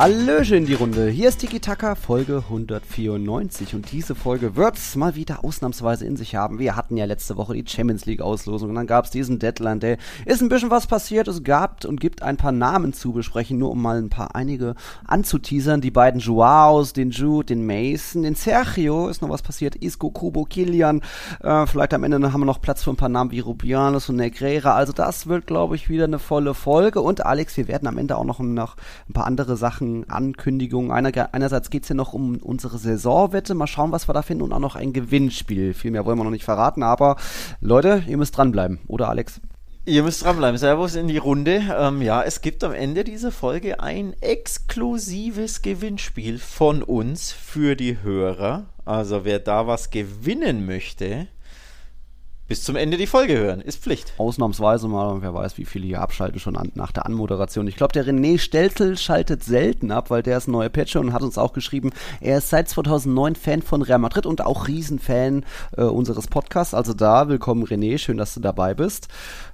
[0.00, 1.10] Hallöchen in die Runde.
[1.10, 6.34] Hier ist Tiki Taka, Folge 194 und diese Folge wird's mal wieder ausnahmsweise in sich
[6.36, 6.58] haben.
[6.58, 9.98] Wir hatten ja letzte Woche die Champions League Auslosung und dann gab's diesen Deadline Day.
[10.24, 13.72] Ist ein bisschen was passiert, es gab und gibt ein paar Namen zu besprechen, nur
[13.72, 14.74] um mal ein paar einige
[15.06, 15.82] anzuteasern.
[15.82, 20.46] Die beiden Joaos, den Jude, den Mason, den Sergio ist noch was passiert, Isco, Kubo,
[20.46, 21.02] Kilian.
[21.42, 24.16] Äh, vielleicht am Ende haben wir noch Platz für ein paar Namen wie Rubianos und
[24.16, 24.76] Negreira.
[24.76, 28.16] Also das wird, glaube ich, wieder eine volle Folge und Alex, wir werden am Ende
[28.16, 28.76] auch noch, noch
[29.06, 30.90] ein paar andere Sachen Ankündigungen.
[30.90, 33.54] Einer, einerseits geht es hier noch um unsere Saisonwette.
[33.54, 34.42] Mal schauen, was wir da finden.
[34.42, 35.74] Und auch noch ein Gewinnspiel.
[35.74, 36.82] Viel mehr wollen wir noch nicht verraten.
[36.82, 37.16] Aber
[37.60, 38.80] Leute, ihr müsst dranbleiben.
[38.86, 39.40] Oder Alex?
[39.86, 40.58] Ihr müsst dranbleiben.
[40.58, 41.62] Servus in die Runde.
[41.76, 48.02] Ähm, ja, es gibt am Ende dieser Folge ein exklusives Gewinnspiel von uns für die
[48.02, 48.66] Hörer.
[48.84, 51.28] Also wer da was gewinnen möchte,
[52.50, 53.60] bis zum Ende die Folge hören.
[53.60, 54.12] Ist Pflicht.
[54.18, 57.68] Ausnahmsweise mal, wer weiß, wie viele hier abschalten schon an, nach der Anmoderation.
[57.68, 61.12] Ich glaube, der René Stelzel schaltet selten ab, weil der ist ein neuer Patcher und
[61.12, 65.44] hat uns auch geschrieben, er ist seit 2009 Fan von Real Madrid und auch Riesenfan
[65.76, 66.74] äh, unseres Podcasts.
[66.74, 69.06] Also da, willkommen René, schön, dass du dabei bist.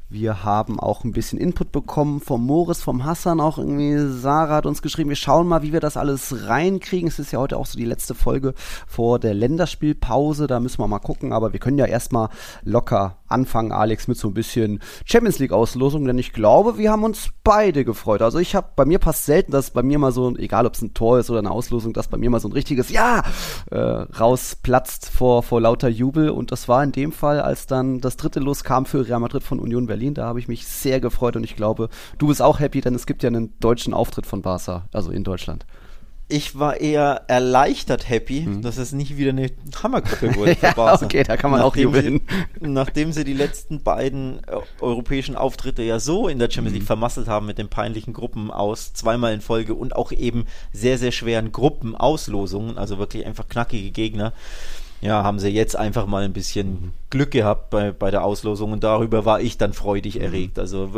[0.09, 3.99] Wir haben auch ein bisschen Input bekommen vom Moritz, vom Hassan auch irgendwie.
[3.99, 7.09] Sarah hat uns geschrieben, wir schauen mal, wie wir das alles reinkriegen.
[7.09, 8.55] Es ist ja heute auch so die letzte Folge
[8.87, 10.47] vor der Länderspielpause.
[10.47, 11.33] Da müssen wir mal gucken.
[11.33, 12.29] Aber wir können ja erstmal
[12.63, 16.05] locker anfangen, Alex, mit so ein bisschen Champions League Auslosung.
[16.05, 18.23] Denn ich glaube, wir haben uns beide gefreut.
[18.23, 20.83] Also ich habe, bei mir passt selten, dass bei mir mal so, egal ob es
[20.83, 23.25] ein Tor ist oder eine Auslosung, dass bei mir mal so ein richtiges Ja
[23.73, 26.31] äh, rausplatzt vor, vor lauter Jubel.
[26.31, 29.43] Und das war in dem Fall, als dann das dritte Los kam für Real Madrid
[29.43, 30.15] von Union Berlin Berlin.
[30.15, 33.07] Da habe ich mich sehr gefreut und ich glaube, du bist auch happy, denn es
[33.07, 35.65] gibt ja einen deutschen Auftritt von Barca, also in Deutschland.
[36.29, 38.63] Ich war eher erleichtert happy, mhm.
[38.63, 39.49] dass es nicht wieder eine
[39.81, 41.05] Hammergruppe wurde für Barca.
[41.05, 42.21] okay, da kann man nachdem auch jubeln.
[42.61, 46.83] Sie, nachdem sie die letzten beiden äh, europäischen Auftritte ja so in der Champions League
[46.83, 46.89] mhm.
[46.89, 51.13] vermasselt haben mit den peinlichen Gruppen aus, zweimal in Folge und auch eben sehr, sehr
[51.13, 54.33] schweren Gruppenauslosungen, also wirklich einfach knackige Gegner
[55.01, 56.93] ja, haben sie jetzt einfach mal ein bisschen mhm.
[57.11, 60.23] Glück gehabt bei, bei der Auslosung und darüber war ich dann freudig mhm.
[60.23, 60.59] erregt.
[60.59, 60.91] Also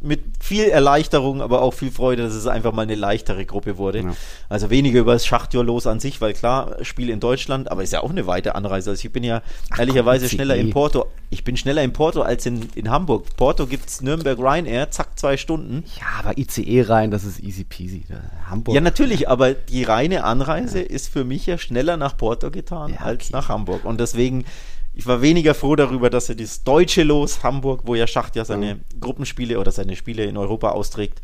[0.00, 4.00] mit viel Erleichterung, aber auch viel Freude, dass es einfach mal eine leichtere Gruppe wurde.
[4.00, 4.14] Ja.
[4.48, 7.92] Also weniger über das Schachtjahr los an sich, weil klar, Spiel in Deutschland, aber ist
[7.92, 8.90] ja auch eine weite Anreise.
[8.90, 11.06] Also ich bin ja Ach, ehrlicherweise Gott, schneller in Porto.
[11.28, 13.26] Ich bin schneller in Porto als in, in Hamburg.
[13.36, 15.84] Porto gibt's Nürnberg Ryanair, zack, zwei Stunden.
[15.98, 18.04] Ja, aber ICE rein, das ist easy peasy.
[18.48, 18.74] Hamburg.
[18.74, 20.86] Ja, natürlich, aber die reine Anreise ja.
[20.86, 23.32] ist für mich ja schneller nach Porto getan ja, als okay.
[23.32, 23.84] nach Hamburg.
[23.84, 24.44] Und deswegen
[24.92, 28.44] ich war weniger froh darüber, dass er das deutsche Los Hamburg, wo ja Schacht ja
[28.44, 29.00] seine mhm.
[29.00, 31.22] Gruppenspiele oder seine Spiele in Europa austrägt,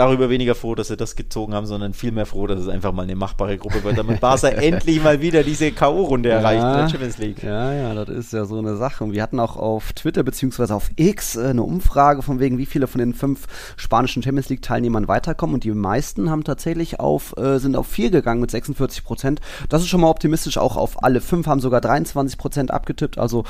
[0.00, 3.02] darüber weniger froh, dass sie das gezogen haben, sondern vielmehr froh, dass es einfach mal
[3.02, 6.88] eine machbare Gruppe wird, damit Barca endlich mal wieder diese K.O.-Runde ja, erreicht in der
[6.88, 7.42] Champions League.
[7.42, 9.04] Ja, ja, das ist ja so eine Sache.
[9.04, 12.64] Und wir hatten auch auf Twitter beziehungsweise auf X äh, eine Umfrage von wegen, wie
[12.64, 13.46] viele von den fünf
[13.76, 15.54] spanischen Champions League-Teilnehmern weiterkommen.
[15.54, 19.40] Und die meisten haben tatsächlich auf, äh, sind auf vier gegangen mit 46 Prozent.
[19.68, 20.56] Das ist schon mal optimistisch.
[20.56, 23.18] Auch auf alle fünf haben sogar 23 Prozent abgetippt.
[23.18, 23.44] Also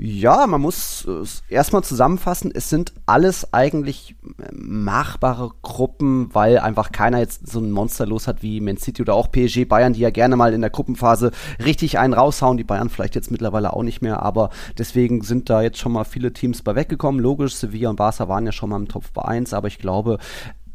[0.00, 6.92] ja, man muss äh, erstmal zusammenfassen, es sind alles eigentlich äh, machbare Gruppen, weil einfach
[6.92, 10.00] keiner jetzt so ein Monster los hat wie Man City oder auch PSG Bayern, die
[10.00, 11.32] ja gerne mal in der Gruppenphase
[11.64, 12.56] richtig einen raushauen.
[12.56, 16.04] Die Bayern vielleicht jetzt mittlerweile auch nicht mehr, aber deswegen sind da jetzt schon mal
[16.04, 17.20] viele Teams bei weggekommen.
[17.20, 20.18] Logisch, Sevilla und Barca waren ja schon mal im Top 1, aber ich glaube,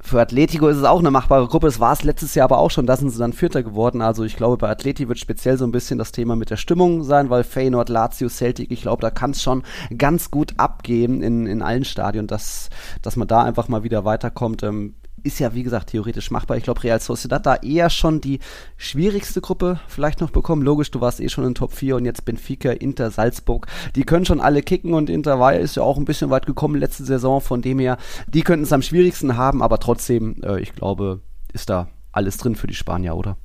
[0.06, 1.68] für Atletico ist es auch eine machbare Gruppe.
[1.68, 2.86] Das war es letztes Jahr aber auch schon.
[2.86, 4.02] Da sind sie dann Vierter geworden.
[4.02, 7.04] Also ich glaube, bei Atleti wird speziell so ein bisschen das Thema mit der Stimmung
[7.04, 9.64] sein, weil Feyenoord, Lazio, Celtic, ich glaube, da kann es schon
[9.98, 12.70] ganz gut abgehen in, in allen Stadien, dass,
[13.02, 14.62] dass man da einfach mal wieder weiterkommt.
[14.64, 16.58] Ähm, ist ja, wie gesagt, theoretisch machbar.
[16.58, 18.40] Ich glaube, Real Sociedad da eher schon die
[18.78, 20.62] schwierigste Gruppe vielleicht noch bekommen.
[20.62, 23.68] Logisch, du warst eh schon in Top 4 und jetzt Benfica, Inter, Salzburg.
[23.96, 26.76] Die können schon alle kicken und Inter war ist ja auch ein bisschen weit gekommen
[26.76, 27.42] letzte Saison.
[27.42, 31.22] Von dem her, die könnten es am schwierigsten haben, aber trotzdem, äh, ich glaube,
[31.54, 33.38] ist da alles drin für die Spanier, oder?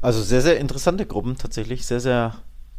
[0.00, 1.86] Also sehr, sehr interessante Gruppen tatsächlich.
[1.86, 2.34] Sehr, sehr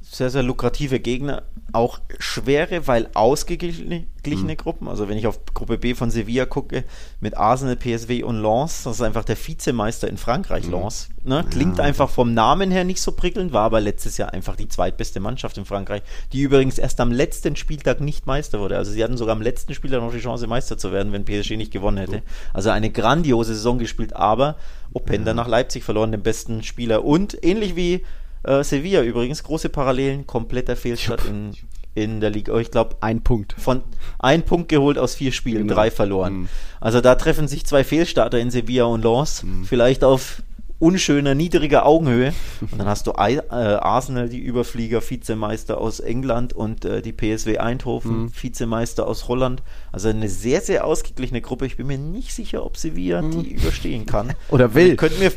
[0.09, 1.43] sehr, sehr lukrative Gegner.
[1.73, 4.57] Auch schwere, weil ausgeglichene mhm.
[4.57, 4.87] Gruppen.
[4.87, 6.85] Also wenn ich auf Gruppe B von Sevilla gucke,
[7.19, 10.71] mit Arsenal, PSW und Lens, das ist einfach der Vizemeister in Frankreich, mhm.
[10.71, 11.09] Lens.
[11.25, 11.45] Ne?
[11.51, 11.83] Klingt ja.
[11.83, 15.57] einfach vom Namen her nicht so prickelnd, war aber letztes Jahr einfach die zweitbeste Mannschaft
[15.57, 18.77] in Frankreich, die übrigens erst am letzten Spieltag nicht Meister wurde.
[18.77, 21.57] Also sie hatten sogar am letzten Spieltag noch die Chance, Meister zu werden, wenn PSG
[21.57, 22.23] nicht gewonnen hätte.
[22.53, 24.55] Also eine grandiose Saison gespielt, aber
[24.93, 25.35] Openda ja.
[25.35, 27.03] nach Leipzig verloren, den besten Spieler.
[27.03, 28.05] Und ähnlich wie
[28.43, 31.55] äh, Sevilla übrigens, große Parallelen, kompletter Fehlstart in,
[31.95, 32.53] in der Liga.
[32.53, 33.55] Oh, ich glaube, ein Punkt.
[33.57, 33.83] Von
[34.19, 35.75] ein Punkt geholt aus vier Spielen, genau.
[35.75, 36.33] drei verloren.
[36.33, 36.49] Mhm.
[36.79, 39.43] Also da treffen sich zwei Fehlstarter in Sevilla und Lens.
[39.43, 39.65] Mhm.
[39.65, 40.41] Vielleicht auf
[40.79, 42.33] unschöner, niedriger Augenhöhe.
[42.71, 47.13] Und dann hast du I, äh, Arsenal, die Überflieger, Vizemeister aus England und äh, die
[47.13, 48.31] PSW Eindhoven, mhm.
[48.39, 49.63] Vizemeister aus Holland.
[49.91, 51.65] Also eine sehr, sehr ausgeglichene Gruppe.
[51.65, 53.43] Ich bin mir nicht sicher, ob Sevilla mhm.
[53.43, 54.33] die überstehen kann.
[54.49, 54.91] Oder will.
[54.91, 55.31] Ich könnte mir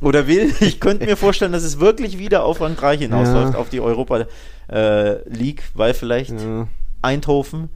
[0.00, 0.52] oder will.
[0.60, 3.58] Ich könnte mir vorstellen, dass es wirklich wieder auf Frankreich hinausläuft, ja.
[3.58, 4.26] auf die Europa
[4.68, 6.68] äh, League, weil vielleicht ja.
[7.02, 7.70] Eindhoven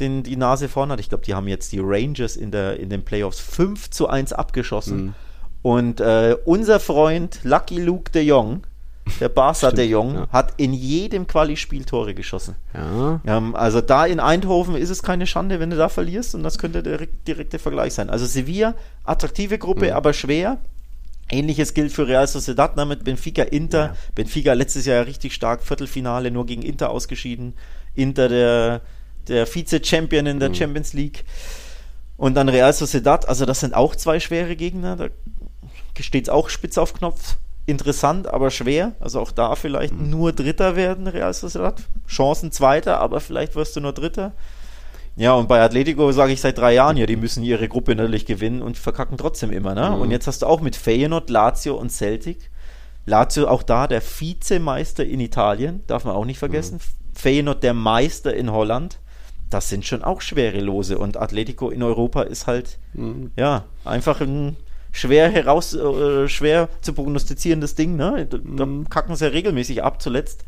[0.00, 1.00] den, die Nase vorn hat.
[1.00, 4.32] Ich glaube, die haben jetzt die Rangers in, der, in den Playoffs 5 zu 1
[4.32, 5.06] abgeschossen.
[5.06, 5.14] Mhm.
[5.62, 8.62] Und äh, unser Freund Lucky Luke de Jong,
[9.20, 10.28] der Barca de Jong, ja.
[10.30, 12.54] hat in jedem Quali-Spiel Tore geschossen.
[12.74, 13.20] Ja.
[13.26, 16.58] Ähm, also da in Eindhoven ist es keine Schande, wenn du da verlierst und das
[16.58, 18.08] könnte der direkte Vergleich sein.
[18.08, 18.74] Also Sevilla,
[19.04, 19.92] attraktive Gruppe, mhm.
[19.92, 20.58] aber schwer.
[21.30, 23.78] Ähnliches gilt für Real Sociedad ne, mit Benfica Inter.
[23.78, 23.96] Ja.
[24.14, 27.54] Benfica letztes Jahr richtig stark, Viertelfinale nur gegen Inter ausgeschieden.
[27.94, 28.80] Inter der,
[29.28, 30.54] der Vize-Champion in der mhm.
[30.54, 31.24] Champions League.
[32.16, 34.96] Und dann Real Sociedad, also das sind auch zwei schwere Gegner.
[34.96, 35.08] Da
[36.00, 37.36] steht es auch spitz auf Knopf.
[37.66, 38.92] Interessant, aber schwer.
[38.98, 40.10] Also auch da vielleicht mhm.
[40.10, 41.82] nur Dritter werden, Real Sociedad.
[42.08, 44.32] Chancen Zweiter, aber vielleicht wirst du nur Dritter.
[45.18, 48.24] Ja, und bei Atletico sage ich seit drei Jahren ja, die müssen ihre Gruppe natürlich
[48.24, 49.74] gewinnen und verkacken trotzdem immer.
[49.74, 49.90] Ne?
[49.90, 50.02] Mhm.
[50.02, 52.50] Und jetzt hast du auch mit Feyenoord, Lazio und Celtic.
[53.04, 56.76] Lazio auch da der Vizemeister in Italien, darf man auch nicht vergessen.
[56.76, 57.18] Mhm.
[57.18, 59.00] Feyenoord der Meister in Holland.
[59.50, 60.98] Das sind schon auch schwere Lose.
[60.98, 63.32] Und Atletico in Europa ist halt, mhm.
[63.36, 64.56] ja, einfach ein
[64.92, 68.26] schwer heraus, äh, schwer zu prognostizierendes Ding, ne?
[68.28, 68.88] Da, da mhm.
[68.88, 70.44] kacken sie ja regelmäßig ab zuletzt.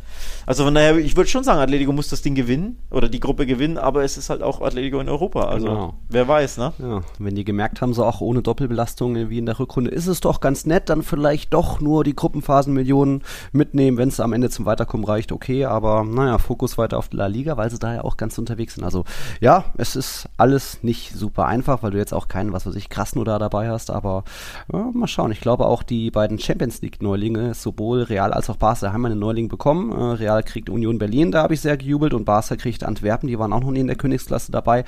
[0.46, 3.46] Also von daher, ich würde schon sagen, Atletico muss das Ding gewinnen oder die Gruppe
[3.46, 5.42] gewinnen, aber es ist halt auch Atletico in Europa.
[5.42, 5.94] Also genau.
[6.08, 6.72] wer weiß, ne?
[6.78, 10.20] Ja, wenn die gemerkt haben, so auch ohne Doppelbelastung wie in der Rückrunde, ist es
[10.20, 13.22] doch ganz nett, dann vielleicht doch nur die Gruppenphasenmillionen
[13.52, 17.26] mitnehmen, wenn es am Ende zum Weiterkommen reicht, okay, aber naja, Fokus weiter auf La
[17.26, 18.84] Liga, weil sie da ja auch ganz unterwegs sind.
[18.84, 19.04] Also
[19.40, 22.88] ja, es ist alles nicht super einfach, weil du jetzt auch keinen, was weiß ich,
[22.88, 24.24] krassen oder dabei hast, aber
[24.72, 25.32] ja, mal schauen.
[25.32, 29.18] Ich glaube auch die beiden Champions League Neulinge, sowohl Real als auch Barca, haben einen
[29.18, 30.09] Neuling bekommen.
[30.18, 33.52] Real kriegt Union Berlin, da habe ich sehr gejubelt und Barca kriegt Antwerpen, die waren
[33.52, 34.84] auch noch nie in der Königsklasse dabei.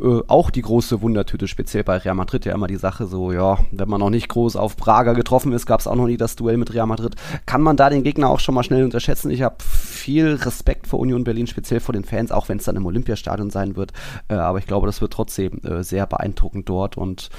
[0.00, 3.58] Äh, auch die große Wundertüte, speziell bei Real Madrid ja immer die Sache so, ja,
[3.70, 6.36] wenn man noch nicht groß auf Prager getroffen ist, gab es auch noch nie das
[6.36, 7.16] Duell mit Real Madrid.
[7.46, 9.30] Kann man da den Gegner auch schon mal schnell unterschätzen?
[9.30, 12.76] Ich habe viel Respekt vor Union Berlin, speziell vor den Fans, auch wenn es dann
[12.76, 13.92] im Olympiastadion sein wird.
[14.28, 17.30] Äh, aber ich glaube, das wird trotzdem äh, sehr beeindruckend dort und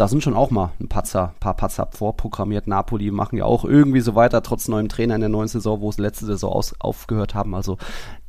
[0.00, 2.68] da sind schon auch mal ein Patzer, paar Patzer vorprogrammiert.
[2.68, 5.90] Napoli machen ja auch irgendwie so weiter, trotz neuem Trainer in der neuen Saison, wo
[5.90, 7.54] es letzte Saison aus, aufgehört haben.
[7.54, 7.78] Also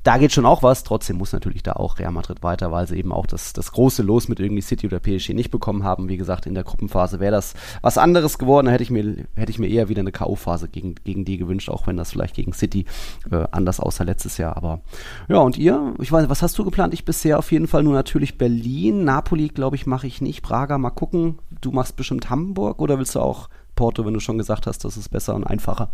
[0.04, 0.84] da geht schon auch was.
[0.84, 4.02] Trotzdem muss natürlich da auch Real Madrid weiter, weil sie eben auch das, das große
[4.02, 6.08] Los mit irgendwie City oder PSG nicht bekommen haben.
[6.08, 8.68] Wie gesagt, in der Gruppenphase wäre das was anderes geworden.
[8.68, 11.70] Da hätte ich mir, hätte ich mir eher wieder eine K.O.-Phase gegen, gegen die gewünscht,
[11.70, 12.86] auch wenn das vielleicht gegen City
[13.30, 14.56] äh, anders aussah letztes Jahr.
[14.56, 14.82] Aber
[15.28, 15.94] ja, und ihr?
[16.00, 16.94] Ich weiß, was hast du geplant?
[16.94, 19.04] Ich bisher auf jeden Fall nur natürlich Berlin.
[19.04, 20.42] Napoli, glaube ich, mache ich nicht.
[20.42, 21.40] Prager, mal gucken.
[21.62, 24.98] Du machst bestimmt Hamburg oder willst du auch Porto, wenn du schon gesagt hast, das
[24.98, 25.90] ist besser und einfacher?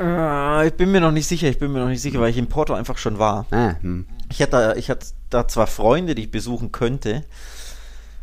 [0.00, 2.38] Äh, ich bin mir noch nicht sicher, ich bin mir noch nicht sicher, weil ich
[2.38, 3.44] in Porto einfach schon war.
[3.50, 4.06] Ah, hm.
[4.30, 7.24] Ich hatte, ich hatte da zwar Freunde, die ich besuchen könnte,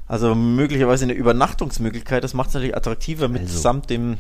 [0.08, 3.60] also möglicherweise eine Übernachtungsmöglichkeit, das macht es natürlich attraktiver mit also.
[3.60, 4.18] samt dem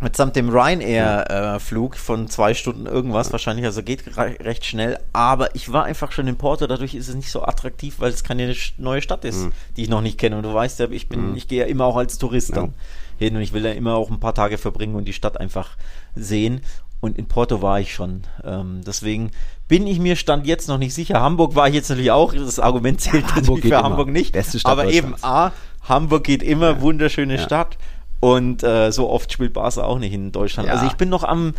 [0.00, 4.98] mitsamt dem Ryanair-Flug äh, von zwei Stunden irgendwas, wahrscheinlich, also geht re recht schnell.
[5.12, 8.24] Aber ich war einfach schon in Porto, dadurch ist es nicht so attraktiv, weil es
[8.24, 9.52] keine neue Stadt ist, mhm.
[9.76, 10.36] die ich noch nicht kenne.
[10.36, 11.36] Und du weißt ja, ich bin, mhm.
[11.36, 12.56] ich gehe ja immer auch als Tourist ja.
[12.56, 12.74] dann
[13.18, 15.76] hin und ich will da immer auch ein paar Tage verbringen und die Stadt einfach
[16.14, 16.60] sehen.
[17.00, 18.22] Und in Porto war ich schon.
[18.42, 19.30] Ähm, deswegen
[19.68, 21.20] bin ich mir stand jetzt noch nicht sicher.
[21.20, 22.32] Hamburg war ich jetzt natürlich auch.
[22.32, 23.82] Das Argument zählt ja, natürlich für immer.
[23.82, 24.32] Hamburg nicht.
[24.32, 26.80] Beste Stadt aber eben A, Hamburg geht immer, ja.
[26.80, 27.42] wunderschöne ja.
[27.42, 27.76] Stadt.
[28.20, 30.68] Und äh, so oft spielt Barca auch nicht in Deutschland.
[30.70, 31.54] Also ich bin noch am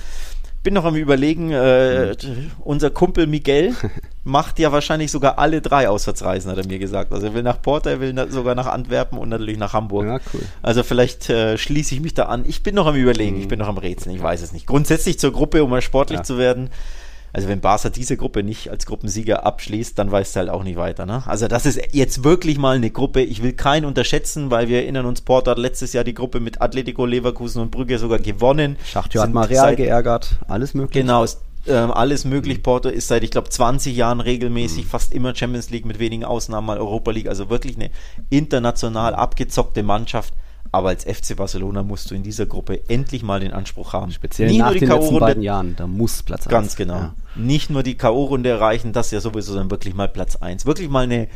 [0.67, 2.51] bin noch am überlegen, äh, mhm.
[2.59, 3.73] unser Kumpel Miguel
[4.25, 7.13] macht ja wahrscheinlich sogar alle drei Auswärtsreisen, hat er mir gesagt.
[7.13, 10.05] Also er will nach Porto, er will na, sogar nach Antwerpen und natürlich nach Hamburg.
[10.05, 10.41] Ja, cool.
[10.61, 12.43] Also vielleicht äh, schließe ich mich da an.
[12.45, 13.43] Ich bin noch am überlegen, mhm.
[13.43, 14.67] ich bin noch am Rätseln, ich weiß es nicht.
[14.67, 16.23] Grundsätzlich zur Gruppe, um mal sportlich ja.
[16.23, 16.69] zu werden,
[17.37, 20.75] also wenn Barca diese Gruppe nicht als Gruppensieger abschließt, dann weißt du halt auch nicht
[20.75, 21.05] weiter.
[21.05, 21.21] Ne?
[21.27, 23.21] Also das ist jetzt wirklich mal eine Gruppe.
[23.21, 26.63] Ich will keinen unterschätzen, weil wir erinnern uns, Porto hat letztes Jahr die Gruppe mit
[26.63, 28.75] Atletico, Leverkusen und Brügge sogar gewonnen.
[28.83, 31.03] Schachtjo hat mal Real geärgert, alles möglich.
[31.03, 31.25] Genau,
[31.67, 32.63] ähm, alles möglich.
[32.63, 34.89] Porto ist seit, ich glaube, 20 Jahren regelmäßig mhm.
[34.89, 37.27] fast immer Champions League, mit wenigen Ausnahmen mal Europa League.
[37.27, 37.91] Also wirklich eine
[38.31, 40.33] international abgezockte Mannschaft.
[40.71, 44.11] Aber als FC Barcelona musst du in dieser Gruppe endlich mal den Anspruch haben.
[44.11, 46.51] Speziell Nicht nach den letzten beiden Jahren, da muss Platz 1.
[46.51, 46.95] Ganz genau.
[46.95, 47.15] Ja.
[47.35, 50.65] Nicht nur die K.O.-Runde erreichen, das ja sowieso, sondern wirklich mal Platz 1.
[50.65, 51.27] Wirklich mal eine,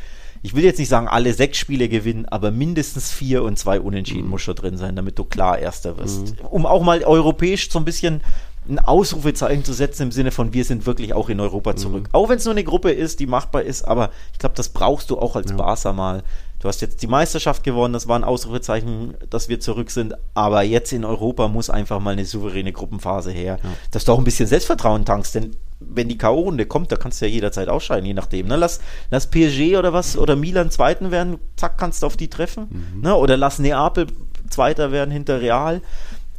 [0.42, 4.26] ich will jetzt nicht sagen, alle sechs Spiele gewinnen, aber mindestens vier und zwei Unentschieden
[4.26, 4.32] mhm.
[4.32, 6.40] muss schon drin sein, damit du klar Erster wirst.
[6.42, 6.46] Mhm.
[6.50, 8.22] Um auch mal europäisch so ein bisschen
[8.70, 12.04] ein Ausrufezeichen zu setzen im Sinne von, wir sind wirklich auch in Europa zurück.
[12.04, 12.14] Mhm.
[12.14, 15.10] Auch wenn es nur eine Gruppe ist, die machbar ist, aber ich glaube, das brauchst
[15.10, 15.58] du auch als ja.
[15.58, 16.24] Barca mal.
[16.60, 20.62] Du hast jetzt die Meisterschaft gewonnen, das war ein Ausrufezeichen, dass wir zurück sind, aber
[20.62, 23.70] jetzt in Europa muss einfach mal eine souveräne Gruppenphase her, ja.
[23.90, 27.26] dass du auch ein bisschen Selbstvertrauen tankst, denn wenn die K.O.-Runde kommt, da kannst du
[27.26, 28.48] ja jederzeit ausscheiden, je nachdem.
[28.48, 28.56] Ne?
[28.58, 32.68] Lass, lass PSG oder was oder Milan Zweiten werden, zack, kannst du auf die treffen.
[32.70, 33.02] Mhm.
[33.02, 33.16] Ne?
[33.16, 34.06] Oder lass Neapel
[34.52, 35.82] Zweiter werden hinter Real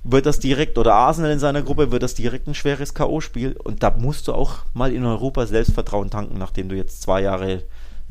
[0.05, 3.57] wird das direkt, oder Arsenal in seiner Gruppe, wird das direkt ein schweres K.O.-Spiel.
[3.57, 7.63] Und da musst du auch mal in Europa Selbstvertrauen tanken, nachdem du jetzt zwei Jahre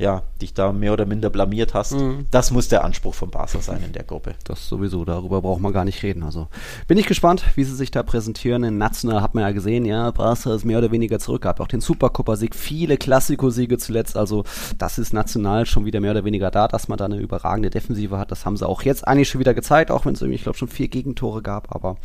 [0.02, 1.92] ja, dich da mehr oder minder blamiert hast.
[1.92, 2.26] Mhm.
[2.32, 4.34] Das muss der Anspruch von Barca sein in der Gruppe.
[4.44, 6.24] Das sowieso, darüber braucht man gar nicht reden.
[6.24, 6.48] Also
[6.88, 8.64] bin ich gespannt, wie sie sich da präsentieren.
[8.64, 11.68] In National hat man ja gesehen, ja, Barca ist mehr oder weniger zurück, gab auch
[11.68, 14.16] den Supercopa-Sieg, viele Klassiko-Siege zuletzt.
[14.16, 14.44] Also
[14.76, 18.18] das ist national schon wieder mehr oder weniger da, dass man da eine überragende Defensive
[18.18, 18.32] hat.
[18.32, 20.58] Das haben sie auch jetzt eigentlich schon wieder gezeigt, auch wenn es irgendwie, ich glaube,
[20.58, 21.72] schon vier Gegentore gab.
[21.74, 21.96] Aber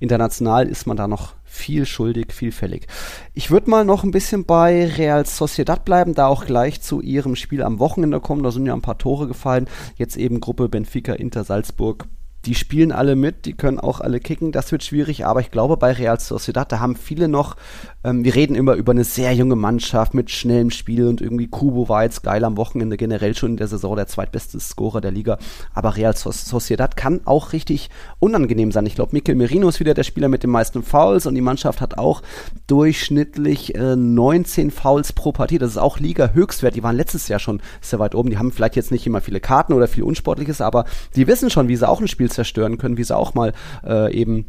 [0.00, 2.86] international ist man da noch viel schuldig, vielfällig.
[3.32, 7.36] Ich würde mal noch ein bisschen bei Real Sociedad bleiben, da auch gleich zu ihrem
[7.36, 8.42] Spiel am Wochenende kommen.
[8.42, 9.68] Da sind ja ein paar Tore gefallen.
[9.96, 12.06] Jetzt eben Gruppe Benfica, Inter, Salzburg,
[12.44, 15.76] die spielen alle mit, die können auch alle kicken, das wird schwierig, aber ich glaube
[15.76, 17.56] bei Real Sociedad, da haben viele noch,
[18.04, 21.88] ähm, wir reden immer über eine sehr junge Mannschaft mit schnellem Spiel und irgendwie Kubo
[21.88, 25.38] war jetzt geil am Wochenende, generell schon in der Saison der zweitbeste Scorer der Liga,
[25.72, 28.86] aber Real Sociedad kann auch richtig unangenehm sein.
[28.86, 31.80] Ich glaube, Mikel Merino ist wieder der Spieler mit den meisten Fouls und die Mannschaft
[31.80, 32.22] hat auch
[32.66, 37.62] durchschnittlich äh, 19 Fouls pro Partie, das ist auch Liga-Höchstwert, die waren letztes Jahr schon
[37.80, 40.84] sehr weit oben, die haben vielleicht jetzt nicht immer viele Karten oder viel Unsportliches, aber
[41.16, 43.52] die wissen schon, wie sie auch ein Spiel zerstören können, wie sie auch mal
[43.84, 44.46] äh, eben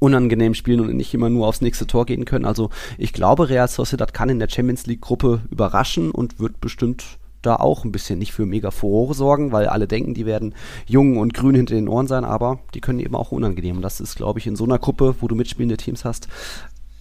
[0.00, 2.44] unangenehm spielen und nicht immer nur aufs nächste Tor gehen können.
[2.44, 7.04] Also ich glaube, Real Sociedad kann in der Champions League Gruppe überraschen und wird bestimmt
[7.42, 10.54] da auch ein bisschen nicht für mega Furore sorgen, weil alle denken, die werden
[10.86, 13.76] jung und grün hinter den Ohren sein, aber die können eben auch unangenehm.
[13.76, 16.28] Und das ist, glaube ich, in so einer Gruppe, wo du mitspielende Teams hast,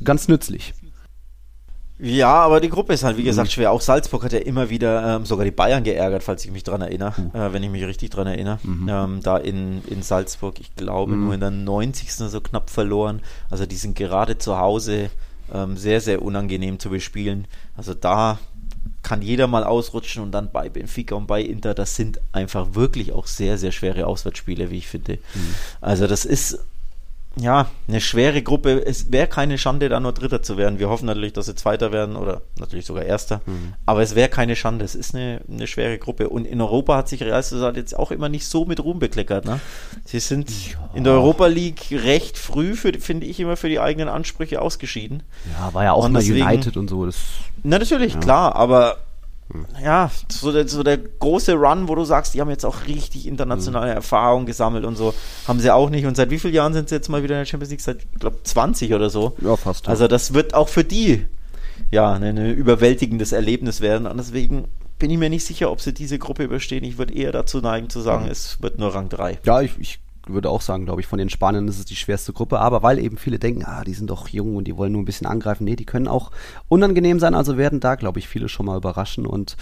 [0.03, 0.73] ganz nützlich.
[2.01, 3.51] Ja, aber die Gruppe ist halt, wie gesagt, mhm.
[3.51, 3.71] schwer.
[3.71, 6.81] Auch Salzburg hat ja immer wieder ähm, sogar die Bayern geärgert, falls ich mich dran
[6.81, 7.39] erinnere, mhm.
[7.39, 8.59] äh, wenn ich mich richtig dran erinnere.
[8.63, 8.89] Mhm.
[8.89, 11.25] Ähm, da in, in Salzburg, ich glaube, mhm.
[11.25, 12.11] nur in der 90.
[12.11, 13.21] so knapp verloren.
[13.49, 15.09] Also die sind gerade zu Hause
[15.53, 17.45] ähm, sehr, sehr unangenehm zu bespielen.
[17.75, 18.39] Also da
[19.03, 23.11] kann jeder mal ausrutschen und dann bei Benfica und bei Inter, das sind einfach wirklich
[23.11, 25.15] auch sehr, sehr schwere Auswärtsspiele, wie ich finde.
[25.15, 25.55] Mhm.
[25.81, 26.59] Also das ist
[27.41, 28.83] ja, eine schwere Gruppe.
[28.85, 30.79] Es wäre keine Schande, da nur Dritter zu werden.
[30.79, 33.41] Wir hoffen natürlich, dass sie Zweiter werden oder natürlich sogar Erster.
[33.45, 33.73] Mhm.
[33.85, 34.85] Aber es wäre keine Schande.
[34.85, 36.29] Es ist eine, eine schwere Gruppe.
[36.29, 39.45] Und in Europa hat sich Real Sociedad jetzt auch immer nicht so mit Ruhm bekleckert.
[39.45, 39.59] Ne?
[40.05, 40.77] Sie sind ja.
[40.93, 45.23] in der Europa League recht früh, finde ich, immer für die eigenen Ansprüche ausgeschieden.
[45.57, 47.05] Ja, war ja auch und mal deswegen, United und so.
[47.05, 47.17] Das,
[47.63, 48.19] na, natürlich, ja.
[48.19, 48.55] klar.
[48.55, 48.97] Aber
[49.83, 53.25] ja, so der, so der große Run, wo du sagst, die haben jetzt auch richtig
[53.25, 53.97] internationale mhm.
[53.97, 55.13] Erfahrung gesammelt und so,
[55.47, 56.05] haben sie auch nicht.
[56.05, 57.81] Und seit wie vielen Jahren sind sie jetzt mal wieder in der Champions League?
[57.81, 59.35] Seit, ich glaube, 20 oder so.
[59.41, 59.85] Ja, fast.
[59.85, 59.91] Ja.
[59.91, 61.25] Also das wird auch für die
[61.91, 64.05] ja ein überwältigendes Erlebnis werden.
[64.05, 64.67] Und deswegen
[64.99, 66.83] bin ich mir nicht sicher, ob sie diese Gruppe überstehen.
[66.83, 68.31] Ich würde eher dazu neigen zu sagen, mhm.
[68.31, 69.39] es wird nur Rang 3.
[69.45, 69.99] Ja, ich, ich
[70.33, 72.99] würde auch sagen, glaube ich, von den Spaniern ist es die schwerste Gruppe, aber weil
[72.99, 75.63] eben viele denken, ah, die sind doch jung und die wollen nur ein bisschen angreifen.
[75.63, 76.31] Nee, die können auch
[76.67, 79.57] unangenehm sein, also werden da, glaube ich, viele schon mal überraschen und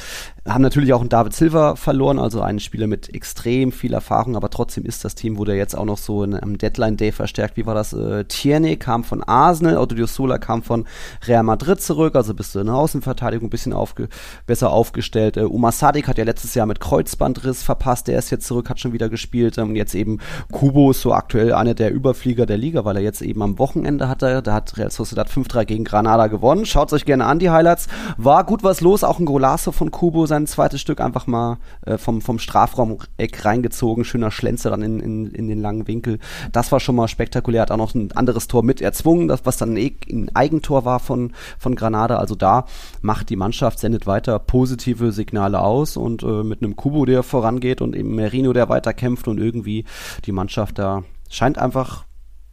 [0.48, 4.50] haben natürlich auch einen David Silva verloren, also einen Spieler mit extrem viel Erfahrung, aber
[4.50, 7.58] trotzdem ist das Team, wurde jetzt auch noch so in, am Deadline-Day verstärkt.
[7.58, 7.94] Wie war das?
[7.94, 10.86] Äh, Tierney kam von Arsenal, Autodiosola kam von
[11.26, 14.10] Real Madrid zurück, also bist du in der Außenverteidigung ein bisschen aufge
[14.46, 15.38] besser aufgestellt.
[15.38, 18.80] Äh, Umar Sadik hat ja letztes Jahr mit Kreuzbandriss verpasst, der ist jetzt zurück, hat
[18.80, 20.20] schon wieder gespielt und ähm, jetzt eben
[20.58, 24.10] Kubo ist so aktuell einer der Überflieger der Liga, weil er jetzt eben am Wochenende
[24.10, 24.42] hatte.
[24.42, 26.66] Da hat Real Sociedad 5-3 gegen Granada gewonnen.
[26.66, 27.88] Schaut euch gerne an, die Highlights.
[28.18, 32.00] War gut was los, auch ein Golasso von Kubo, sein zweites Stück einfach mal äh,
[32.00, 34.04] vom, vom Strafraum-Eck reingezogen.
[34.04, 36.18] Schöner Schlenzer dann in, in, in den langen Winkel.
[36.52, 37.62] Das war schon mal spektakulär.
[37.62, 41.00] Hat auch noch ein anderes Tor mit erzwungen, das, was dann ein, ein Eigentor war
[41.00, 42.18] von, von Granada.
[42.18, 42.66] Also da
[43.04, 47.80] macht die Mannschaft, sendet weiter positive Signale aus und äh, mit einem Kubo, der vorangeht
[47.80, 49.86] und eben Merino, der weiterkämpft und irgendwie
[50.26, 52.06] die Mannschaft Mannschaft da scheint einfach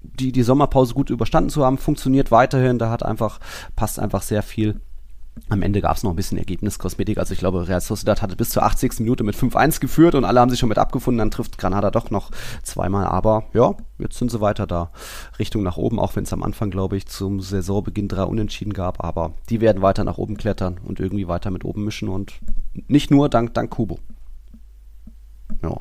[0.02, 3.38] die, die Sommerpause gut überstanden zu haben, funktioniert weiterhin, da hat einfach,
[3.76, 4.80] passt einfach sehr viel.
[5.48, 7.18] Am Ende gab es noch ein bisschen Ergebniskosmetik.
[7.18, 8.98] Also ich glaube, Real Sociedad hatte bis zur 80.
[9.00, 11.18] Minute mit 5-1 geführt und alle haben sich schon mit abgefunden.
[11.18, 12.30] Dann trifft Granada doch noch
[12.62, 13.06] zweimal.
[13.06, 14.90] Aber ja, jetzt sind sie weiter da
[15.38, 19.02] Richtung nach oben, auch wenn es am Anfang, glaube ich, zum Saisonbeginn drei Unentschieden gab.
[19.02, 22.34] Aber die werden weiter nach oben klettern und irgendwie weiter mit oben mischen und
[22.86, 23.98] nicht nur dank, dank Kubo.
[25.62, 25.80] Ja.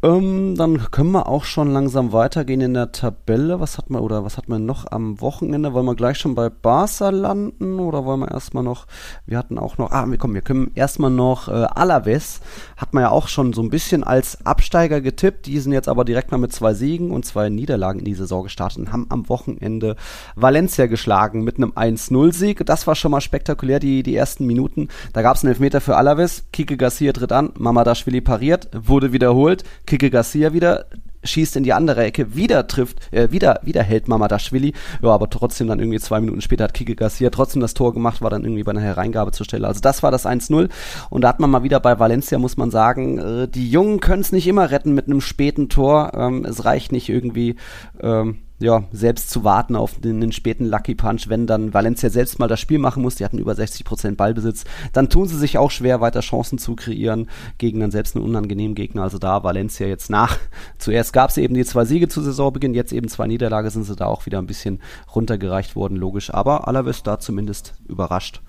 [0.00, 3.58] Ähm, dann können wir auch schon langsam weitergehen in der Tabelle.
[3.58, 5.72] Was hat man oder was hat man noch am Wochenende?
[5.72, 8.86] Wollen wir gleich schon bei Barca landen oder wollen wir erstmal noch?
[9.26, 9.90] Wir hatten auch noch.
[9.90, 12.38] Ah, wir kommen, wir können erstmal noch äh, Alaves.
[12.76, 15.46] Hat man ja auch schon so ein bisschen als Absteiger getippt.
[15.46, 18.44] Die sind jetzt aber direkt mal mit zwei Siegen und zwei Niederlagen in die Saison
[18.44, 19.96] gestartet und haben am Wochenende
[20.36, 22.64] Valencia geschlagen mit einem 1-0-Sieg.
[22.66, 24.86] Das war schon mal spektakulär die die ersten Minuten.
[25.12, 26.44] Da gab es einen Elfmeter für Alaves.
[26.52, 29.64] Kike Garcia tritt an, Mamadashvili pariert, wurde wiederholt.
[29.88, 30.84] Kike Garcia wieder
[31.24, 34.74] schießt in die andere Ecke, wieder trifft, äh, wieder, wieder hält Mamadashvili.
[35.02, 38.20] Ja, aber trotzdem dann irgendwie zwei Minuten später hat Kike Garcia trotzdem das Tor gemacht,
[38.22, 39.66] war dann irgendwie bei einer Hereingabe zur Stelle.
[39.66, 40.68] Also das war das 1-0.
[41.10, 44.20] Und da hat man mal wieder bei Valencia, muss man sagen, äh, die Jungen können
[44.20, 46.12] es nicht immer retten mit einem späten Tor.
[46.14, 47.56] Ähm, es reicht nicht irgendwie,
[48.00, 52.38] ähm, ja, selbst zu warten auf den, den, späten Lucky Punch, wenn dann Valencia selbst
[52.38, 55.70] mal das Spiel machen muss, die hatten über 60% Ballbesitz, dann tun sie sich auch
[55.70, 59.02] schwer, weiter Chancen zu kreieren gegen dann selbst einen unangenehmen Gegner.
[59.02, 60.36] Also da Valencia jetzt nach.
[60.78, 63.94] Zuerst gab es eben die zwei Siege zu Saisonbeginn, jetzt eben zwei Niederlage, sind sie
[63.94, 64.80] da auch wieder ein bisschen
[65.14, 66.34] runtergereicht worden, logisch.
[66.34, 68.42] Aber Alaves da zumindest überrascht.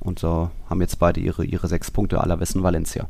[0.00, 3.08] Und so haben jetzt beide ihre, ihre sechs Punkte, Alaves und Valencia.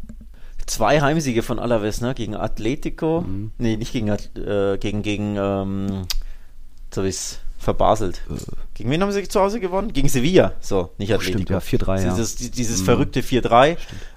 [0.66, 2.14] Zwei Heimsiege von Alaves, ne?
[2.14, 3.22] Gegen Atletico.
[3.22, 3.52] Mhm.
[3.58, 6.02] Nee, nicht gegen, äh, gegen, gegen ähm,
[6.92, 8.22] so habe ich es verbaselt.
[8.28, 8.34] Äh.
[8.74, 9.92] Gegen wen haben sie zu Hause gewonnen?
[9.92, 10.52] Gegen Sevilla.
[10.60, 11.60] So, nicht Atletico.
[11.60, 12.10] Stimmt, ja, 4-3, ja.
[12.10, 12.84] Dieses, dieses mhm.
[12.84, 13.76] verrückte 4-3.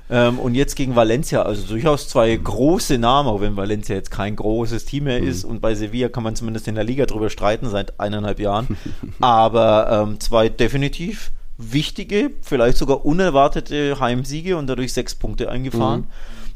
[0.09, 1.43] Ähm, und jetzt gegen Valencia.
[1.43, 2.43] Also durchaus zwei mhm.
[2.43, 5.27] große Namen, auch wenn Valencia jetzt kein großes Team mehr mhm.
[5.27, 5.45] ist.
[5.45, 8.77] Und bei Sevilla kann man zumindest in der Liga drüber streiten seit eineinhalb Jahren.
[9.19, 16.01] Aber ähm, zwei definitiv wichtige, vielleicht sogar unerwartete Heimsiege und dadurch sechs Punkte eingefahren.
[16.01, 16.07] Mhm.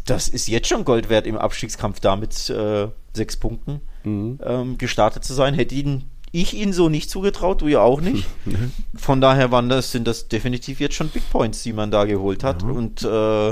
[0.10, 4.40] Das ist jetzt schon Gold wert im Abstiegskampf da mit äh, sechs Punkten mhm.
[4.44, 5.54] ähm, gestartet zu sein.
[5.54, 8.26] Hätte ihn, ich ihn so nicht zugetraut, du ja auch nicht.
[8.96, 12.44] Von daher waren das, sind das definitiv jetzt schon Big Points, die man da geholt
[12.44, 12.64] hat.
[12.64, 12.72] Mhm.
[12.72, 13.50] Und äh,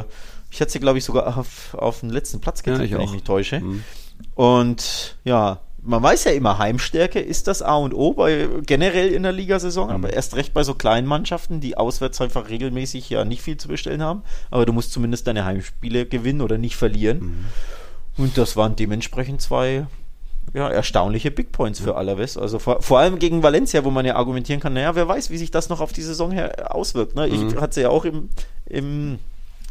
[0.49, 3.01] ich hatte sie, glaube ich, sogar auf, auf den letzten Platz getippt, ja, ich wenn
[3.01, 3.59] ich mich täusche.
[3.59, 3.83] Mhm.
[4.33, 9.23] Und ja, man weiß ja immer, Heimstärke ist das A und O bei generell in
[9.23, 9.95] der Ligasaison, mhm.
[9.95, 13.69] aber erst recht bei so kleinen Mannschaften, die auswärts einfach regelmäßig ja nicht viel zu
[13.69, 14.23] bestellen haben.
[14.51, 17.19] Aber du musst zumindest deine Heimspiele gewinnen oder nicht verlieren.
[17.19, 17.45] Mhm.
[18.23, 19.87] Und das waren dementsprechend zwei
[20.53, 22.37] ja, erstaunliche Big Points für Alaves.
[22.37, 25.37] Also vor, vor, allem gegen Valencia, wo man ja argumentieren kann, naja, wer weiß, wie
[25.37, 27.15] sich das noch auf die Saison her auswirkt.
[27.15, 27.27] Ne?
[27.27, 27.61] Ich mhm.
[27.61, 28.29] hatte sie ja auch im,
[28.65, 29.19] im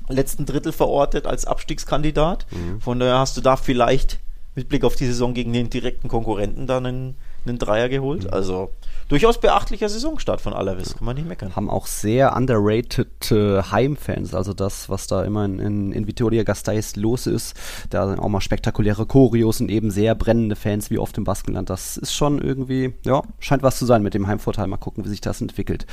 [0.09, 2.47] letzten Drittel verortet als Abstiegskandidat.
[2.51, 2.81] Mhm.
[2.81, 4.19] Von daher hast du da vielleicht
[4.57, 8.33] mit Blick auf die Saison gegen den direkten Konkurrenten dann einen, einen Dreier geholt.
[8.33, 8.71] Also
[9.09, 11.55] durchaus beachtlicher Saisonstart von Alaves, kann man nicht meckern.
[11.55, 16.43] Haben auch sehr underrated äh, Heimfans, also das, was da immer in, in, in Vitoria
[16.43, 17.55] Gasteiz los ist,
[17.91, 21.69] da sind auch mal spektakuläre Choreos und eben sehr brennende Fans wie oft im Baskenland.
[21.69, 24.67] Das ist schon irgendwie, ja, scheint was zu sein mit dem Heimvorteil.
[24.67, 25.87] Mal gucken, wie sich das entwickelt.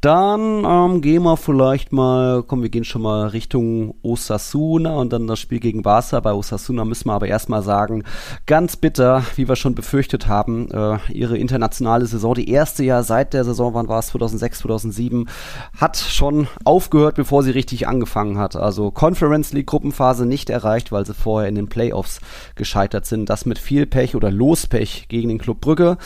[0.00, 5.26] Dann ähm, gehen wir vielleicht mal, komm, wir gehen schon mal Richtung Osasuna und dann
[5.26, 6.20] das Spiel gegen Barca.
[6.20, 8.04] Bei Osasuna müssen wir aber erstmal sagen,
[8.46, 13.34] ganz bitter, wie wir schon befürchtet haben, äh, ihre internationale Saison, die erste Jahr seit
[13.34, 15.28] der Saison, wann war es, 2006, 2007,
[15.76, 18.54] hat schon aufgehört, bevor sie richtig angefangen hat.
[18.54, 22.20] Also Conference League Gruppenphase nicht erreicht, weil sie vorher in den Playoffs
[22.54, 23.28] gescheitert sind.
[23.28, 25.96] Das mit viel Pech oder Lospech gegen den Club Brügge.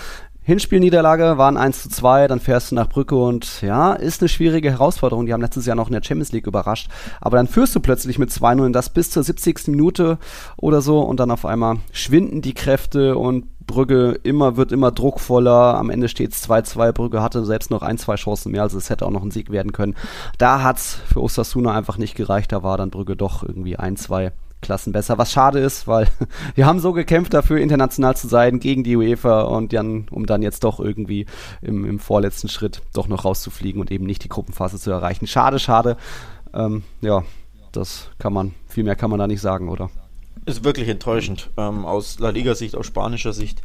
[0.44, 4.72] Hinspielniederlage waren 1 zu 2, dann fährst du nach Brücke und ja, ist eine schwierige
[4.72, 5.24] Herausforderung.
[5.24, 6.88] Die haben letztes Jahr noch in der Champions League überrascht.
[7.20, 9.68] Aber dann führst du plötzlich mit 2-0 und das bis zur 70.
[9.68, 10.18] Minute
[10.57, 15.76] oder so und dann auf einmal schwinden die Kräfte und Brügge immer, wird immer druckvoller.
[15.76, 16.90] Am Ende steht es 2-2.
[16.90, 19.50] Brügge hatte selbst noch ein, zwei Chancen mehr, also es hätte auch noch ein Sieg
[19.50, 19.94] werden können.
[20.38, 22.50] Da hat's für Osasuna einfach nicht gereicht.
[22.50, 25.18] Da war dann Brügge doch irgendwie ein, zwei Klassen besser.
[25.18, 26.09] Was schade ist, weil
[26.55, 30.40] wir haben so gekämpft dafür, international zu sein gegen die UEFA und dann, um dann
[30.40, 31.27] jetzt doch irgendwie
[31.61, 35.27] im, im vorletzten Schritt doch noch rauszufliegen und eben nicht die Gruppenphase zu erreichen.
[35.27, 35.96] Schade, schade.
[36.55, 37.25] Ähm, ja,
[37.72, 39.90] das kann man, viel mehr kann man da nicht sagen, oder?
[40.44, 41.50] Ist wirklich enttäuschend.
[41.57, 43.62] Ähm, aus La Liga-Sicht, aus spanischer Sicht,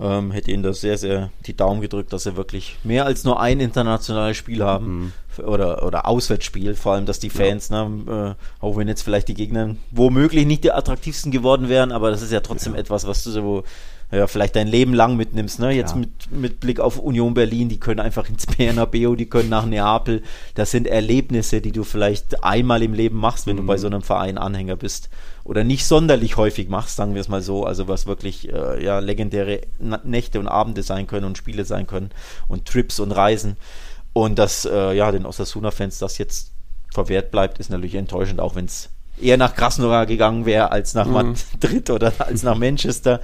[0.00, 3.40] ähm, hätte ihnen das sehr, sehr die Daumen gedrückt, dass sie wirklich mehr als nur
[3.40, 5.12] ein internationales Spiel haben.
[5.38, 5.44] Mhm.
[5.44, 7.86] Oder, oder Auswärtsspiel, vor allem, dass die Fans, ja.
[7.86, 12.10] ne, äh, auch wenn jetzt vielleicht die Gegner womöglich nicht die attraktivsten geworden wären, aber
[12.10, 12.80] das ist ja trotzdem ja.
[12.80, 13.62] etwas, was du so
[14.12, 15.58] ja, vielleicht dein Leben lang mitnimmst.
[15.58, 15.72] Ne?
[15.72, 15.98] Jetzt ja.
[15.98, 20.22] mit, mit Blick auf Union Berlin, die können einfach ins Bernabeu, die können nach Neapel.
[20.54, 23.62] Das sind Erlebnisse, die du vielleicht einmal im Leben machst, wenn mhm.
[23.62, 25.08] du bei so einem Verein Anhänger bist.
[25.42, 27.64] Oder nicht sonderlich häufig machst, sagen wir es mal so.
[27.64, 29.62] Also was wirklich äh, ja, legendäre
[30.04, 32.10] Nächte und Abende sein können und Spiele sein können
[32.46, 33.56] und Trips und Reisen.
[34.12, 36.52] Und dass äh, ja, den Osasuna-Fans das jetzt
[36.94, 38.88] verwehrt bleibt, ist natürlich enttäuschend, auch wenn es
[39.20, 41.12] eher nach Krasnodar gegangen wäre als nach mhm.
[41.12, 43.20] Madrid oder als nach Manchester.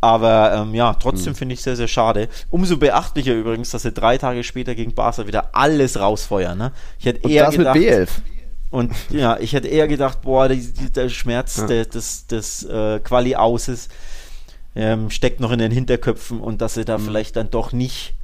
[0.00, 1.36] Aber ähm, ja, trotzdem mhm.
[1.36, 2.28] finde ich sehr, sehr schade.
[2.50, 6.58] Umso beachtlicher übrigens, dass sie drei Tage später gegen Barca wieder alles rausfeuern.
[6.58, 6.72] Ne?
[6.98, 8.08] Ich hätte eher das gedacht, mit B11.
[8.70, 11.66] Und ja, ich hätte eher gedacht, boah, die, die, der Schmerz ja.
[11.66, 13.88] des, des, des äh, Quali-Auses
[14.74, 17.04] ähm, steckt noch in den Hinterköpfen und dass sie da mhm.
[17.04, 18.14] vielleicht dann doch nicht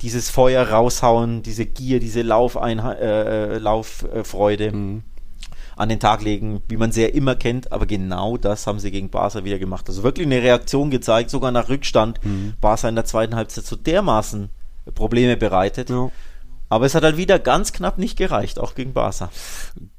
[0.00, 5.02] dieses Feuer raushauen, diese Gier, diese Laufeinha äh, äh, Lauffreude mhm.
[5.78, 7.72] An den Tag legen, wie man sie ja immer kennt.
[7.72, 9.88] Aber genau das haben sie gegen Barca wieder gemacht.
[9.88, 12.24] Also wirklich eine Reaktion gezeigt, sogar nach Rückstand.
[12.24, 12.54] Mhm.
[12.60, 14.50] Barca in der zweiten Halbzeit so dermaßen
[14.94, 15.90] Probleme bereitet.
[15.90, 16.10] Ja.
[16.68, 19.30] Aber es hat halt wieder ganz knapp nicht gereicht, auch gegen Barca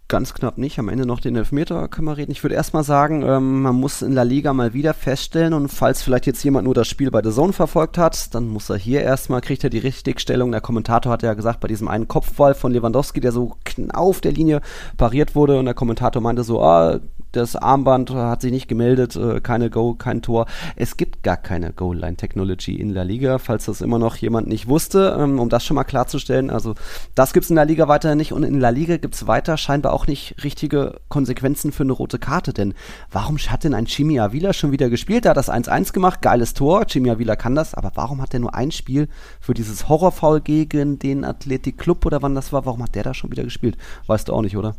[0.10, 0.78] ganz knapp nicht.
[0.80, 2.32] Am Ende noch den Elfmeter können wir reden.
[2.32, 6.02] Ich würde erstmal sagen, ähm, man muss in La Liga mal wieder feststellen und falls
[6.02, 9.02] vielleicht jetzt jemand nur das Spiel bei der Zone verfolgt hat, dann muss er hier
[9.02, 10.52] erstmal, kriegt er die Richtigstellung.
[10.52, 14.20] Der Kommentator hat ja gesagt, bei diesem einen Kopfball von Lewandowski, der so knapp auf
[14.20, 14.62] der Linie
[14.98, 17.00] pariert wurde und der Kommentator meinte so, ah,
[17.32, 20.46] das Armband hat sich nicht gemeldet, äh, keine Go, kein Tor.
[20.76, 25.18] Es gibt gar keine Goal-Line-Technology in La Liga, falls das immer noch jemand nicht wusste,
[25.20, 26.50] ähm, um das schon mal klarzustellen.
[26.50, 26.76] Also
[27.16, 30.08] das gibt's in La Liga weiter nicht und in La Liga gibt's weiter scheinbar auch
[30.08, 32.74] nicht richtige Konsequenzen für eine rote Karte, denn
[33.12, 35.26] warum hat denn ein Chimi Avila schon wieder gespielt?
[35.26, 38.40] Er hat das 1-1 gemacht, geiles Tor, Chimi Avila kann das, aber warum hat er
[38.40, 39.08] nur ein Spiel
[39.40, 42.66] für dieses Horrorfoul gegen den Athletic Club oder wann das war?
[42.66, 43.78] Warum hat der da schon wieder gespielt?
[44.08, 44.76] Weißt du auch nicht, oder?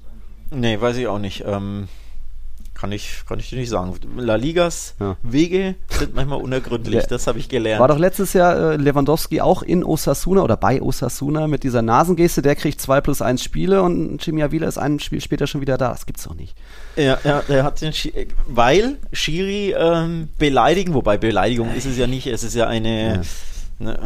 [0.50, 1.44] Nee, weiß ich auch nicht.
[1.46, 1.88] Ähm,
[2.80, 3.94] kann ich, kann ich dir nicht sagen.
[4.16, 5.16] La Ligas ja.
[5.22, 7.80] Wege sind manchmal unergründlich, das habe ich gelernt.
[7.80, 12.40] War doch letztes Jahr äh, Lewandowski auch in Osasuna oder bei Osasuna mit dieser Nasengeste,
[12.40, 15.76] der kriegt 2 plus 1 Spiele und Jimmy Avila ist ein Spiel später schon wieder
[15.76, 15.90] da.
[15.90, 16.56] Das gibt's doch nicht.
[16.96, 18.08] Ja, ja der hat den Sch
[18.46, 23.14] weil Schiri ähm, beleidigen, wobei Beleidigung ist es ja nicht, es ist ja eine.
[23.16, 23.20] Ja?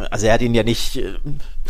[0.09, 1.15] Also er hat ihn ja nicht äh,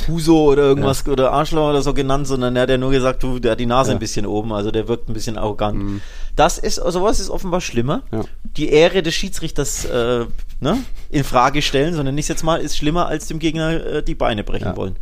[0.07, 1.13] Huso oder irgendwas ja.
[1.13, 3.65] oder Arschloch oder so genannt, sondern er hat ja nur gesagt, du, der hat die
[3.65, 3.97] Nase ja.
[3.97, 5.77] ein bisschen oben, also der wirkt ein bisschen arrogant.
[5.77, 6.01] Mhm.
[6.35, 8.03] Das ist, also was ist offenbar schlimmer.
[8.11, 8.23] Ja.
[8.43, 10.25] Die Ehre des Schiedsrichters äh,
[10.59, 10.77] ne,
[11.09, 14.43] in Frage stellen, sondern nicht jetzt mal, ist schlimmer, als dem Gegner äh, die Beine
[14.43, 14.97] brechen wollen.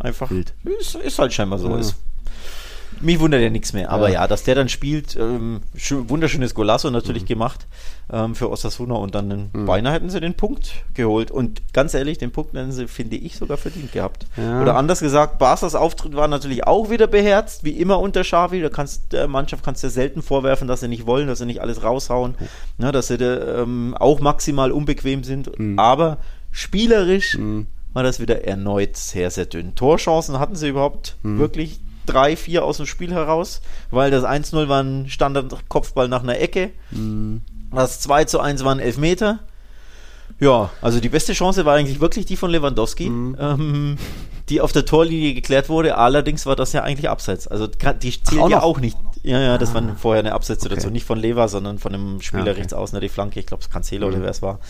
[0.00, 0.30] Einfach.
[0.80, 1.74] Ist, ist, halt scheinbar so.
[1.76, 1.96] Ist
[3.00, 3.90] mich wundert ja nichts mehr.
[3.90, 4.22] Aber ja.
[4.22, 7.28] ja, dass der dann spielt, ähm, wunderschönes Golasso natürlich mhm.
[7.28, 7.66] gemacht
[8.12, 9.66] ähm, für Osasuna und dann mhm.
[9.66, 11.30] beinahe hätten sie den Punkt geholt.
[11.30, 14.26] Und ganz ehrlich, den Punkt hätten sie, finde ich, sogar verdient gehabt.
[14.36, 14.62] Ja.
[14.62, 18.60] Oder anders gesagt, Barca's Auftritt war natürlich auch wieder beherzt, wie immer unter Xavi.
[18.60, 21.60] Da kannst der Mannschaft kannst du selten vorwerfen, dass sie nicht wollen, dass sie nicht
[21.60, 22.84] alles raushauen, mhm.
[22.84, 25.58] ne, dass sie da, ähm, auch maximal unbequem sind.
[25.58, 25.78] Mhm.
[25.78, 26.18] Aber
[26.50, 27.66] spielerisch mhm.
[27.92, 29.74] war das wieder erneut sehr, sehr dünn.
[29.74, 31.38] Torchancen hatten sie überhaupt mhm.
[31.38, 36.38] wirklich drei, vier aus dem Spiel heraus, weil das 1-0 war ein Standard-Kopfball nach einer
[36.38, 36.70] Ecke.
[36.90, 37.42] Mhm.
[37.72, 39.40] Das 2 zu 1 waren Elfmeter.
[40.40, 43.36] Ja, also die beste Chance war eigentlich wirklich die von Lewandowski, mhm.
[43.40, 43.96] ähm,
[44.48, 45.96] die auf der Torlinie geklärt wurde.
[45.96, 47.48] Allerdings war das ja eigentlich abseits.
[47.48, 48.96] Also die zählt auch ja auch nicht.
[49.22, 49.74] Ja, ja, das ah.
[49.74, 50.90] war vorher eine Abseitssituation.
[50.90, 50.92] Okay.
[50.92, 52.60] Nicht von Lever, sondern von einem Spieler ah, okay.
[52.60, 54.12] rechts außen, der die Flanke, ich glaube, es Cancelo mhm.
[54.12, 54.60] oder wer es war,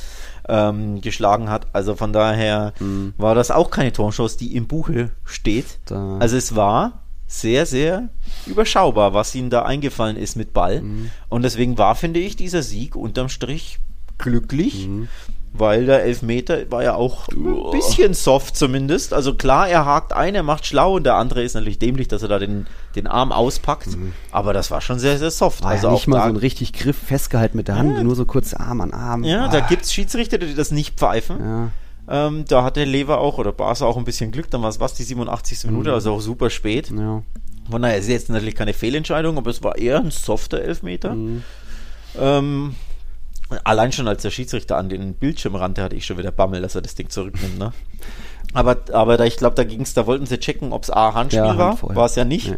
[0.49, 1.67] ähm, geschlagen hat.
[1.75, 3.13] Also von daher mhm.
[3.19, 5.79] war das auch keine Torchance, die im Buche steht.
[5.85, 6.17] Da.
[6.19, 8.09] Also es war sehr, sehr
[8.47, 10.81] überschaubar, was ihnen da eingefallen ist mit Ball.
[10.81, 11.11] Mhm.
[11.29, 13.79] Und deswegen war, finde ich, dieser Sieg unterm Strich
[14.17, 14.89] glücklich.
[14.89, 15.09] Mhm.
[15.55, 19.15] Weil der Elfmeter war ja auch ein bisschen soft zumindest.
[19.15, 22.23] Also klar, er hakt ein, er macht schlau und der andere ist natürlich dämlich, dass
[22.23, 23.97] er da den, den Arm auspackt.
[23.97, 24.13] Mhm.
[24.31, 25.65] Aber das war schon sehr, sehr soft.
[25.65, 28.03] War also ja nicht mal so ein richtig Griff festgehalten mit der Hand, ja.
[28.03, 29.25] nur so kurz Arm an Arm.
[29.25, 29.49] Ja, ah.
[29.49, 31.41] da gibt es Schiedsrichter, die das nicht pfeifen.
[31.41, 31.71] Ja.
[32.09, 34.51] Ähm, da hatte Lever auch oder Barca auch ein bisschen Glück.
[34.51, 35.65] Dann war es was, die 87.
[35.65, 35.71] Mhm.
[35.71, 36.91] Minute, also auch super spät.
[36.91, 37.23] Ja.
[37.71, 41.15] Von daher ist jetzt natürlich keine Fehlentscheidung, aber es war eher ein softer Elfmeter.
[41.15, 41.43] Mhm.
[42.19, 42.75] Ähm,
[43.65, 46.75] allein schon als der Schiedsrichter an den Bildschirm rannte, hatte ich schon wieder Bammel, dass
[46.75, 47.59] er das Ding zurücknimmt.
[47.59, 47.73] Ne?
[48.55, 51.13] aber, aber da, ich glaube, da ging es, da wollten sie checken, ob es A
[51.13, 51.79] Handspiel ja, war.
[51.83, 52.51] War es ja nicht.
[52.51, 52.57] Nee.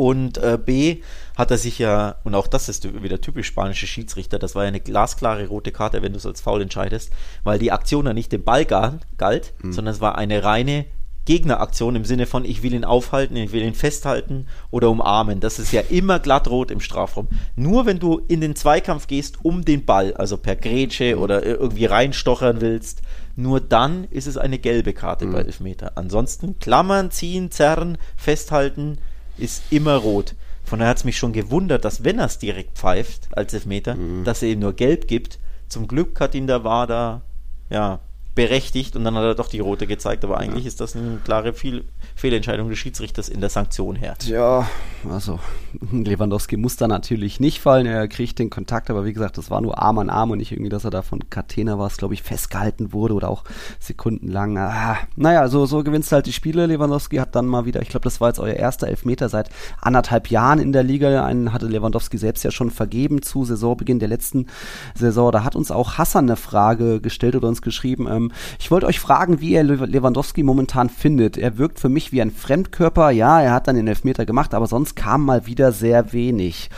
[0.00, 1.02] Und äh, B
[1.36, 4.68] hat er sich ja, und auch das ist wieder typisch spanische Schiedsrichter, das war ja
[4.68, 7.12] eine glasklare rote Karte, wenn du es als Foul entscheidest,
[7.44, 9.74] weil die Aktion ja nicht dem Ball galt, mhm.
[9.74, 10.86] sondern es war eine reine
[11.26, 15.38] Gegneraktion im Sinne von, ich will ihn aufhalten, ich will ihn festhalten oder umarmen.
[15.38, 17.28] Das ist ja immer glattrot im Strafraum.
[17.54, 21.22] Nur wenn du in den Zweikampf gehst um den Ball, also per Grätsche mhm.
[21.22, 23.02] oder irgendwie reinstochern willst,
[23.36, 25.32] nur dann ist es eine gelbe Karte mhm.
[25.32, 25.92] bei Elfmeter.
[25.96, 28.96] Ansonsten klammern, ziehen, zerren, festhalten,
[29.40, 30.34] ist immer rot.
[30.64, 33.96] Von daher hat es mich schon gewundert, dass wenn er es direkt pfeift als Elfmeter,
[33.96, 34.24] mhm.
[34.24, 35.38] dass er ihm nur gelb gibt.
[35.68, 37.22] Zum Glück hat ihn der WADA
[37.70, 38.00] ja,
[38.34, 40.68] berechtigt und dann hat er doch die rote gezeigt, aber eigentlich ja.
[40.68, 44.14] ist das eine klare Fehl Fehlentscheidung des Schiedsrichters in der Sanktion her.
[44.26, 44.68] Ja,
[45.10, 45.40] also
[45.92, 49.60] Lewandowski muss da natürlich nicht fallen, er kriegt den Kontakt, aber wie gesagt, das war
[49.60, 52.22] nur Arm an Arm und nicht irgendwie, dass er da von Catena was, glaube ich,
[52.22, 53.44] festgehalten wurde oder auch
[53.78, 54.58] sekundenlang.
[54.58, 56.66] Ah, naja, so, so gewinnst du halt die Spiele.
[56.66, 60.28] Lewandowski hat dann mal wieder, ich glaube, das war jetzt euer erster Elfmeter seit anderthalb
[60.28, 61.24] Jahren in der Liga.
[61.24, 64.46] Einen hatte Lewandowski selbst ja schon vergeben zu Saisonbeginn der letzten
[64.94, 65.32] Saison.
[65.32, 69.00] Da hat uns auch Hassan eine Frage gestellt oder uns geschrieben, ähm, ich wollte euch
[69.00, 71.36] fragen, wie ihr Lewandowski momentan findet.
[71.36, 73.10] Er wirkt für mich wie ein Fremdkörper.
[73.10, 76.70] Ja, er hat dann den Elfmeter gemacht, aber sonst kam mal wieder sehr wenig.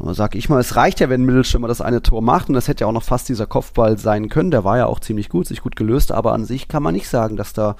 [0.00, 2.68] Sag ich mal, es reicht ja, wenn ein Mittelstürmer das eine Tor macht und das
[2.68, 4.52] hätte ja auch noch fast dieser Kopfball sein können.
[4.52, 7.08] Der war ja auch ziemlich gut, sich gut gelöst, aber an sich kann man nicht
[7.08, 7.74] sagen, dass da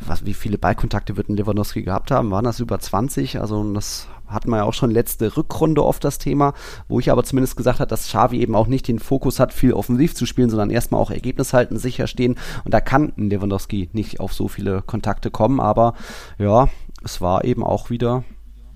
[0.00, 2.30] was, wie viele Ballkontakte wird ein Lewandowski gehabt haben?
[2.30, 3.40] Waren das über 20?
[3.40, 6.54] Also das hatten wir ja auch schon letzte Rückrunde oft das Thema,
[6.88, 9.72] wo ich aber zumindest gesagt habe, dass Xavi eben auch nicht den Fokus hat, viel
[9.72, 12.36] offensiv zu spielen, sondern erstmal auch Ergebnis halten, sicher stehen.
[12.64, 15.94] Und da kann Lewandowski nicht auf so viele Kontakte kommen, aber
[16.38, 16.68] ja,
[17.04, 18.24] es war eben auch wieder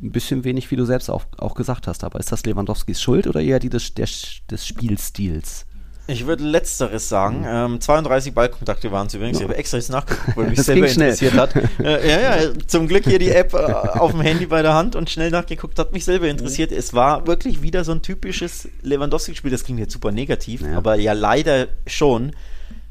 [0.02, 2.04] ein bisschen wenig, wie du selbst auch, auch gesagt hast.
[2.04, 5.66] Aber ist das Lewandowskis Schuld oder eher die des, des, des Spielstils?
[6.08, 7.40] Ich würde Letzteres sagen.
[7.40, 7.46] Mhm.
[7.74, 9.38] Ähm, 32 Ballkontakte waren es übrigens.
[9.38, 11.54] Ich habe extra jetzt nachgeguckt, weil mich selber interessiert hat.
[11.78, 14.96] Äh, ja, ja, zum Glück hier die App äh, auf dem Handy bei der Hand
[14.96, 16.70] und schnell nachgeguckt, hat mich selber interessiert.
[16.70, 16.76] Mhm.
[16.76, 19.50] Es war wirklich wieder so ein typisches Lewandowski-Spiel.
[19.50, 20.76] Das klingt jetzt super negativ, ja.
[20.76, 22.32] aber ja leider schon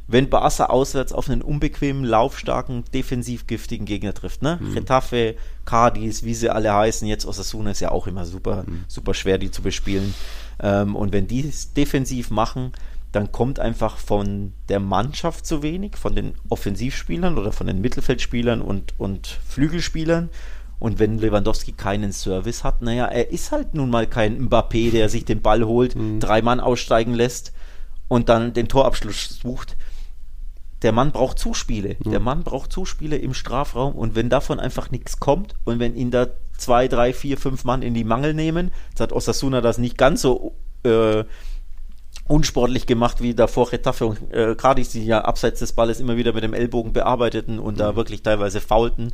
[0.08, 4.42] wenn Barca auswärts auf einen unbequemen, laufstarken, defensiv giftigen Gegner trifft.
[4.42, 4.58] Ne?
[4.62, 4.74] Mhm.
[4.74, 8.86] Retafe, Cadiz, wie sie alle heißen, jetzt Osasuna ist ja auch immer super, mhm.
[8.88, 10.14] super schwer, die zu bespielen.
[10.62, 12.72] Ähm, und wenn die es defensiv machen,
[13.12, 18.62] dann kommt einfach von der Mannschaft zu wenig, von den Offensivspielern oder von den Mittelfeldspielern
[18.62, 20.30] und, und Flügelspielern.
[20.80, 25.10] Und wenn Lewandowski keinen Service hat, naja, er ist halt nun mal kein Mbappé, der
[25.10, 26.20] sich den Ball holt, mhm.
[26.20, 27.54] drei Mann aussteigen lässt
[28.08, 29.76] und dann den Torabschluss sucht
[30.82, 31.96] der Mann braucht Zuspiele.
[32.04, 32.12] Mhm.
[32.12, 36.12] Der Mann braucht Zuspiele im Strafraum und wenn davon einfach nichts kommt und wenn ihn
[36.12, 39.98] da zwei, drei, vier, fünf Mann in die Mangel nehmen, jetzt hat Osasuna das nicht
[39.98, 41.24] ganz so äh,
[42.28, 46.34] unsportlich gemacht wie davor Retafe und äh, Cadiz, die ja abseits des Balles immer wieder
[46.34, 47.80] mit dem Ellbogen bearbeiteten und mhm.
[47.80, 49.14] da wirklich teilweise faulten.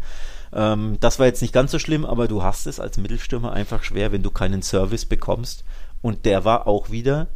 [0.52, 3.84] Ähm, das war jetzt nicht ganz so schlimm, aber du hast es als Mittelstürmer einfach
[3.84, 5.64] schwer, wenn du keinen Service bekommst.
[6.02, 7.28] Und der war auch wieder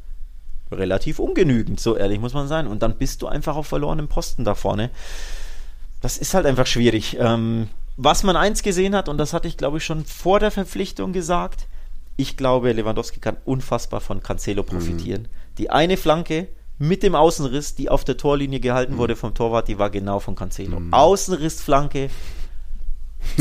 [0.72, 2.68] relativ ungenügend, so ehrlich muss man sein.
[2.68, 4.90] Und dann bist du einfach auf verlorenem Posten da vorne.
[6.02, 7.18] Das ist halt einfach schwierig.
[7.20, 10.52] Ähm, was man eins gesehen hat, und das hatte ich glaube ich schon vor der
[10.52, 11.68] Verpflichtung gesagt,
[12.18, 14.68] ich glaube, Lewandowski kann unfassbar von Cancelo mhm.
[14.68, 15.22] profitieren.
[15.24, 15.47] Mhm.
[15.58, 16.48] Die eine Flanke
[16.80, 18.98] mit dem Außenriss, die auf der Torlinie gehalten mhm.
[18.98, 20.80] wurde vom Torwart, die war genau von Cancelo.
[20.80, 20.94] Mhm.
[20.94, 22.10] Außenrissflanke,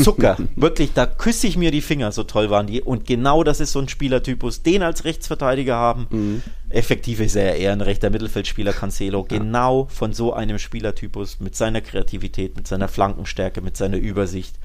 [0.01, 0.37] Zucker.
[0.55, 2.81] Wirklich, da küsse ich mir die Finger, so toll waren die.
[2.81, 6.07] Und genau das ist so ein Spielertypus, den als Rechtsverteidiger haben.
[6.09, 6.43] Mhm.
[6.69, 9.21] Effektiv ist er eher ein rechter Mittelfeldspieler, Cancelo.
[9.31, 9.37] Ja.
[9.37, 14.55] Genau von so einem Spielertypus mit seiner Kreativität, mit seiner Flankenstärke, mit seiner Übersicht.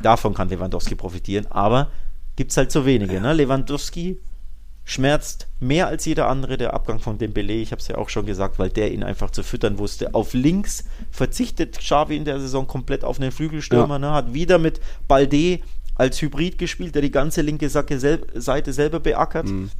[0.00, 1.46] Davon kann Lewandowski profitieren.
[1.50, 1.90] Aber
[2.36, 3.20] gibt es halt so wenige.
[3.20, 3.32] Ne?
[3.34, 4.18] Lewandowski
[4.84, 7.54] schmerzt mehr als jeder andere der Abgang von Dembele.
[7.54, 10.14] Ich habe es ja auch schon gesagt, weil der ihn einfach zu füttern wusste.
[10.14, 13.94] Auf links verzichtet Xavi in der Saison komplett auf einen Flügelstürmer.
[13.94, 13.98] Ja.
[13.98, 14.10] Ne?
[14.12, 15.60] Hat wieder mit Balde
[15.94, 19.46] als Hybrid gespielt, der die ganze linke sel Seite selber beackert.
[19.46, 19.70] Mhm.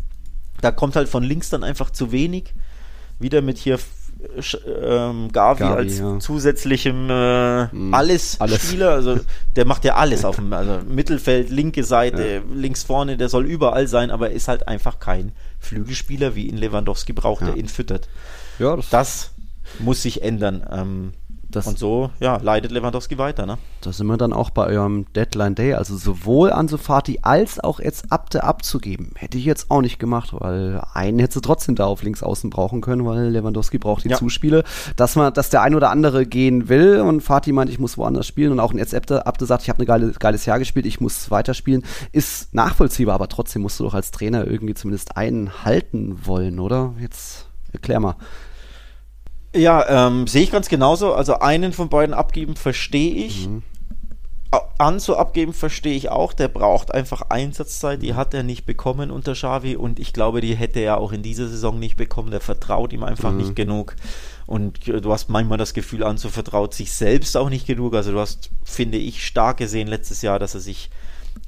[0.60, 2.54] Da kommt halt von links dann einfach zu wenig.
[3.18, 3.78] Wieder mit hier
[4.66, 6.18] ähm, Gavi, Gavi, als ja.
[6.18, 8.90] zusätzlichem äh, mm, alles, alles, Spieler.
[8.90, 9.18] Also
[9.57, 12.40] der macht ja alles auf dem also Mittelfeld, linke Seite, ja.
[12.55, 16.57] links vorne, der soll überall sein, aber er ist halt einfach kein Flügelspieler, wie ihn
[16.57, 17.48] Lewandowski braucht, ja.
[17.48, 18.09] der ihn füttert.
[18.59, 19.31] Ja, das, das
[19.79, 20.66] muss sich ändern.
[20.70, 21.12] Ähm,
[21.56, 23.58] das, und so, ja, leidet Lewandowski weiter, ne?
[23.80, 27.80] Da sind wir dann auch bei eurem Deadline Day, also sowohl Ansu Fati als auch
[27.80, 29.12] jetzt Abde abzugeben.
[29.16, 32.80] Hätte ich jetzt auch nicht gemacht, weil einen hätte trotzdem da auf links außen brauchen
[32.80, 34.16] können, weil Lewandowski braucht die ja.
[34.16, 34.64] Zuspiele.
[34.96, 38.26] Dass man, dass der ein oder andere gehen will und Fati meint, ich muss woanders
[38.26, 40.86] spielen und auch ein jetzt Abde, Abde sagt, ich habe ein geile, geiles Jahr gespielt,
[40.86, 45.64] ich muss weiterspielen, ist nachvollziehbar, aber trotzdem musst du doch als Trainer irgendwie zumindest einen
[45.64, 46.94] halten wollen, oder?
[47.00, 48.16] Jetzt erklär mal.
[49.54, 51.14] Ja, ähm, sehe ich ganz genauso.
[51.14, 53.48] Also einen von beiden abgeben verstehe ich.
[53.48, 53.62] Mhm.
[54.76, 56.32] Anzu abgeben verstehe ich auch.
[56.32, 58.02] Der braucht einfach Einsatzzeit.
[58.02, 61.22] Die hat er nicht bekommen unter Xavi und ich glaube, die hätte er auch in
[61.22, 62.30] dieser Saison nicht bekommen.
[62.30, 63.38] Der vertraut ihm einfach mhm.
[63.38, 63.94] nicht genug.
[64.46, 67.94] Und äh, du hast manchmal das Gefühl, Anzu vertraut sich selbst auch nicht genug.
[67.94, 70.90] Also du hast, finde ich, stark gesehen letztes Jahr, dass er sich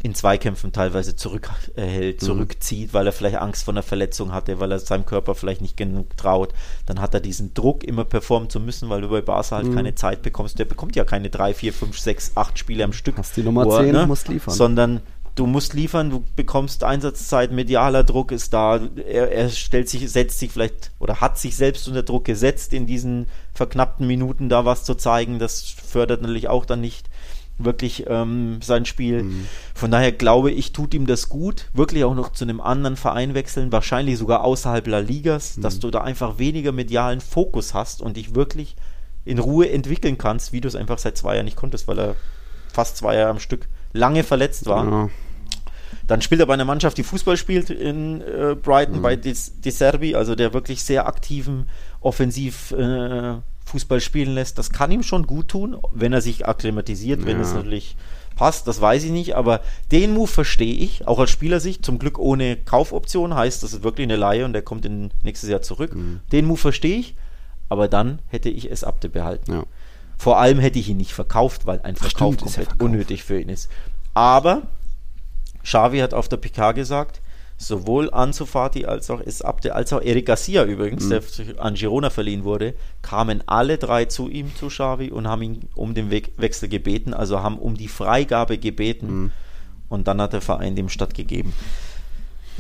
[0.03, 2.25] in Zweikämpfen teilweise zurückhält, mhm.
[2.25, 5.77] zurückzieht, weil er vielleicht Angst vor einer Verletzung hatte, weil er seinem Körper vielleicht nicht
[5.77, 6.53] genug traut.
[6.85, 9.75] Dann hat er diesen Druck, immer performen zu müssen, weil du bei Barca halt mhm.
[9.75, 10.59] keine Zeit bekommst.
[10.59, 13.17] Der bekommt ja keine drei, vier, fünf, sechs, acht Spiele am Stück.
[13.17, 14.07] Hast die Nummer 10, ne?
[14.07, 14.55] musst liefern.
[14.55, 15.01] Sondern
[15.35, 20.39] du musst liefern, du bekommst Einsatzzeit, medialer Druck ist da, er, er, stellt sich, setzt
[20.39, 24.85] sich vielleicht oder hat sich selbst unter Druck gesetzt, in diesen verknappten Minuten da was
[24.85, 25.39] zu zeigen.
[25.39, 27.09] Das fördert natürlich auch dann nicht
[27.59, 29.23] wirklich ähm, sein Spiel.
[29.23, 29.47] Mhm.
[29.75, 33.35] Von daher glaube ich, tut ihm das gut, wirklich auch noch zu einem anderen Verein
[33.35, 35.63] wechseln, wahrscheinlich sogar außerhalb der Ligas, mhm.
[35.63, 38.77] dass du da einfach weniger medialen Fokus hast und dich wirklich
[39.25, 42.17] in Ruhe entwickeln kannst, wie du es einfach seit zwei Jahren nicht konntest, weil er
[42.73, 44.85] fast zwei Jahre am Stück lange verletzt war.
[44.85, 45.09] Ja.
[46.07, 49.03] Dann spielt er bei einer Mannschaft, die Fußball spielt in äh, Brighton, mhm.
[49.03, 51.69] bei De Serbi, also der wirklich sehr aktiven,
[52.01, 57.21] offensiv äh, Fußball spielen lässt, das kann ihm schon gut tun, wenn er sich akklimatisiert,
[57.21, 57.27] ja.
[57.27, 57.97] wenn es natürlich
[58.37, 59.61] passt, das weiß ich nicht, aber
[59.93, 64.07] den Move verstehe ich, auch als Spielersicht, zum Glück ohne Kaufoption, heißt, das ist wirklich
[64.07, 65.95] eine Laie und der kommt in nächstes Jahr zurück.
[65.95, 66.21] Mhm.
[66.33, 67.15] Den Move verstehe ich,
[67.69, 69.53] aber dann hätte ich es Abde behalten.
[69.53, 69.65] Ja.
[70.19, 73.41] Vor allem hätte ich ihn nicht verkauft, weil ein Verkauf Stimmt, komplett ja unnötig für
[73.41, 73.69] ihn ist.
[74.15, 74.63] Aber
[75.63, 77.21] Xavi hat auf der PK gesagt,
[77.67, 81.11] sowohl Ansu Fati als auch Abde, als auch Eric Garcia übrigens, mhm.
[81.11, 81.23] der
[81.59, 85.95] an Girona verliehen wurde, kamen alle drei zu ihm, zu Xavi und haben ihn um
[85.95, 89.31] den We Wechsel gebeten, also haben um die Freigabe gebeten mhm.
[89.89, 91.53] und dann hat der Verein dem stattgegeben.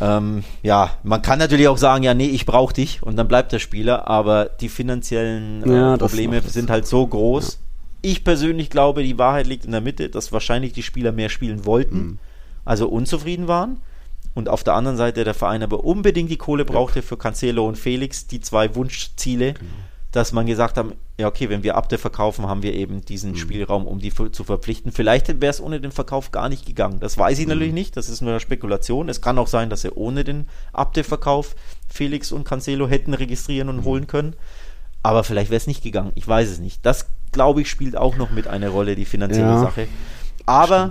[0.00, 3.52] Ähm, ja, man kann natürlich auch sagen, ja, nee, ich brauche dich und dann bleibt
[3.52, 7.52] der Spieler, aber die finanziellen äh, ja, Probleme sind halt so groß.
[7.52, 7.58] Ja.
[8.02, 11.64] Ich persönlich glaube, die Wahrheit liegt in der Mitte, dass wahrscheinlich die Spieler mehr spielen
[11.64, 12.18] wollten, mhm.
[12.64, 13.78] also unzufrieden waren
[14.34, 17.78] und auf der anderen Seite der Verein aber unbedingt die Kohle brauchte für Cancelo und
[17.78, 19.70] Felix, die zwei Wunschziele, genau.
[20.10, 20.86] dass man gesagt hat,
[21.18, 23.36] ja okay, wenn wir Abde verkaufen, haben wir eben diesen mhm.
[23.36, 24.90] Spielraum, um die zu verpflichten.
[24.90, 26.98] Vielleicht wäre es ohne den Verkauf gar nicht gegangen.
[26.98, 27.52] Das weiß ich mhm.
[27.52, 29.08] natürlich nicht, das ist nur eine Spekulation.
[29.08, 31.54] Es kann auch sein, dass er ohne den Abde-Verkauf
[31.88, 33.84] Felix und Cancelo hätten registrieren und mhm.
[33.84, 34.34] holen können.
[35.04, 36.12] Aber vielleicht wäre es nicht gegangen.
[36.14, 36.84] Ich weiß es nicht.
[36.84, 39.60] Das, glaube ich, spielt auch noch mit eine Rolle, die finanzielle ja.
[39.60, 39.86] Sache.
[40.46, 40.90] Aber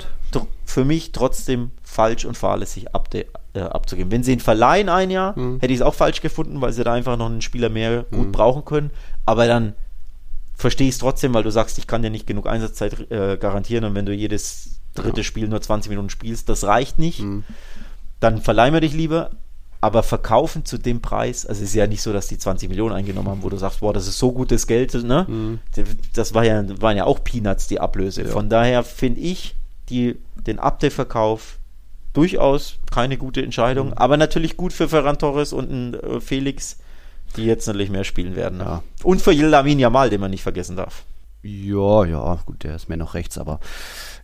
[0.66, 4.12] für mich trotzdem falsch und fahrlässig abde, äh, abzugeben.
[4.12, 5.60] Wenn sie ihn verleihen ein Jahr, mhm.
[5.60, 8.28] hätte ich es auch falsch gefunden, weil sie da einfach noch einen Spieler mehr gut
[8.28, 8.32] mhm.
[8.32, 8.92] brauchen können.
[9.26, 9.74] Aber dann
[10.56, 13.86] verstehe ich es trotzdem, weil du sagst, ich kann dir nicht genug Einsatzzeit äh, garantieren
[13.86, 15.24] und wenn du jedes dritte ja.
[15.24, 17.22] Spiel nur 20 Minuten spielst, das reicht nicht.
[17.22, 17.44] Mhm.
[18.20, 19.32] Dann verleihen wir dich lieber.
[19.82, 22.96] Aber verkaufen zu dem Preis, also es ist ja nicht so, dass die 20 Millionen
[22.96, 25.26] eingenommen haben, wo du sagst, boah, das ist so gutes Geld, ne?
[25.28, 25.60] Mhm.
[26.14, 28.22] Das war ja, waren ja auch Peanuts, die Ablöse.
[28.22, 28.30] Ja.
[28.30, 29.56] Von daher finde ich
[29.90, 31.58] die, den Update-Verkauf
[32.14, 33.94] durchaus keine gute Entscheidung, mhm.
[33.94, 36.78] aber natürlich gut für Ferran Torres und ein, äh, Felix,
[37.36, 38.60] die jetzt natürlich mehr spielen werden.
[38.60, 38.84] Ja.
[39.04, 41.04] Und für Lamin Jamal, den man nicht vergessen darf.
[41.42, 43.60] Ja, ja, gut, der ist mir noch rechts, aber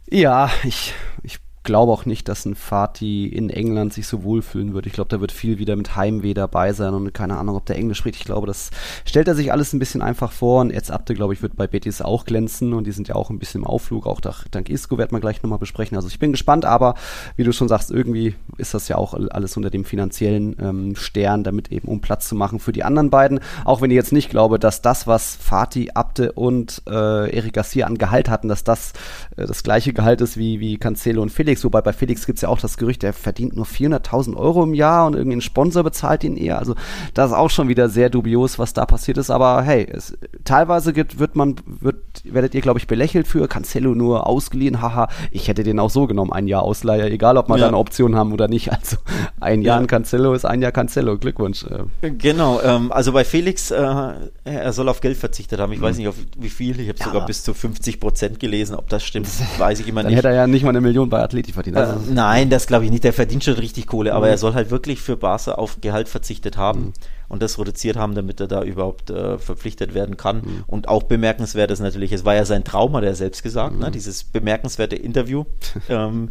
[0.10, 4.88] ja, ich, ich glaube auch nicht, dass ein Fatih in England sich so wohlfühlen würde.
[4.88, 7.76] Ich glaube, da wird viel wieder mit Heimweh dabei sein und keine Ahnung, ob der
[7.76, 8.16] Englisch spricht.
[8.16, 8.72] Ich glaube, das
[9.06, 11.68] stellt er sich alles ein bisschen einfach vor und jetzt Abde, glaube ich, wird bei
[11.68, 14.98] Betis auch glänzen und die sind ja auch ein bisschen im Aufflug, auch dank Isco
[14.98, 15.96] werden wir gleich nochmal besprechen.
[15.96, 16.96] Also ich bin gespannt, aber
[17.36, 21.44] wie du schon sagst, irgendwie ist das ja auch alles unter dem finanziellen ähm, Stern,
[21.44, 23.42] damit eben um Platz zu machen für die anderen beiden.
[23.64, 27.86] Auch wenn ich jetzt nicht glaube, dass das, was Fatih, Abde und äh, Eric Garcia
[27.86, 28.94] an Gehalt hatten, dass das
[29.38, 32.38] äh, das gleiche Gehalt ist wie, wie Cancelo und Felix Felix, wobei bei Felix gibt
[32.38, 35.42] es ja auch das Gerücht, der verdient nur 400.000 Euro im Jahr und irgendwie ein
[35.42, 36.60] Sponsor bezahlt ihn eher.
[36.60, 36.76] Also
[37.14, 39.30] das ist auch schon wieder sehr dubios, was da passiert ist.
[39.30, 43.96] Aber hey, es, teilweise gibt, wird man, wird, werdet ihr, glaube ich, belächelt für Cancelo
[43.96, 44.82] nur ausgeliehen.
[44.82, 47.66] Haha, ich hätte den auch so genommen, ein Jahr Ausleiher, egal ob man ja.
[47.66, 48.72] da eine Option haben oder nicht.
[48.80, 48.98] Also
[49.42, 49.88] ein Jahr ja.
[49.88, 51.18] Cancelo ist ein Jahr Cancelo.
[51.18, 51.66] Glückwunsch.
[51.66, 52.12] Äh.
[52.12, 54.14] Genau, ähm, also bei Felix, äh,
[54.46, 55.74] er soll auf Geld verzichtet haben.
[55.74, 55.84] Ich mhm.
[55.84, 56.80] weiß nicht, auf wie viel.
[56.80, 57.06] Ich habe ja.
[57.06, 58.76] sogar bis zu 50 Prozent gelesen.
[58.76, 60.24] Ob das stimmt, weiß ich immer Dann nicht.
[60.24, 61.78] Dann hätte er ja nicht mal eine Million bei Athletik verdient.
[61.78, 63.04] Also äh, nein, das glaube ich nicht.
[63.04, 64.32] Der verdient schon richtig Kohle, aber mhm.
[64.32, 66.94] er soll halt wirklich für Barca auf Gehalt verzichtet haben mhm.
[67.30, 70.38] und das reduziert haben, damit er da überhaupt äh, verpflichtet werden kann.
[70.38, 70.64] Mhm.
[70.68, 73.88] Und auch bemerkenswert ist natürlich, es war ja sein Traum, hat er selbst gesagt, ne?
[73.88, 73.92] Mhm.
[73.92, 75.46] dieses bemerkenswerte Interview.
[75.90, 76.30] ähm,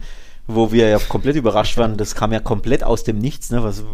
[0.51, 1.99] wo wir ja komplett überrascht waren.
[1.99, 3.51] Das kam ja komplett aus dem Nichts.
[3.51, 3.63] Ne?
[3.63, 3.85] Was,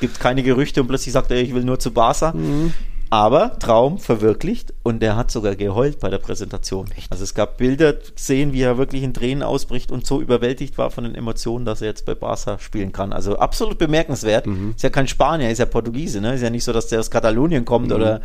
[0.00, 2.32] gibt keine Gerüchte und plötzlich sagt er, ich will nur zu Barca.
[2.32, 2.74] Mhm.
[3.16, 6.86] Aber Traum verwirklicht und er hat sogar geheult bei der Präsentation.
[6.94, 7.10] Echt?
[7.10, 10.90] Also es gab Bilder sehen, wie er wirklich in Tränen ausbricht und so überwältigt war
[10.90, 13.14] von den Emotionen, dass er jetzt bei Barca spielen kann.
[13.14, 14.46] Also absolut bemerkenswert.
[14.46, 14.74] Mhm.
[14.76, 16.34] Ist ja kein Spanier, ist ja Portugiese, ne?
[16.34, 17.94] Ist ja nicht so, dass der aus Katalonien kommt mhm.
[17.94, 18.20] oder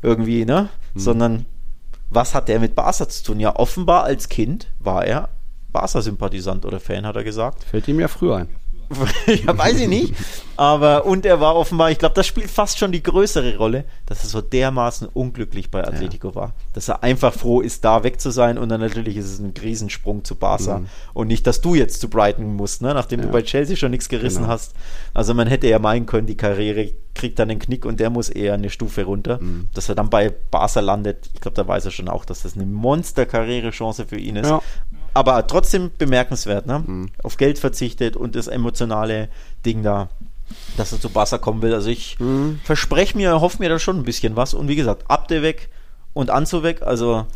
[0.00, 0.68] irgendwie, ne?
[0.94, 1.00] Mhm.
[1.00, 1.46] Sondern
[2.10, 3.40] was hat der mit Barca zu tun?
[3.40, 5.28] Ja, offenbar als Kind war er
[5.72, 7.64] Barca-Sympathisant oder Fan, hat er gesagt.
[7.64, 8.48] Fällt ihm ja früher ein.
[9.26, 10.14] ja, weiß ich nicht.
[10.56, 14.22] Aber, und er war offenbar, ich glaube, das spielt fast schon die größere Rolle, dass
[14.22, 16.34] er so dermaßen unglücklich bei Atletico ja.
[16.34, 16.52] war.
[16.72, 19.52] Dass er einfach froh ist, da weg zu sein und dann natürlich ist es ein
[19.60, 20.78] Riesensprung zu Barca.
[20.78, 20.86] Mhm.
[21.12, 22.94] Und nicht, dass du jetzt zu Brighton musst, ne?
[22.94, 23.26] nachdem ja.
[23.26, 24.52] du bei Chelsea schon nichts gerissen genau.
[24.52, 24.74] hast.
[25.12, 28.28] Also man hätte ja meinen können, die Karriere kriegt dann einen Knick und der muss
[28.28, 29.38] eher eine Stufe runter.
[29.40, 29.68] Mhm.
[29.74, 32.54] Dass er dann bei Barca landet, ich glaube, da weiß er schon auch, dass das
[32.54, 34.48] eine Monster-Karrierechance für ihn ist.
[34.48, 34.62] Ja
[35.16, 36.84] aber trotzdem bemerkenswert, ne?
[36.86, 37.10] Mhm.
[37.22, 39.28] Auf Geld verzichtet und das emotionale
[39.64, 40.10] Ding da,
[40.76, 41.72] dass er zu Barca kommen will.
[41.72, 42.60] Also ich mhm.
[42.62, 44.52] verspreche mir, hoffe mir da schon ein bisschen was.
[44.52, 45.70] Und wie gesagt, Abde weg
[46.12, 47.26] und Anzu weg, also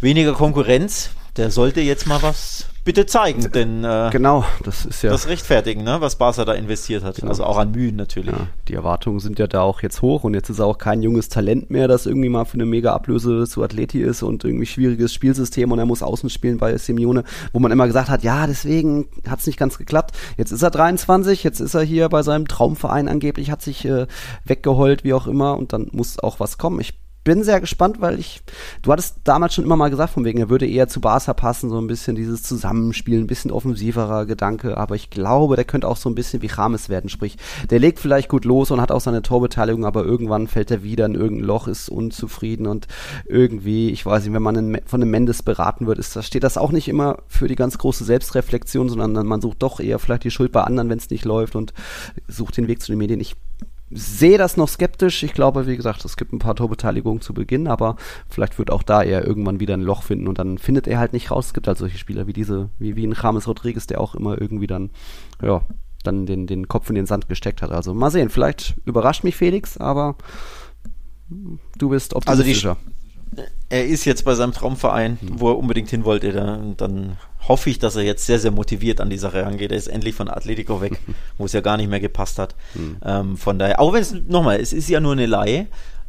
[0.00, 1.10] weniger Konkurrenz.
[1.36, 5.82] Der sollte jetzt mal was bitte zeigen, denn äh, genau, das ist ja das rechtfertigen,
[5.82, 7.30] ne, was Barca da investiert hat, genau.
[7.30, 8.32] also auch an Mühen natürlich.
[8.32, 11.02] Ja, die Erwartungen sind ja da auch jetzt hoch und jetzt ist er auch kein
[11.02, 14.66] junges Talent mehr, das irgendwie mal für eine mega Ablöse zu Athleti ist und irgendwie
[14.66, 18.46] schwieriges Spielsystem und er muss außen spielen bei Simeone, wo man immer gesagt hat, ja,
[18.46, 20.14] deswegen hat es nicht ganz geklappt.
[20.36, 24.06] Jetzt ist er 23, jetzt ist er hier bei seinem Traumverein angeblich, hat sich äh,
[24.44, 26.80] weggeheult, wie auch immer und dann muss auch was kommen.
[26.80, 28.42] Ich bin sehr gespannt, weil ich,
[28.82, 31.70] du hattest damals schon immer mal gesagt, von wegen, er würde eher zu Barca passen,
[31.70, 35.96] so ein bisschen dieses Zusammenspiel, ein bisschen offensiverer Gedanke, aber ich glaube, der könnte auch
[35.96, 37.38] so ein bisschen wie Rames werden, sprich,
[37.70, 41.06] der legt vielleicht gut los und hat auch seine Torbeteiligung, aber irgendwann fällt er wieder
[41.06, 42.86] in irgendein Loch, ist unzufrieden und
[43.26, 46.72] irgendwie, ich weiß nicht, wenn man von einem Mendes beraten wird, ist, steht das auch
[46.72, 50.52] nicht immer für die ganz große Selbstreflexion, sondern man sucht doch eher vielleicht die Schuld
[50.52, 51.72] bei anderen, wenn es nicht läuft und
[52.28, 53.20] sucht den Weg zu den Medien.
[53.20, 53.36] Ich
[53.90, 55.22] sehe das noch skeptisch.
[55.22, 57.96] Ich glaube, wie gesagt, es gibt ein paar Torbeteiligungen zu Beginn, aber
[58.28, 61.12] vielleicht wird auch da er irgendwann wieder ein Loch finden und dann findet er halt
[61.12, 61.46] nicht raus.
[61.46, 64.40] Es gibt halt solche Spieler wie diese, wie, wie ein James Rodriguez, der auch immer
[64.40, 64.90] irgendwie dann,
[65.42, 65.62] ja,
[66.02, 67.70] dann den, den Kopf in den Sand gesteckt hat.
[67.70, 70.16] Also mal sehen, vielleicht überrascht mich Felix, aber
[71.78, 72.70] du bist optimistischer.
[72.70, 72.94] Also die,
[73.68, 75.40] er ist jetzt bei seinem Traumverein, mhm.
[75.40, 76.32] wo er unbedingt hin wollte.
[76.32, 77.16] Dann, dann,
[77.48, 79.70] hoffe ich, dass er jetzt sehr, sehr motiviert an die Sache rangeht.
[79.70, 80.98] Er ist endlich von Atletico weg,
[81.38, 82.54] wo es ja gar nicht mehr gepasst hat.
[82.74, 82.96] Mhm.
[83.04, 85.66] Ähm, von daher, auch wenn es, nochmal, es ist ja nur eine Laie,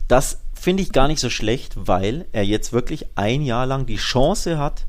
[0.07, 3.97] das finde ich gar nicht so schlecht, weil er jetzt wirklich ein Jahr lang die
[3.97, 4.85] Chance hat,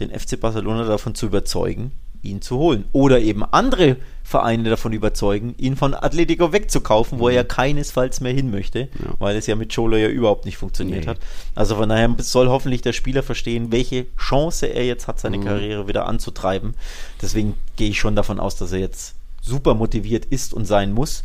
[0.00, 1.92] den FC Barcelona davon zu überzeugen,
[2.22, 2.84] ihn zu holen.
[2.92, 7.48] Oder eben andere Vereine davon überzeugen, ihn von Atletico wegzukaufen, wo er ja mhm.
[7.48, 9.14] keinesfalls mehr hin möchte, ja.
[9.18, 11.10] weil es ja mit Cholo ja überhaupt nicht funktioniert nee.
[11.10, 11.18] hat.
[11.54, 15.44] Also von daher soll hoffentlich der Spieler verstehen, welche Chance er jetzt hat, seine mhm.
[15.44, 16.74] Karriere wieder anzutreiben.
[17.20, 21.24] Deswegen gehe ich schon davon aus, dass er jetzt super motiviert ist und sein muss.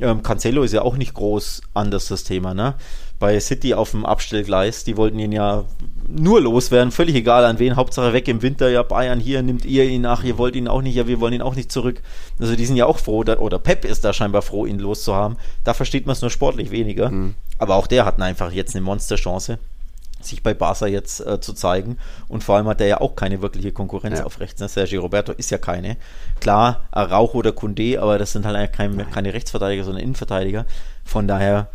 [0.00, 2.74] Ähm, Cancelo ist ja auch nicht groß anders das Thema, ne?
[3.18, 5.64] Bei City auf dem Abstellgleis, die wollten ihn ja
[6.08, 9.84] nur loswerden, völlig egal an wen, Hauptsache weg im Winter, ja Bayern hier, nimmt ihr
[9.84, 12.02] ihn nach, ihr wollt ihn auch nicht, ja wir wollen ihn auch nicht zurück.
[12.38, 15.36] Also die sind ja auch froh, da, oder Pep ist da scheinbar froh, ihn loszuhaben.
[15.64, 17.10] Da versteht man es nur sportlich weniger.
[17.10, 17.34] Mhm.
[17.58, 19.58] Aber auch der hat einfach jetzt eine Monsterchance
[20.24, 21.98] sich bei Barca jetzt äh, zu zeigen.
[22.28, 24.24] Und vor allem hat er ja auch keine wirkliche Konkurrenz ja.
[24.24, 24.60] auf rechts.
[24.60, 24.68] Ne?
[24.68, 25.96] Sergio Roberto ist ja keine.
[26.40, 30.66] Klar, Araujo oder Kunde, aber das sind halt keine, keine Rechtsverteidiger, sondern Innenverteidiger.
[31.04, 31.68] Von daher,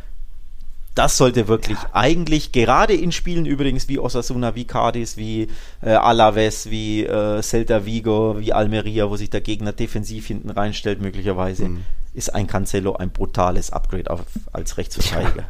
[0.98, 1.90] das sollte wirklich ja.
[1.94, 5.48] eigentlich, gerade in Spielen übrigens wie Osasuna, wie Cadiz, wie
[5.82, 11.00] äh, Alaves, wie äh, Celta Vigo, wie Almeria, wo sich der Gegner defensiv hinten reinstellt,
[11.02, 11.84] möglicherweise, mhm.
[12.14, 14.22] ist ein Cancelo ein brutales Upgrade auf,
[14.52, 15.46] als Rechtsverteidiger.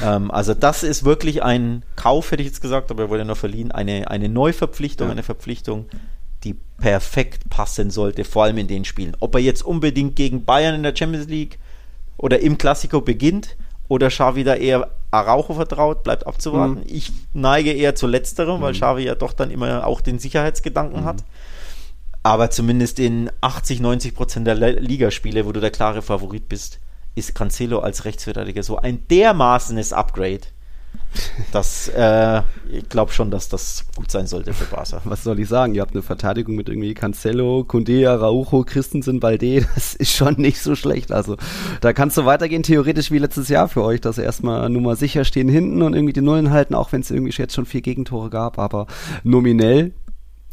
[0.00, 0.16] Ja.
[0.16, 3.36] Ähm, also das ist wirklich ein Kauf, hätte ich jetzt gesagt, aber er wurde noch
[3.36, 5.12] verliehen, eine, eine Neuverpflichtung, ja.
[5.12, 5.86] eine Verpflichtung,
[6.44, 9.16] die perfekt passen sollte, vor allem in den Spielen.
[9.20, 11.58] Ob er jetzt unbedingt gegen Bayern in der Champions League
[12.16, 13.56] oder im Klassiko beginnt
[13.88, 16.80] oder Xavi da eher Araujo vertraut, bleibt abzuwarten.
[16.80, 16.86] Mhm.
[16.86, 18.62] Ich neige eher zu letzterem, mhm.
[18.62, 21.04] weil Xavi ja doch dann immer auch den Sicherheitsgedanken mhm.
[21.04, 21.24] hat.
[22.22, 26.80] Aber zumindest in 80, 90 Prozent der Ligaspiele, wo du der klare Favorit bist,
[27.14, 30.40] ist Cancelo als Rechtsverteidiger so ein dermaßenes Upgrade.
[31.52, 35.00] Dass äh, ich glaube schon, dass das gut sein sollte für Barca.
[35.04, 35.74] Was soll ich sagen?
[35.74, 39.66] Ihr habt eine Verteidigung mit irgendwie Cancelo, Kunde, Araujo, Christensen, Balde.
[39.74, 41.12] Das ist schon nicht so schlecht.
[41.12, 41.36] Also
[41.80, 45.24] da kannst du weitergehen, theoretisch wie letztes Jahr für euch, dass erstmal nur mal sicher
[45.24, 48.30] stehen hinten und irgendwie die Nullen halten, auch wenn es irgendwie jetzt schon vier Gegentore
[48.30, 48.58] gab.
[48.58, 48.86] Aber
[49.22, 49.92] nominell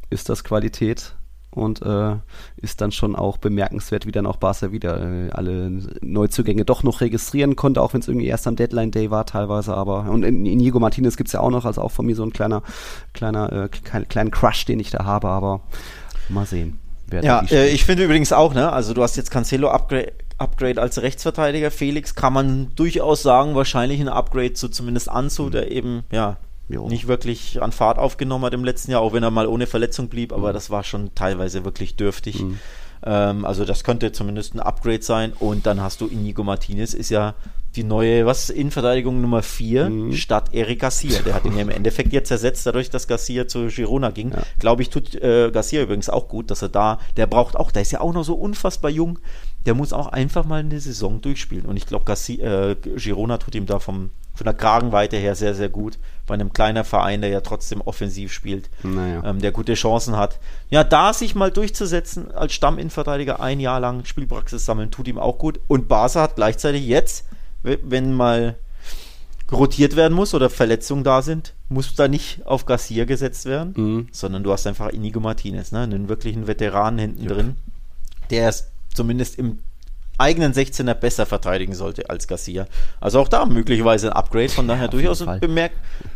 [0.09, 1.15] ist das Qualität
[1.51, 2.15] und äh,
[2.57, 5.69] ist dann schon auch bemerkenswert, wie dann auch Barca wieder äh, alle
[6.01, 9.75] Neuzugänge doch noch registrieren konnte, auch wenn es irgendwie erst am Deadline Day war teilweise,
[9.75, 12.31] aber und in Inigo Martinez gibt's ja auch noch, also auch von mir so ein
[12.31, 12.63] kleiner,
[13.13, 15.61] kleiner, äh, klein, kleinen Crush, den ich da habe, aber
[16.29, 16.79] mal sehen.
[17.21, 21.01] Ja, äh, ich finde übrigens auch, ne, also du hast jetzt Cancelo Upgrade, Upgrade als
[21.01, 25.51] Rechtsverteidiger, Felix kann man durchaus sagen, wahrscheinlich ein Upgrade zu zumindest Anzu, mhm.
[25.51, 26.37] der eben, ja,
[26.71, 26.87] jo.
[26.87, 30.09] nicht wirklich an Fahrt aufgenommen hat im letzten Jahr, auch wenn er mal ohne Verletzung
[30.09, 30.53] blieb, aber mhm.
[30.53, 32.41] das war schon teilweise wirklich dürftig.
[32.41, 32.59] Mhm.
[33.03, 35.33] Ähm, also das könnte zumindest ein Upgrade sein.
[35.33, 37.35] Und dann hast du Inigo Martinez, ist ja
[37.75, 40.13] die neue, was, Innenverteidigung Nummer 4 mhm.
[40.13, 41.21] statt Eric Garcia.
[41.21, 44.31] Der hat ihn ja im Endeffekt jetzt ersetzt, dadurch, dass Garcia zu Girona ging.
[44.31, 44.43] Ja.
[44.59, 47.83] Glaube ich, tut äh, Garcia übrigens auch gut, dass er da, der braucht auch, der
[47.83, 49.19] ist ja auch noch so unfassbar jung,
[49.65, 51.65] der muss auch einfach mal eine Saison durchspielen.
[51.65, 55.69] Und ich glaube, äh, Girona tut ihm da vom, von der Kragenweite her sehr, sehr
[55.69, 55.97] gut.
[56.25, 59.23] Bei einem kleinen Verein, der ja trotzdem offensiv spielt, naja.
[59.25, 60.39] ähm, der gute Chancen hat.
[60.69, 65.37] Ja, da sich mal durchzusetzen als Stamminnenverteidiger ein Jahr lang Spielpraxis sammeln, tut ihm auch
[65.37, 65.59] gut.
[65.67, 67.25] Und Barca hat gleichzeitig jetzt,
[67.63, 68.55] wenn mal
[69.51, 74.07] rotiert werden muss oder Verletzungen da sind, muss da nicht auf Garcia gesetzt werden, mhm.
[74.11, 77.33] sondern du hast einfach Inigo Martinez, ne, einen wirklichen Veteranen hinten ja.
[77.33, 77.55] drin,
[78.29, 79.59] der es zumindest im
[80.21, 82.67] eigenen 16er besser verteidigen sollte als Garcia.
[82.99, 85.71] Also auch da möglicherweise ein Upgrade, von daher ja, durchaus, bemerk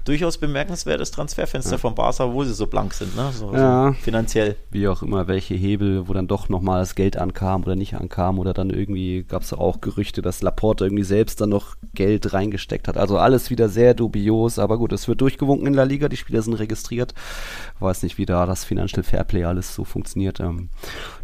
[0.05, 1.77] durchaus bemerkenswertes Transferfenster ja.
[1.77, 3.31] von Barca, wo sie so blank sind, ne?
[3.33, 3.87] so, ja.
[3.87, 4.55] so finanziell.
[4.69, 8.37] Wie auch immer, welche Hebel, wo dann doch nochmal das Geld ankam oder nicht ankam
[8.39, 12.87] oder dann irgendwie gab es auch Gerüchte, dass Laporte irgendwie selbst dann noch Geld reingesteckt
[12.87, 12.97] hat.
[12.97, 16.43] Also alles wieder sehr dubios, aber gut, es wird durchgewunken in der Liga, die Spieler
[16.43, 17.15] sind registriert.
[17.79, 20.39] Weiß nicht, wie da das Financial Fairplay alles so funktioniert.
[20.39, 20.69] Ähm.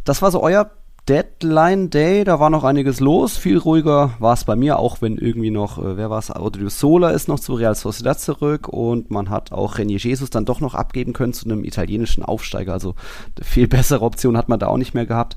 [0.04, 0.72] Das war so euer
[1.12, 3.36] Deadline Day, da war noch einiges los.
[3.36, 6.70] Viel ruhiger war es bei mir, auch wenn irgendwie noch, äh, wer war es, Audio
[6.70, 10.62] Sola ist noch zu Real Sociedad zurück und man hat auch René Jesus dann doch
[10.62, 12.72] noch abgeben können zu einem italienischen Aufsteiger.
[12.72, 12.95] Also
[13.41, 15.36] viel bessere Option hat man da auch nicht mehr gehabt.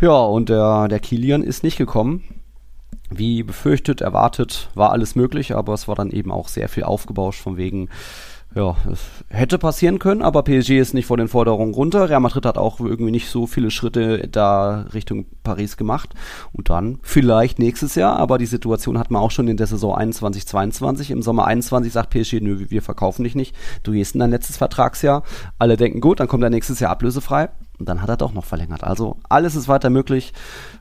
[0.00, 2.22] Ja, und der, der Kilian ist nicht gekommen.
[3.10, 7.42] Wie befürchtet, erwartet, war alles möglich, aber es war dann eben auch sehr viel aufgebauscht
[7.42, 7.88] von wegen,
[8.56, 12.08] ja, es hätte passieren können, aber PSG ist nicht vor den Forderungen runter.
[12.08, 16.14] Real Madrid hat auch irgendwie nicht so viele Schritte da Richtung Paris gemacht.
[16.54, 19.94] Und dann vielleicht nächstes Jahr, aber die Situation hat man auch schon in der Saison
[19.94, 21.10] 21, 22.
[21.10, 23.54] Im Sommer 21 sagt PSG, nö, wir verkaufen dich nicht.
[23.82, 25.22] Du gehst in dein letztes Vertragsjahr.
[25.58, 27.50] Alle denken, gut, dann kommt er nächstes Jahr ablösefrei.
[27.78, 28.82] Und dann hat er doch noch verlängert.
[28.82, 30.32] Also alles ist weiter möglich.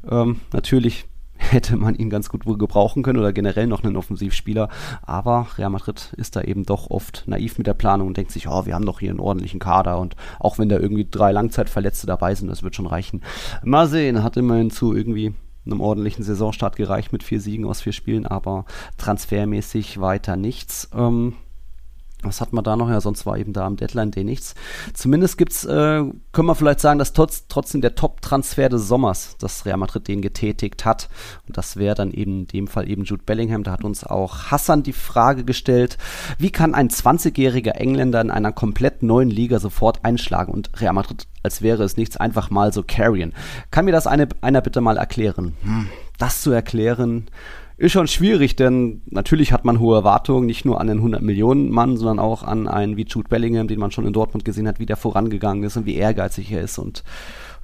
[0.10, 1.08] Ähm, natürlich
[1.52, 4.70] hätte man ihn ganz gut wohl gebrauchen können oder generell noch einen Offensivspieler.
[5.04, 8.48] Aber Real Madrid ist da eben doch oft naiv mit der Planung und denkt sich,
[8.48, 12.08] oh, wir haben doch hier einen ordentlichen Kader und auch wenn da irgendwie drei Langzeitverletzte
[12.08, 13.22] dabei sind, das wird schon reichen.
[13.64, 15.34] Mal sehen, hat immerhin zu irgendwie
[15.66, 18.66] einem ordentlichen Saisonstart gereicht mit vier Siegen aus vier Spielen, aber
[18.98, 20.90] transfermäßig weiter nichts.
[20.96, 21.34] Ähm,
[22.26, 22.90] was hat man da noch?
[22.90, 24.56] Ja, sonst war eben da am Deadline Day nichts.
[24.94, 29.66] Zumindest gibt's, äh, können wir vielleicht sagen, dass trotz, trotzdem der Top-Transfer des Sommers, das
[29.66, 31.10] Real Madrid den getätigt hat.
[31.48, 33.64] Und das wäre dann eben in dem Fall eben Jude Bellingham.
[33.64, 35.98] Da hat uns auch Hassan die Frage gestellt,
[36.38, 41.28] wie kann ein 20-jähriger Engländer in einer komplett neuen Liga sofort einschlagen und Real Madrid,
[41.44, 43.34] als wäre es nichts, einfach mal so carryen?
[43.72, 45.56] Kann mir das eine, einer bitte mal erklären?
[45.62, 47.28] Hm, das zu erklären,
[47.78, 51.70] ist schon schwierig, denn natürlich hat man hohe Erwartungen, nicht nur an den 100 Millionen
[51.70, 54.80] Mann, sondern auch an einen wie Jude Bellingham, den man schon in Dortmund gesehen hat,
[54.80, 57.04] wie der vorangegangen ist und wie ehrgeizig er ist und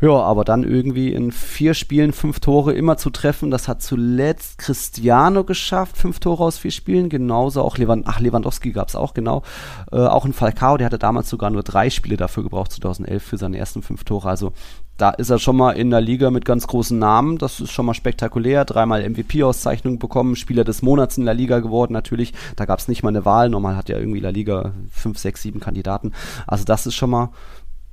[0.01, 4.57] ja, aber dann irgendwie in vier Spielen fünf Tore immer zu treffen, das hat zuletzt
[4.57, 9.43] Cristiano geschafft, fünf Tore aus vier Spielen, genauso auch Lewand ach, Lewandowski gab's auch, genau.
[9.91, 13.37] Äh, auch ein Falcao, der hatte damals sogar nur drei Spiele dafür gebraucht, 2011 für
[13.37, 14.27] seine ersten fünf Tore.
[14.27, 14.53] Also
[15.01, 17.39] da ist er schon mal in der Liga mit ganz großen Namen.
[17.39, 18.65] Das ist schon mal spektakulär.
[18.65, 21.93] Dreimal MVP-Auszeichnung bekommen, Spieler des Monats in der Liga geworden.
[21.93, 23.49] Natürlich, da gab's nicht mal eine Wahl.
[23.49, 26.11] Normal hat ja irgendwie La Liga fünf, sechs, sieben Kandidaten.
[26.45, 27.31] Also das ist schon mal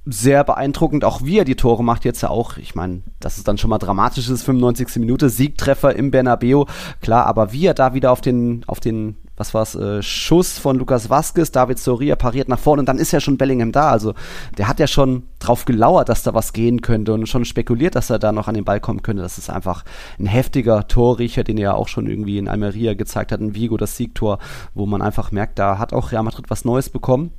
[0.04, 2.58] sehr beeindruckend, auch wie er die Tore macht jetzt ja auch.
[2.58, 4.96] Ich meine, das ist dann schon mal dramatisch, ist 95.
[4.96, 6.64] Minute, Siegtreffer im Bernabeu,
[7.00, 10.78] klar, aber wie er da wieder auf den, auf den, was war's, äh, Schuss von
[10.78, 12.80] Lukas Vasquez, David Soria pariert nach vorne.
[12.80, 13.90] Und dann ist ja schon Bellingham da.
[13.90, 14.14] Also
[14.56, 18.10] der hat ja schon drauf gelauert, dass da was gehen könnte und schon spekuliert, dass
[18.10, 19.22] er da noch an den Ball kommen könnte.
[19.22, 19.84] Das ist einfach
[20.18, 23.76] ein heftiger Torriecher, den er ja auch schon irgendwie in Almeria gezeigt hat, in Vigo
[23.76, 24.38] das Siegtor,
[24.74, 27.32] wo man einfach merkt, da hat auch Real Madrid was Neues bekommen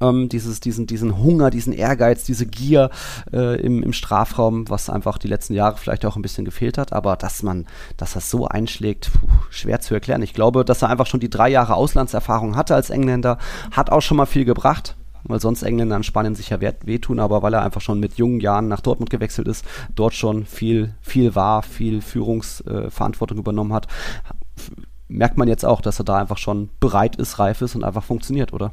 [0.00, 2.90] ähm, dieses, diesen, diesen Hunger, diesen Ehrgeiz, diese Gier
[3.32, 6.92] äh, im, im Strafraum, was einfach die letzten Jahre vielleicht auch ein bisschen gefehlt hat.
[6.92, 7.66] Aber dass man,
[7.96, 10.22] dass das so einschlägt, puh, schwer zu erklären.
[10.22, 13.38] Ich glaube, dass er einfach schon die drei Jahre Auslandserfahrung hatte als Engländer,
[13.70, 17.42] hat auch schon mal viel gebracht weil sonst Engländer in Spanien sich ja wehtun, aber
[17.42, 19.64] weil er einfach schon mit jungen Jahren nach Dortmund gewechselt ist,
[19.94, 23.86] dort schon viel, viel war, viel Führungsverantwortung äh, übernommen hat,
[25.08, 28.02] merkt man jetzt auch, dass er da einfach schon bereit ist, reif ist und einfach
[28.02, 28.72] funktioniert, oder?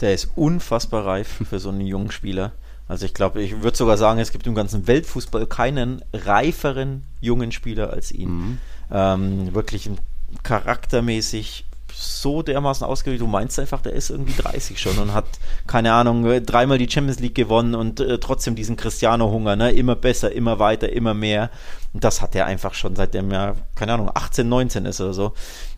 [0.00, 2.52] Der ist unfassbar reif für so einen jungen Spieler.
[2.88, 7.50] Also ich glaube, ich würde sogar sagen, es gibt im ganzen Weltfußball keinen reiferen jungen
[7.50, 8.30] Spieler als ihn.
[8.30, 8.58] Mhm.
[8.92, 9.90] Ähm, wirklich
[10.42, 11.64] charaktermäßig
[11.98, 13.20] so dermaßen ausgewählt.
[13.20, 15.26] Du meinst einfach, der ist irgendwie 30 schon und hat,
[15.66, 19.72] keine Ahnung, dreimal die Champions League gewonnen und äh, trotzdem diesen Cristiano-Hunger, ne?
[19.72, 21.50] Immer besser, immer weiter, immer mehr.
[21.92, 25.32] Und das hat er einfach schon seitdem er, keine Ahnung, 18, 19 ist oder so.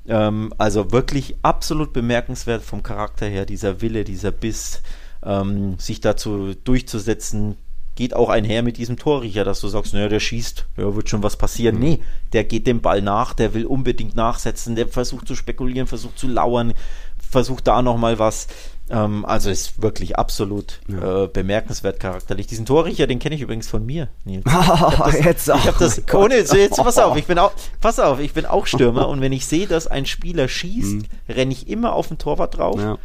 [0.06, 4.82] Ähm, also wirklich absolut bemerkenswert vom Charakter her, dieser Wille, dieser Biss,
[5.22, 7.56] ähm, sich dazu durchzusetzen,
[7.98, 11.24] geht auch einher mit diesem Torriecher, dass du sagst, naja, der schießt, ja, wird schon
[11.24, 11.74] was passieren.
[11.74, 11.80] Mhm.
[11.80, 12.00] Nee,
[12.32, 16.28] der geht dem Ball nach, der will unbedingt nachsetzen, der versucht zu spekulieren, versucht zu
[16.28, 16.74] lauern,
[17.18, 18.46] versucht da nochmal was.
[18.88, 21.24] Ähm, also ist wirklich absolut ja.
[21.24, 22.46] äh, bemerkenswert charakterlich.
[22.46, 24.44] Diesen Torriecher, den kenne ich übrigens von mir, Nils.
[24.46, 25.58] Ich habe das, jetzt auch.
[25.58, 28.66] Ich hab das ohne, jetzt pass auf, ich bin auch, pass auf, ich bin auch
[28.68, 31.04] Stürmer und wenn ich sehe, dass ein Spieler schießt, mhm.
[31.28, 32.80] renne ich immer auf den Torwart drauf.
[32.80, 32.96] Ja.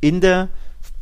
[0.00, 0.48] In der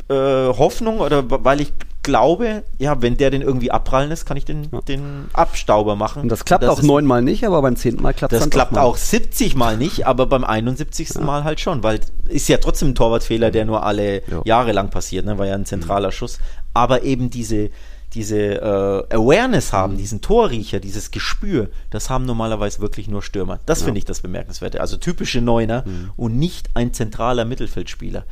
[0.08, 1.72] äh, Hoffnung oder weil ich
[2.08, 4.80] glaube, ja, wenn der den irgendwie abprallen lässt, kann ich den, ja.
[4.80, 6.22] den Abstauber machen.
[6.22, 8.78] Und das klappt das auch neunmal nicht, aber beim zehnten Mal klappt es Das klappt
[8.78, 11.10] auch 70 Mal nicht, aber beim 71.
[11.10, 11.20] Ja.
[11.20, 14.40] Mal halt schon, weil ist ja trotzdem ein Torwartfehler, der nur alle ja.
[14.44, 15.36] Jahre lang passiert, ne?
[15.36, 16.12] war ja ein zentraler mhm.
[16.12, 16.38] Schuss.
[16.72, 17.68] Aber eben diese,
[18.14, 19.98] diese äh, Awareness haben, mhm.
[19.98, 23.60] diesen Torriecher, dieses Gespür, das haben normalerweise wirklich nur Stürmer.
[23.66, 23.84] Das ja.
[23.84, 24.80] finde ich das Bemerkenswerte.
[24.80, 26.10] Also typische Neuner mhm.
[26.16, 28.24] und nicht ein zentraler Mittelfeldspieler.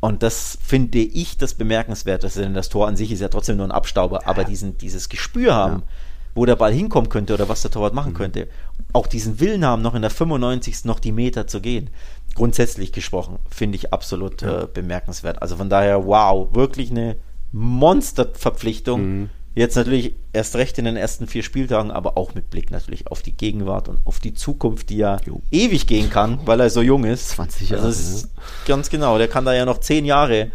[0.00, 3.66] Und das finde ich das Bemerkenswerteste, denn das Tor an sich ist ja trotzdem nur
[3.66, 5.86] ein Abstauber, aber diesen, dieses Gespür haben, ja.
[6.34, 8.16] wo der Ball hinkommen könnte oder was der Torwart machen mhm.
[8.16, 8.48] könnte,
[8.94, 10.86] auch diesen Willen haben, noch in der 95.
[10.86, 11.90] noch die Meter zu gehen,
[12.34, 14.62] grundsätzlich gesprochen, finde ich absolut ja.
[14.62, 15.42] äh, bemerkenswert.
[15.42, 17.16] Also von daher, wow, wirklich eine
[17.52, 19.02] Monsterverpflichtung.
[19.02, 19.30] Mhm.
[19.60, 23.20] Jetzt natürlich erst recht in den ersten vier Spieltagen, aber auch mit Blick natürlich auf
[23.20, 25.42] die Gegenwart und auf die Zukunft, die ja jo.
[25.50, 27.28] ewig gehen kann, weil er so jung ist.
[27.28, 27.84] 20 Jahre.
[27.84, 28.30] Also ist
[28.66, 30.50] ganz genau, der kann da ja noch zehn Jahre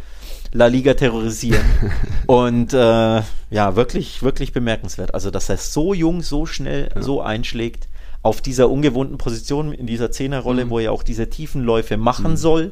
[0.53, 1.63] La Liga terrorisieren.
[2.25, 5.13] und äh, ja, wirklich, wirklich bemerkenswert.
[5.13, 7.03] Also, dass er so jung, so schnell, ja.
[7.03, 7.87] so einschlägt
[8.23, 10.69] auf dieser ungewohnten Position in dieser Zehnerrolle, mhm.
[10.71, 12.37] wo er auch diese Tiefenläufe machen mhm.
[12.37, 12.71] soll,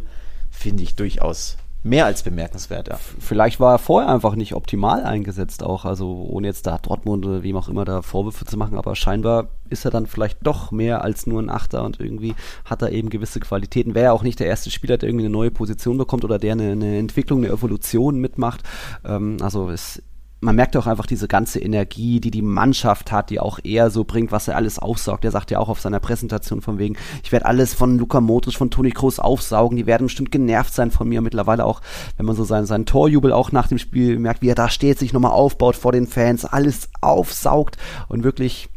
[0.49, 2.87] finde ich durchaus mehr als bemerkenswert.
[2.87, 2.99] Ja.
[3.19, 7.43] Vielleicht war er vorher einfach nicht optimal eingesetzt auch, also ohne jetzt da Dortmund oder
[7.43, 11.03] wem auch immer da Vorwürfe zu machen, aber scheinbar ist er dann vielleicht doch mehr
[11.03, 13.95] als nur ein Achter und irgendwie hat er eben gewisse Qualitäten.
[13.95, 16.71] Wäre auch nicht der erste Spieler, der irgendwie eine neue Position bekommt oder der eine,
[16.71, 18.63] eine Entwicklung, eine Evolution mitmacht.
[19.03, 20.01] Ähm, also es
[20.43, 24.03] man merkt auch einfach diese ganze Energie, die die Mannschaft hat, die auch er so
[24.03, 25.25] bringt, was er alles aufsaugt.
[25.25, 28.55] Er sagt ja auch auf seiner Präsentation von wegen, ich werde alles von Luca Modric,
[28.55, 29.77] von Toni Kroos aufsaugen.
[29.77, 31.21] Die werden bestimmt genervt sein von mir.
[31.21, 31.81] Mittlerweile auch,
[32.17, 34.99] wenn man so seinen, seinen Torjubel auch nach dem Spiel merkt, wie er da steht,
[34.99, 37.77] sich nochmal aufbaut vor den Fans, alles aufsaugt
[38.09, 38.69] und wirklich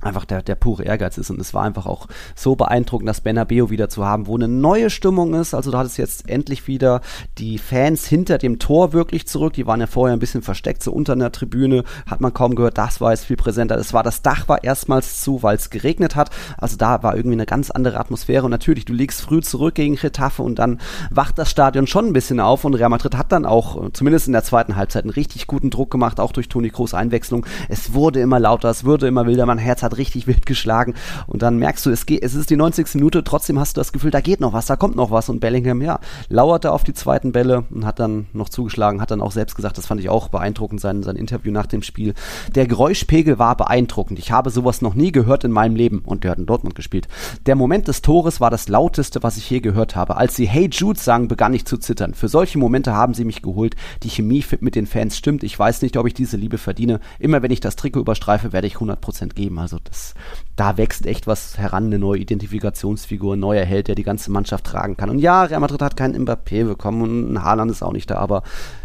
[0.00, 1.30] einfach der, der pure Ehrgeiz ist.
[1.30, 4.90] Und es war einfach auch so beeindruckend, das Bernabeu wieder zu haben, wo eine neue
[4.90, 5.54] Stimmung ist.
[5.54, 7.00] Also da hat es jetzt endlich wieder
[7.38, 9.54] die Fans hinter dem Tor wirklich zurück.
[9.54, 12.78] Die waren ja vorher ein bisschen versteckt, so unter einer Tribüne, hat man kaum gehört.
[12.78, 13.76] Das war jetzt viel präsenter.
[13.76, 16.30] Es war, das Dach war erstmals zu, weil es geregnet hat.
[16.56, 18.44] Also da war irgendwie eine ganz andere Atmosphäre.
[18.44, 20.80] Und natürlich, du liegst früh zurück gegen Retafe und dann
[21.10, 22.64] wacht das Stadion schon ein bisschen auf.
[22.64, 25.90] Und Real Madrid hat dann auch, zumindest in der zweiten Halbzeit, einen richtig guten Druck
[25.90, 27.46] gemacht, auch durch Toni Kroos Einwechslung.
[27.68, 29.46] Es wurde immer lauter, es wurde immer wilder.
[29.46, 30.94] Mein Herz hat richtig wild geschlagen
[31.26, 32.94] und dann merkst du, es geht, es ist die 90.
[32.94, 35.40] Minute, trotzdem hast du das Gefühl, da geht noch was, da kommt noch was und
[35.40, 39.32] Bellingham, ja, lauerte auf die zweiten Bälle und hat dann noch zugeschlagen, hat dann auch
[39.32, 42.14] selbst gesagt, das fand ich auch beeindruckend, sein, sein Interview nach dem Spiel.
[42.54, 44.18] Der Geräuschpegel war beeindruckend.
[44.18, 47.08] Ich habe sowas noch nie gehört in meinem Leben und der hat in Dortmund gespielt.
[47.46, 50.16] Der Moment des Tores war das lauteste, was ich je gehört habe.
[50.16, 52.14] Als sie Hey Jude sagen, begann ich zu zittern.
[52.14, 53.74] Für solche Momente haben sie mich geholt.
[54.02, 55.42] Die Chemie mit den Fans stimmt.
[55.42, 57.00] Ich weiß nicht, ob ich diese Liebe verdiene.
[57.18, 59.58] Immer wenn ich das Trikot überstreife, werde ich 100% geben.
[59.58, 60.14] Also das,
[60.56, 64.64] da wächst echt was heran, eine neue Identifikationsfigur, ein neuer Held, der die ganze Mannschaft
[64.64, 65.10] tragen kann.
[65.10, 68.16] Und ja, Real Madrid hat keinen Mbappé bekommen und ein Haaland ist auch nicht da,
[68.16, 68.42] aber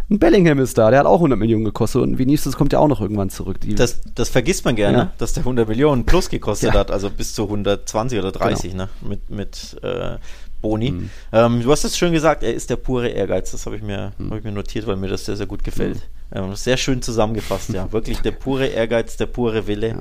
[0.09, 2.87] ein Bellingham ist da, der hat auch 100 Millionen gekostet und Vinicius kommt ja auch
[2.87, 3.59] noch irgendwann zurück.
[3.61, 5.13] Die das, das vergisst man gerne, ja.
[5.17, 6.79] dass der 100 Millionen plus gekostet ja.
[6.79, 8.83] hat, also bis zu 120 oder 30, genau.
[8.83, 8.89] ne?
[9.01, 10.17] Mit, mit äh,
[10.61, 10.91] Boni.
[10.91, 11.09] Mhm.
[11.31, 13.51] Ähm, du hast es schön gesagt, er ist der pure Ehrgeiz.
[13.51, 14.31] Das habe ich, mir, mhm.
[14.31, 15.97] hab ich mir notiert, weil mir das sehr, sehr gut gefällt.
[16.31, 16.37] Mhm.
[16.37, 17.91] Ähm, sehr schön zusammengefasst, ja.
[17.91, 19.89] Wirklich der pure Ehrgeiz, der pure Wille.
[19.89, 19.95] Ja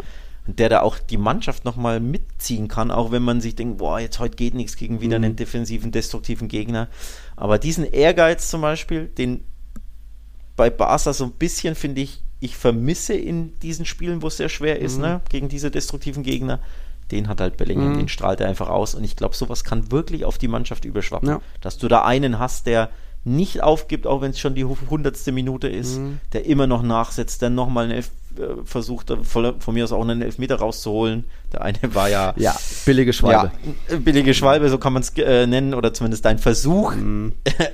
[0.47, 4.19] der da auch die Mannschaft nochmal mitziehen kann, auch wenn man sich denkt, boah, jetzt
[4.19, 5.25] heute geht nichts gegen wieder mhm.
[5.25, 6.89] einen defensiven, destruktiven Gegner.
[7.37, 9.45] Aber diesen Ehrgeiz zum Beispiel, den
[10.57, 14.49] bei Barca so ein bisschen, finde ich, ich vermisse in diesen Spielen, wo es sehr
[14.49, 15.03] schwer ist, mhm.
[15.03, 16.61] ne, gegen diese destruktiven Gegner,
[17.13, 17.99] den hat halt Bellingham, mhm.
[17.99, 18.97] den strahlt er einfach aus.
[18.97, 21.29] Und ich glaube, sowas kann wirklich auf die Mannschaft überschwappen.
[21.29, 21.41] Ja.
[21.61, 22.91] Dass du da einen hast, der
[23.25, 26.19] nicht aufgibt, auch wenn es schon die hundertste Minute ist, mhm.
[26.33, 28.11] der immer noch nachsetzt, der nochmal einen Elf
[28.65, 31.25] versucht, von, von, mir aus auch einen Elfmeter rauszuholen.
[31.53, 32.35] Der eine war ja.
[32.43, 33.53] Ja, billige Schwalbe.
[33.91, 37.33] Ja, billige Schwalbe, so kann man es äh, nennen, oder zumindest ein Versuch, mm.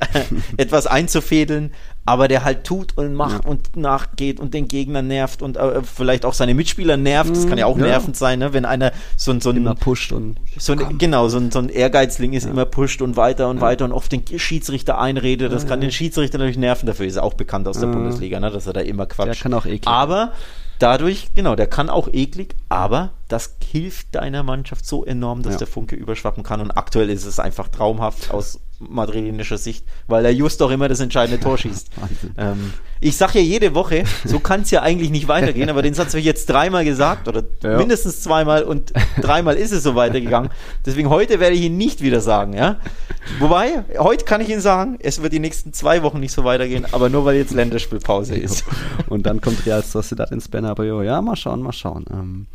[0.56, 1.72] etwas einzufädeln,
[2.08, 3.50] aber der halt tut und macht ja.
[3.50, 7.36] und nachgeht und den Gegner nervt und äh, vielleicht auch seine Mitspieler nervt.
[7.36, 7.84] Das kann ja auch ja.
[7.84, 8.54] nervend sein, ne?
[8.54, 9.58] wenn einer so, so ein.
[9.58, 10.36] Immer pusht und.
[10.56, 13.84] So ein, genau, so ein, so ein Ehrgeizling ist, immer pusht und weiter und weiter
[13.84, 15.52] und oft den Schiedsrichter einredet.
[15.52, 18.50] Das kann den Schiedsrichter natürlich nerven, dafür ist er auch bekannt aus der Bundesliga, ne?
[18.50, 19.28] dass er da immer quatscht.
[19.28, 19.86] Der kann auch eklig.
[19.86, 20.32] Aber
[20.78, 25.58] dadurch, genau, der kann auch eklig, aber das hilft deiner Mannschaft so enorm, dass ja.
[25.58, 26.60] der Funke überschwappen kann.
[26.60, 31.00] Und aktuell ist es einfach traumhaft aus madrilenischer Sicht, weil er just auch immer das
[31.00, 31.90] entscheidende Tor schießt.
[32.36, 35.94] ähm, ich sage ja jede Woche, so kann es ja eigentlich nicht weitergehen, aber den
[35.94, 37.76] Satz habe ich jetzt dreimal gesagt oder ja.
[37.76, 40.50] mindestens zweimal und dreimal ist es so weitergegangen.
[40.86, 42.76] Deswegen heute werde ich ihn nicht wieder sagen, ja.
[43.40, 46.86] Wobei, heute kann ich Ihnen sagen, es wird die nächsten zwei Wochen nicht so weitergehen,
[46.92, 48.64] aber nur weil jetzt Länderspielpause ist.
[49.08, 51.02] Und dann kommt Real Sociedad ins Bernabeu.
[51.02, 52.04] Ja, mal schauen, mal schauen.
[52.10, 52.46] Ähm,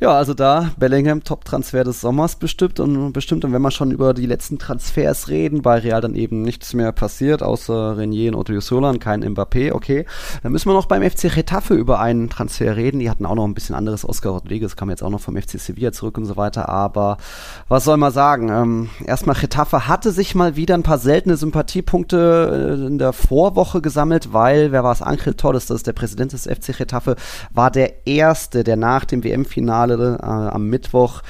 [0.00, 3.44] ja, also da Bellingham Top-Transfer des Sommers bestimmt und bestimmt.
[3.44, 6.90] Und wenn wir schon über die letzten Transfers reden, bei Real dann eben nichts mehr
[6.92, 10.06] passiert, außer Renier und Odriozola und kein Mbappé, okay.
[10.42, 12.98] Dann müssen wir noch beim FC Getafe über einen Transfer reden.
[12.98, 14.08] Die hatten auch noch ein bisschen anderes.
[14.08, 16.70] Oscar Rodriguez kam jetzt auch noch vom FC Sevilla zurück und so weiter.
[16.70, 17.18] Aber
[17.68, 18.48] was soll man sagen?
[18.48, 23.82] Ähm, erstmal Getafe hatte sich mal wieder ein paar seltene Sympathiepunkte äh, in der Vorwoche
[23.82, 25.02] gesammelt, weil, wer war es?
[25.02, 27.16] Angel Torres, das ist der Präsident des FC Getafe,
[27.52, 31.22] war der Erste, der nach dem WM-Finale Finale äh, am Mittwoch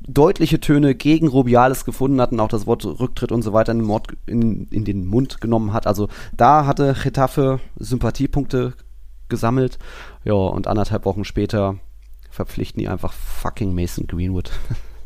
[0.00, 3.78] deutliche Töne gegen Rubiales gefunden hat und auch das Wort Rücktritt und so weiter in
[3.78, 5.86] den, Mord, in, in den Mund genommen hat.
[5.86, 8.74] Also da hatte Getafe Sympathiepunkte
[9.28, 9.78] gesammelt.
[10.24, 11.76] Ja, und anderthalb Wochen später
[12.30, 14.50] verpflichten die einfach fucking Mason Greenwood.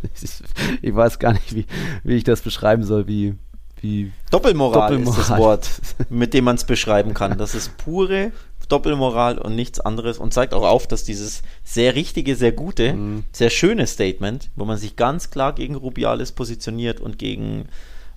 [0.82, 1.66] ich weiß gar nicht, wie,
[2.02, 3.34] wie ich das beschreiben soll, wie,
[3.80, 5.70] wie Doppelmoral, Doppelmoral, ist das Wort,
[6.08, 7.36] mit dem man es beschreiben kann.
[7.36, 8.32] Das ist pure
[8.66, 13.24] Doppelmoral und nichts anderes und zeigt auch auf, dass dieses sehr richtige, sehr gute, Mhm.
[13.32, 17.66] sehr schöne Statement, wo man sich ganz klar gegen Rubiales positioniert und gegen,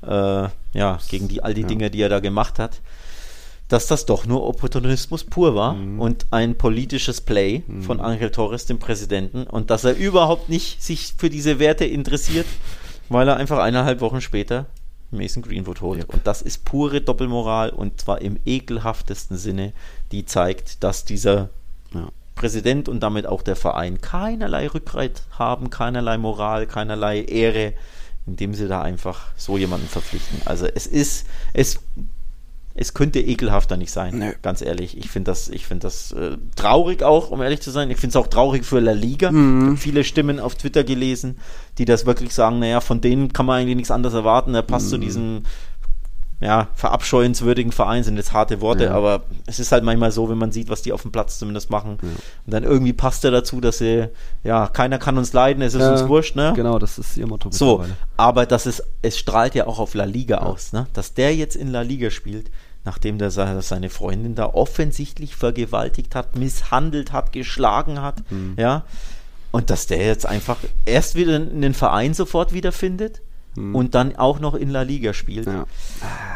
[0.04, 0.08] äh,
[0.74, 1.68] ja, gegen die, all die Ja.
[1.68, 2.82] Dinge, die er da gemacht hat,
[3.70, 6.00] dass das doch nur Opportunismus pur war Mhm.
[6.00, 11.14] und ein politisches Play von Angel Torres, dem Präsidenten, und dass er überhaupt nicht sich
[11.18, 12.46] für diese Werte interessiert,
[13.10, 14.68] weil er einfach eineinhalb Wochen später
[15.12, 16.08] Mason Greenwood holt.
[16.10, 19.72] Und das ist pure Doppelmoral und zwar im ekelhaftesten Sinne,
[20.12, 21.50] die zeigt, dass dieser
[21.94, 22.10] Ja.
[22.36, 27.74] Präsident und damit auch der Verein keinerlei Rückgrat haben, keinerlei Moral, keinerlei Ehre,
[28.28, 30.42] indem sie da einfach so jemanden verpflichten.
[30.46, 31.80] Also es ist, es,
[32.76, 34.34] es könnte ekelhafter nicht sein, Nö.
[34.44, 34.96] ganz ehrlich.
[35.00, 37.90] Ich finde das, ich finde das äh, traurig auch, um ehrlich zu sein.
[37.90, 39.32] Ich finde es auch traurig für La Liga.
[39.32, 39.60] Mhm.
[39.62, 41.40] Ich habe viele Stimmen auf Twitter gelesen,
[41.80, 44.54] die das wirklich sagen, naja, von denen kann man eigentlich nichts anderes erwarten.
[44.54, 44.92] Er passt Mhm.
[44.92, 45.44] zu diesem
[46.40, 48.92] ja, verabscheuenswürdigen Verein sind jetzt harte Worte, Ja.
[48.92, 51.70] aber es ist halt manchmal so, wenn man sieht, was die auf dem Platz zumindest
[51.72, 51.98] machen.
[52.02, 54.10] Und dann irgendwie passt er dazu, dass sie,
[54.44, 56.54] ja, keiner kann uns leiden, es ist Ja, uns wurscht, ne?
[56.56, 57.84] Genau, das ist ihr Motto So,
[58.18, 60.86] aber das ist, es strahlt ja auch auf La Liga aus, ne?
[60.94, 62.52] Dass der jetzt in La Liga spielt,
[62.86, 68.54] nachdem der se- seine Freundin da offensichtlich vergewaltigt hat, misshandelt hat, geschlagen hat, Mhm.
[68.58, 68.84] ja.
[69.52, 73.22] Und dass der jetzt einfach erst wieder in den Verein sofort wiederfindet
[73.74, 75.54] und dann auch noch in La Liga spielt, Mhm.
[75.54, 75.66] Ja.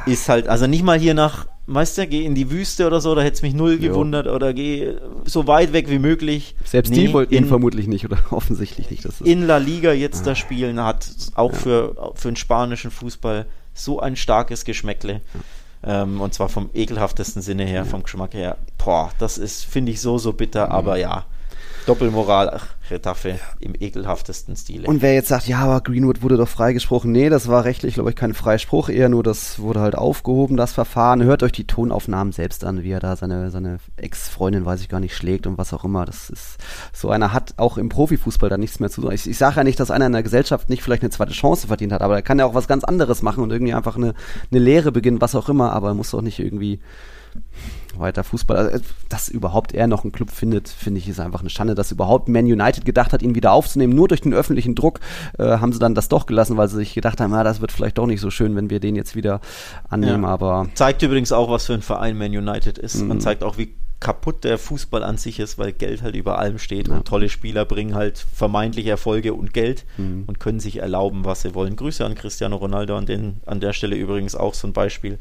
[0.08, 3.14] ist halt, also nicht mal hier nach, weißt du, geh in die Wüste oder so,
[3.14, 3.92] da hätte es mich null Jo.
[3.92, 4.94] gewundert oder geh
[5.26, 6.56] so weit weg wie möglich.
[6.66, 9.06] Selbst Nee, die wollten ihn vermutlich nicht oder offensichtlich nicht.
[9.06, 13.46] Das ist, in La Liga jetzt da spielen, hat auch für, für den spanischen Fußball
[13.74, 15.22] so ein starkes Geschmäckle.
[15.84, 18.58] Ähm, und zwar vom ekelhaftesten Sinne her, vom Geschmack her.
[18.78, 20.72] Boah, das ist, finde ich, so, so bitter, Mhm.
[20.74, 21.26] aber ja.
[21.88, 24.88] Doppelmoral, ach, Retafe im ekelhaftesten Stile.
[24.88, 28.12] Und wer jetzt sagt, ja, aber Greenwood wurde doch freigesprochen, nee, das war rechtlich, glaube
[28.12, 31.24] ich, kein Freispruch, eher nur, das wurde halt aufgehoben, das Verfahren.
[31.24, 35.00] Hört euch die Tonaufnahmen selbst an, wie er da seine, seine Ex-Freundin, weiß ich gar
[35.00, 36.06] nicht, schlägt und was auch immer.
[36.06, 36.58] Das ist,
[36.94, 39.12] so einer hat auch im Profifußball da nichts mehr zu tun.
[39.12, 41.68] Ich, ich sage ja nicht, dass einer in der Gesellschaft nicht vielleicht eine zweite Chance
[41.68, 44.14] verdient hat, aber er kann ja auch was ganz anderes machen und irgendwie einfach eine,
[44.52, 46.80] eine Lehre beginnen, was auch immer, aber er muss doch nicht irgendwie
[48.00, 48.58] weiter Fußball.
[48.58, 51.76] Also, dass überhaupt er noch einen Club findet, finde ich, ist einfach eine Schande.
[51.76, 53.94] Dass überhaupt Man United gedacht hat, ihn wieder aufzunehmen.
[53.94, 55.00] Nur durch den öffentlichen Druck
[55.38, 57.72] äh, haben sie dann das doch gelassen, weil sie sich gedacht haben, ja, das wird
[57.72, 59.42] vielleicht doch nicht so schön, wenn wir den jetzt wieder
[59.90, 60.24] annehmen.
[60.24, 60.30] Ja.
[60.30, 63.12] Aber Zeigt übrigens auch, was für ein Verein Man United ist Mhm.
[63.12, 66.58] und zeigt auch, wie kaputt der Fußball an sich ist, weil Geld halt über allem
[66.58, 70.24] steht und tolle Spieler bringen halt vermeintlich Erfolge und Geld Mhm.
[70.26, 71.76] und können sich erlauben, was sie wollen.
[71.76, 75.20] Grüße an Cristiano Ronaldo an, den, an der Stelle übrigens auch so ein Beispiel.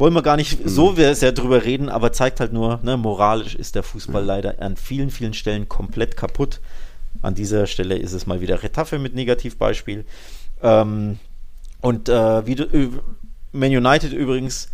[0.00, 0.68] Wollen wir gar nicht Mhm.
[0.68, 4.76] so sehr drüber reden, aber zeigt halt nur, ne, moralisch ist der Fußball leider an
[4.76, 6.60] vielen, vielen Stellen komplett kaputt.
[7.22, 10.06] An dieser Stelle ist es mal wieder Retafe mit Negativbeispiel.
[10.62, 11.18] Ähm,
[11.82, 12.66] und äh, wie du,
[13.52, 14.68] Man United übrigens,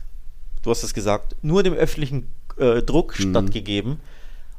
[0.62, 3.30] du hast es gesagt, nur dem öffentlichen äh, Druck Mhm.
[3.30, 4.00] stattgegeben.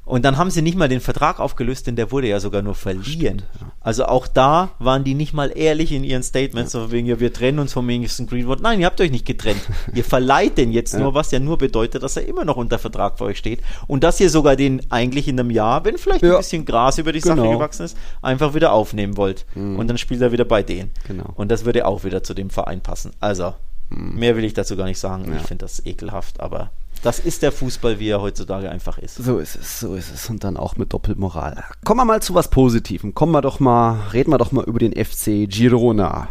[0.07, 2.75] Und dann haben sie nicht mal den Vertrag aufgelöst, denn der wurde ja sogar nur
[2.75, 3.41] verliehen.
[3.81, 7.33] Also auch da waren die nicht mal ehrlich in ihren Statements, so wegen, ja, wir
[7.33, 8.61] trennen uns von Mason Greenwood.
[8.61, 9.59] Nein, ihr habt euch nicht getrennt.
[9.93, 10.99] ihr verleiht den jetzt Ja.
[10.99, 13.59] nur, was ja nur bedeutet, dass er immer noch unter Vertrag für euch steht.
[13.87, 16.37] Und dass ihr sogar den eigentlich in einem Jahr, wenn vielleicht ein Ja.
[16.37, 17.51] bisschen Gras über die Sache Genau.
[17.51, 19.45] gewachsen ist, einfach wieder aufnehmen wollt.
[19.55, 20.91] Und dann spielt er wieder bei denen.
[21.05, 21.33] Genau.
[21.35, 23.11] Und das würde auch wieder zu dem Verein passen.
[23.19, 23.55] Also,
[23.89, 25.25] mehr will ich dazu gar nicht sagen.
[25.29, 25.35] Ja.
[25.35, 26.71] Ich finde das ekelhaft, aber
[27.03, 29.15] das ist der Fußball, wie er heutzutage einfach ist.
[29.15, 30.29] So ist es, so ist es.
[30.29, 31.63] Und dann auch mit Doppelmoral.
[31.83, 33.13] Kommen wir mal zu was Positivem.
[33.13, 36.29] Kommen wir doch mal, reden wir doch mal über den FC Girona.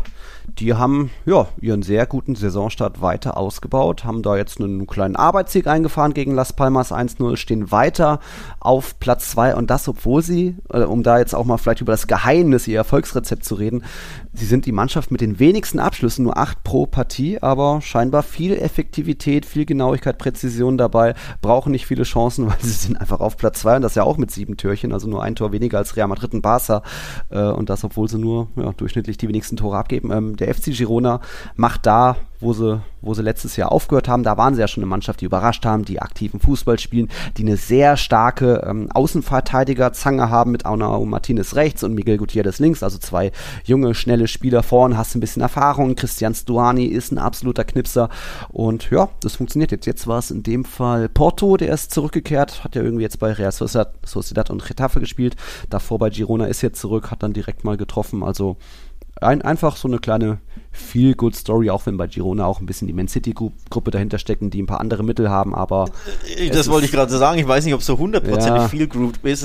[0.48, 5.66] Die haben ja ihren sehr guten Saisonstart weiter ausgebaut, haben da jetzt einen kleinen Arbeitssieg
[5.66, 8.20] eingefahren gegen Las Palmas 1-0, stehen weiter
[8.60, 11.92] auf Platz 2 und das, obwohl sie, äh, um da jetzt auch mal vielleicht über
[11.92, 13.84] das Geheimnis, ihr Erfolgsrezept zu reden,
[14.32, 18.56] sie sind die Mannschaft mit den wenigsten Abschlüssen, nur 8 pro Partie, aber scheinbar viel
[18.56, 23.60] Effektivität, viel Genauigkeit, Präzision dabei, brauchen nicht viele Chancen, weil sie sind einfach auf Platz
[23.60, 26.08] 2 und das ja auch mit sieben Türchen, also nur ein Tor weniger als Real
[26.08, 26.82] Madrid und Barca.
[27.30, 30.10] Äh, und das, obwohl sie nur ja, durchschnittlich die wenigsten Tore abgeben.
[30.12, 31.20] Ähm, der FC Girona
[31.56, 34.82] macht da, wo sie, wo sie letztes Jahr aufgehört haben, da waren sie ja schon
[34.82, 40.30] eine Mannschaft, die überrascht haben, die aktiven Fußball spielen, die eine sehr starke ähm, Außenverteidiger-Zange
[40.30, 43.32] haben mit Aunao Martinez rechts und Miguel Gutierrez links, also zwei
[43.64, 48.08] junge, schnelle Spieler vorn, hast ein bisschen Erfahrung, Christian Stuani ist ein absoluter Knipser.
[48.48, 49.86] Und ja, das funktioniert jetzt.
[49.86, 53.32] Jetzt war es in dem Fall Porto, der ist zurückgekehrt, hat ja irgendwie jetzt bei
[53.32, 55.36] Real Sociedad, Sociedad und Getafe gespielt,
[55.70, 58.56] davor bei Girona ist jetzt zurück, hat dann direkt mal getroffen, also
[59.20, 60.38] ein, einfach so eine kleine
[60.72, 64.66] Feel-Good-Story, auch wenn bei Girona auch ein bisschen die Man City-Gruppe dahinter stecken, die ein
[64.66, 65.86] paar andere Mittel haben, aber
[66.52, 67.38] Das wollte ich gerade so sagen.
[67.38, 68.66] Ich weiß nicht, ob es so hundertprozentig Ja.
[68.66, 68.72] ist,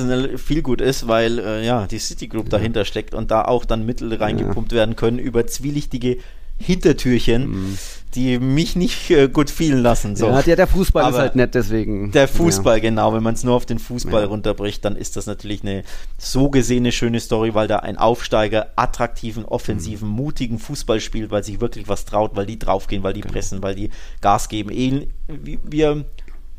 [0.10, 3.86] äh, gut ist, weil äh, ja die City Group dahinter steckt und da auch dann
[3.86, 6.18] Mittel reingepumpt werden können über zwielichtige
[6.62, 7.78] Hintertürchen,
[8.16, 10.16] die mich nicht äh, gut fühlen lassen.
[10.16, 10.28] So.
[10.28, 12.12] Ja, der, Fußball Aber ist halt nett, deswegen.
[12.12, 13.14] Der Fußball, genau.
[13.14, 14.28] Wenn man es nur auf den Fußball Ja.
[14.28, 15.84] runterbricht, dann ist das natürlich eine
[16.18, 20.16] so gesehene schöne Story, weil da ein Aufsteiger attraktiven, offensiven, Mhm.
[20.16, 23.34] mutigen Fußball spielt, weil sich wirklich was traut, weil die draufgehen, weil die Genau.
[23.34, 23.90] pressen, weil die
[24.20, 24.70] Gas geben.
[24.72, 26.04] Ähn- wie- Wir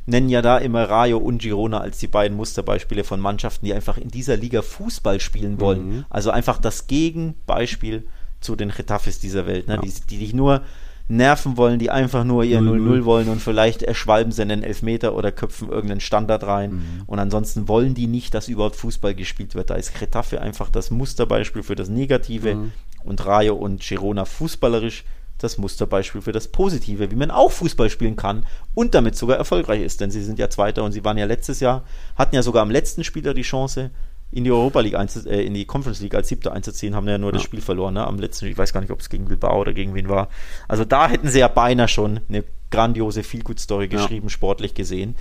[0.06, 3.98] nennen ja da immer Rayo und Girona als die beiden Musterbeispiele von Mannschaften, die einfach
[3.98, 5.88] in dieser Liga Fußball spielen wollen.
[5.98, 6.04] Mhm.
[6.10, 8.04] Also einfach das Gegenbeispiel
[8.42, 9.80] zu den Retafes dieser Welt, ne?
[9.82, 10.62] die, die dich nur
[11.08, 15.32] nerven wollen, die einfach nur ihr 0-0 wollen und vielleicht erschwalben sie einen Elfmeter oder
[15.32, 17.02] köpfen irgendeinen Standard rein.
[17.06, 19.70] Und ansonsten wollen die nicht, dass überhaupt Fußball gespielt wird.
[19.70, 22.70] Da ist Retafe einfach das Musterbeispiel für das Negative
[23.04, 25.04] und Rayo und Girona fußballerisch
[25.38, 29.82] das Musterbeispiel für das Positive, wie man auch Fußball spielen kann und damit sogar erfolgreich
[29.82, 31.84] ist, denn sie sind ja Zweiter und sie waren ja letztes Jahr,
[32.16, 33.90] hatten ja sogar am letzten Spieler die Chance,
[34.32, 37.18] in die Europa League, einzu äh, in die Conference League als Siebter einzuziehen, haben ja
[37.18, 38.06] nur das Spiel verloren, ne?
[38.06, 40.28] Am letzten, ich weiß gar nicht, ob es gegen Bilbao oder gegen wen war.
[40.68, 43.98] Also da hätten sie ja beinahe schon eine grandiose Feelgood-Story Ja.
[43.98, 45.14] geschrieben, sportlich gesehen.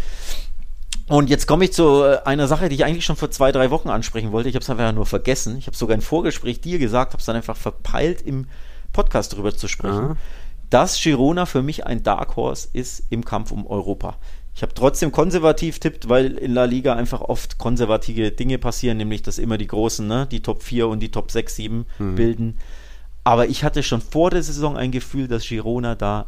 [1.08, 3.70] Und jetzt komme ich zu äh, einer Sache, die ich eigentlich schon vor zwei, drei
[3.70, 4.48] Wochen ansprechen wollte.
[4.48, 5.58] Ich habe es einfach nur vergessen.
[5.58, 8.48] Ich habe sogar im Vorgespräch dir gesagt, habe es dann einfach verpeilt, im
[8.94, 10.18] Podcast darüber zu sprechen, Aha.
[10.70, 14.16] dass Girona für mich ein Dark Horse ist im Kampf um Europa.
[14.54, 19.22] Ich habe trotzdem konservativ tippt, weil in La Liga einfach oft konservative Dinge passieren, nämlich
[19.22, 21.86] dass immer die Großen, ne, die Top 4 und die Top 6, 7
[22.16, 22.58] bilden.
[23.24, 26.28] Aber ich hatte schon vor der Saison ein Gefühl, dass Girona da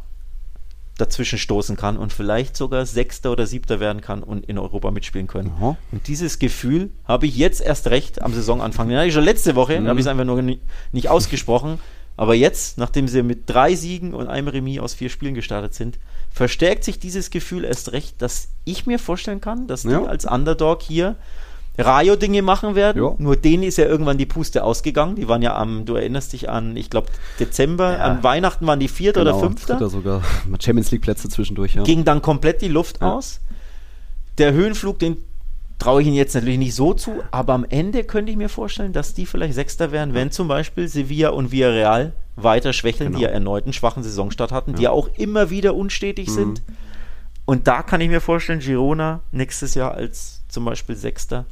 [0.96, 5.26] dazwischen stoßen kann und vielleicht sogar Sechster oder Siebter werden kann und in Europa mitspielen
[5.26, 5.52] können.
[5.56, 5.76] Aha.
[5.90, 8.88] Und dieses Gefühl habe ich jetzt erst recht am Saisonanfang.
[8.88, 11.80] Den hatte ich schon letzte Woche, da habe ich es einfach nur nicht ausgesprochen.
[12.16, 15.98] Aber jetzt, nachdem sie mit drei Siegen und einem Remis aus vier Spielen gestartet sind,
[16.32, 20.04] verstärkt sich dieses Gefühl erst recht, dass ich mir vorstellen kann, dass die Ja.
[20.04, 21.16] als Underdog hier
[21.76, 23.02] Rayo-Dinge machen werden.
[23.02, 23.14] Ja.
[23.18, 25.16] Nur denen ist ja irgendwann die Puste ausgegangen.
[25.16, 27.08] Die waren ja am, du erinnerst dich an, ich glaube,
[27.40, 28.04] Dezember, Ja.
[28.04, 30.22] an Weihnachten waren die Vierter oder Fünfter Dritter sogar.
[30.60, 31.82] Champions League Plätze zwischendurch, ja.
[31.82, 33.12] ging dann komplett die Luft Ja.
[33.14, 33.40] aus.
[34.38, 35.16] Der Höhenflug, den
[35.78, 38.92] traue ich ihnen jetzt natürlich nicht so zu, aber am Ende könnte ich mir vorstellen,
[38.92, 43.18] dass die vielleicht Sechster werden, wenn zum Beispiel Sevilla und Villarreal weiter schwächeln, Genau.
[43.18, 46.32] die ja erneut einen schwachen Saisonstart hatten, die ja auch immer wieder unstetig Mhm.
[46.32, 46.62] sind.
[47.44, 51.44] Und da kann ich mir vorstellen, Girona nächstes Jahr als zum Beispiel Sechster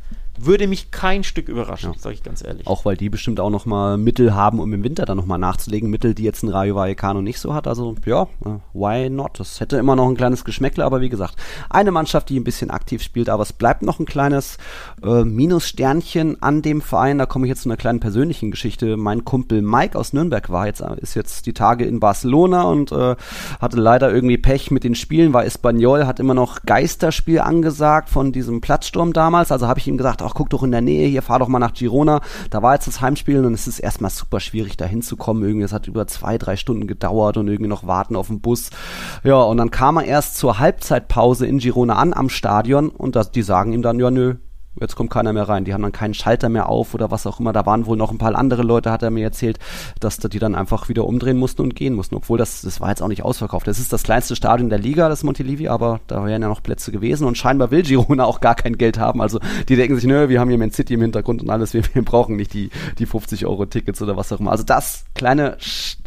[0.44, 1.98] würde mich kein Stück überraschen, Ja.
[1.98, 2.66] sage ich ganz ehrlich.
[2.66, 5.90] Auch weil die bestimmt auch nochmal Mittel haben, um im Winter dann nochmal nachzulegen.
[5.90, 7.66] Mittel, die jetzt ein Rayo Vallecano nicht so hat.
[7.66, 9.38] Also ja, äh, why not?
[9.40, 11.36] Das hätte immer noch ein kleines Geschmäckle, aber wie gesagt,
[11.70, 14.58] eine Mannschaft, die ein bisschen aktiv spielt, aber es bleibt noch ein kleines
[15.02, 17.18] äh, Minussternchen an dem Verein.
[17.18, 18.96] Da komme ich jetzt zu einer kleinen persönlichen Geschichte.
[18.96, 22.92] Mein Kumpel Mike aus Nürnberg war jetzt, äh, ist jetzt die Tage in Barcelona und
[22.92, 23.16] äh,
[23.60, 28.32] hatte leider irgendwie Pech mit den Spielen, war Espanyol, hat immer noch Geisterspiel angesagt von
[28.32, 29.52] diesem Platzsturm damals.
[29.52, 31.58] Also habe ich ihm gesagt, ach guck doch in der Nähe hier, fahr doch mal
[31.58, 32.20] nach Girona.
[32.50, 35.42] Da war jetzt das Heimspiel und es ist erstmal super schwierig da hinzukommen.
[35.44, 38.70] Irgendwie, es hat über zwei, drei Stunden gedauert und irgendwie noch warten auf den Bus.
[39.24, 43.30] Ja, und dann kam er erst zur Halbzeitpause in Girona an am Stadion und das,
[43.30, 44.36] die sagen ihm dann, ja nö,
[44.80, 45.64] Jetzt kommt keiner mehr rein.
[45.64, 47.52] Die haben dann keinen Schalter mehr auf oder was auch immer.
[47.52, 49.58] Da waren wohl noch ein paar andere Leute, hat er mir erzählt,
[50.00, 52.14] dass da die dann einfach wieder umdrehen mussten und gehen mussten.
[52.14, 53.66] Obwohl das, das war jetzt auch nicht ausverkauft.
[53.66, 56.90] Das ist das kleinste Stadion der Liga, das Montilivi, aber da wären ja noch Plätze
[56.90, 59.20] gewesen und scheinbar will Girona auch gar kein Geld haben.
[59.20, 61.82] Also die denken sich, nö, wir haben hier Man City im Hintergrund und alles, wir,
[61.92, 64.52] wir brauchen nicht die, die 50 Euro Tickets oder was auch immer.
[64.52, 65.58] Also das kleine,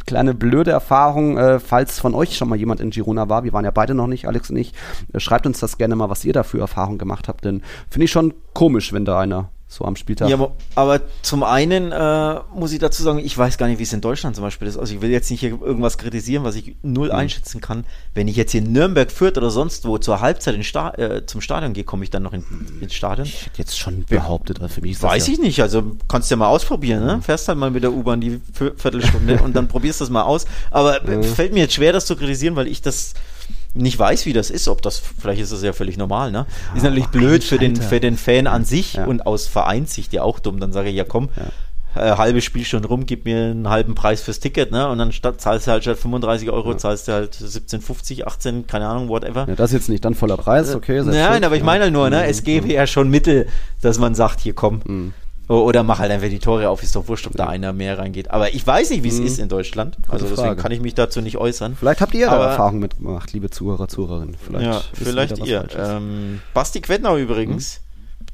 [0.06, 3.44] kleine blöde Erfahrung, äh, falls von euch schon mal jemand in Girona war.
[3.44, 4.72] Wir waren ja beide noch nicht, Alex und ich.
[5.12, 8.04] Äh, schreibt uns das gerne mal, was ihr da für Erfahrungen gemacht habt, denn finde
[8.04, 10.28] ich schon komisch, wenn da einer so am Spieltag.
[10.28, 13.82] Ja, aber, aber zum einen äh, muss ich dazu sagen, ich weiß gar nicht, wie
[13.82, 14.76] es in Deutschland zum Beispiel ist.
[14.78, 17.84] Also ich will jetzt nicht hier irgendwas kritisieren, was ich null einschätzen kann.
[18.14, 21.26] Wenn ich jetzt hier in Nürnberg, Fürth oder sonst wo zur Halbzeit in Sta äh,
[21.26, 22.44] zum Stadion gehe, komme ich dann noch in,
[22.80, 23.26] ins Stadion?
[23.26, 25.96] ich hätte jetzt schon behauptet, also für mich ist das Weiß ja, ich nicht, also
[26.06, 27.20] kannst ja mal ausprobieren, ne?
[27.22, 30.46] Fährst halt mal mit der U-Bahn die Viertelstunde und dann probierst das mal aus.
[30.70, 33.14] Aber äh, fällt mir jetzt schwer, das zu kritisieren, weil ich das
[33.76, 36.46] nicht weiß, wie das ist, ob das, vielleicht ist das ja völlig normal, ne?
[36.74, 39.04] ist natürlich aber blöd für den, für den Fan an sich Ja.
[39.04, 40.60] und aus Vereinssicht ja auch dumm.
[40.60, 41.28] Dann sage ich, ja komm,
[41.94, 44.88] äh, halbes Spiel schon rum, gib mir einen halben Preis fürs Ticket, ne?
[44.88, 48.86] Und dann statt, zahlst du halt statt 35 Euro, zahlst du halt 17,50, 18, keine
[48.86, 49.46] Ahnung, whatever.
[49.48, 51.02] ja, das ist jetzt nicht dann voller Preis, okay.
[51.02, 51.66] selbst Nein, schuld, aber ich ja.
[51.66, 53.46] meine halt nur, ne, es gäbe ja schon Mittel,
[53.80, 54.80] dass man sagt, hier komm.
[54.84, 55.14] Mhm.
[55.48, 58.30] Oder mach halt einfach die Tore auf, ist doch wurscht, ob da einer mehr reingeht.
[58.32, 59.96] Aber ich weiß nicht, wie es ist in Deutschland.
[60.08, 60.46] Also deswegen Mhm.
[60.48, 60.62] Frage.
[60.62, 61.76] kann ich mich dazu nicht äußern.
[61.78, 64.36] Vielleicht habt ihr da Aber- Erfahrung mitgemacht, liebe Zuhörer, Zuhörerinnen.
[64.44, 65.64] Vielleicht ja, vielleicht ihr.
[65.78, 67.80] Ähm, Basti Quettner übrigens,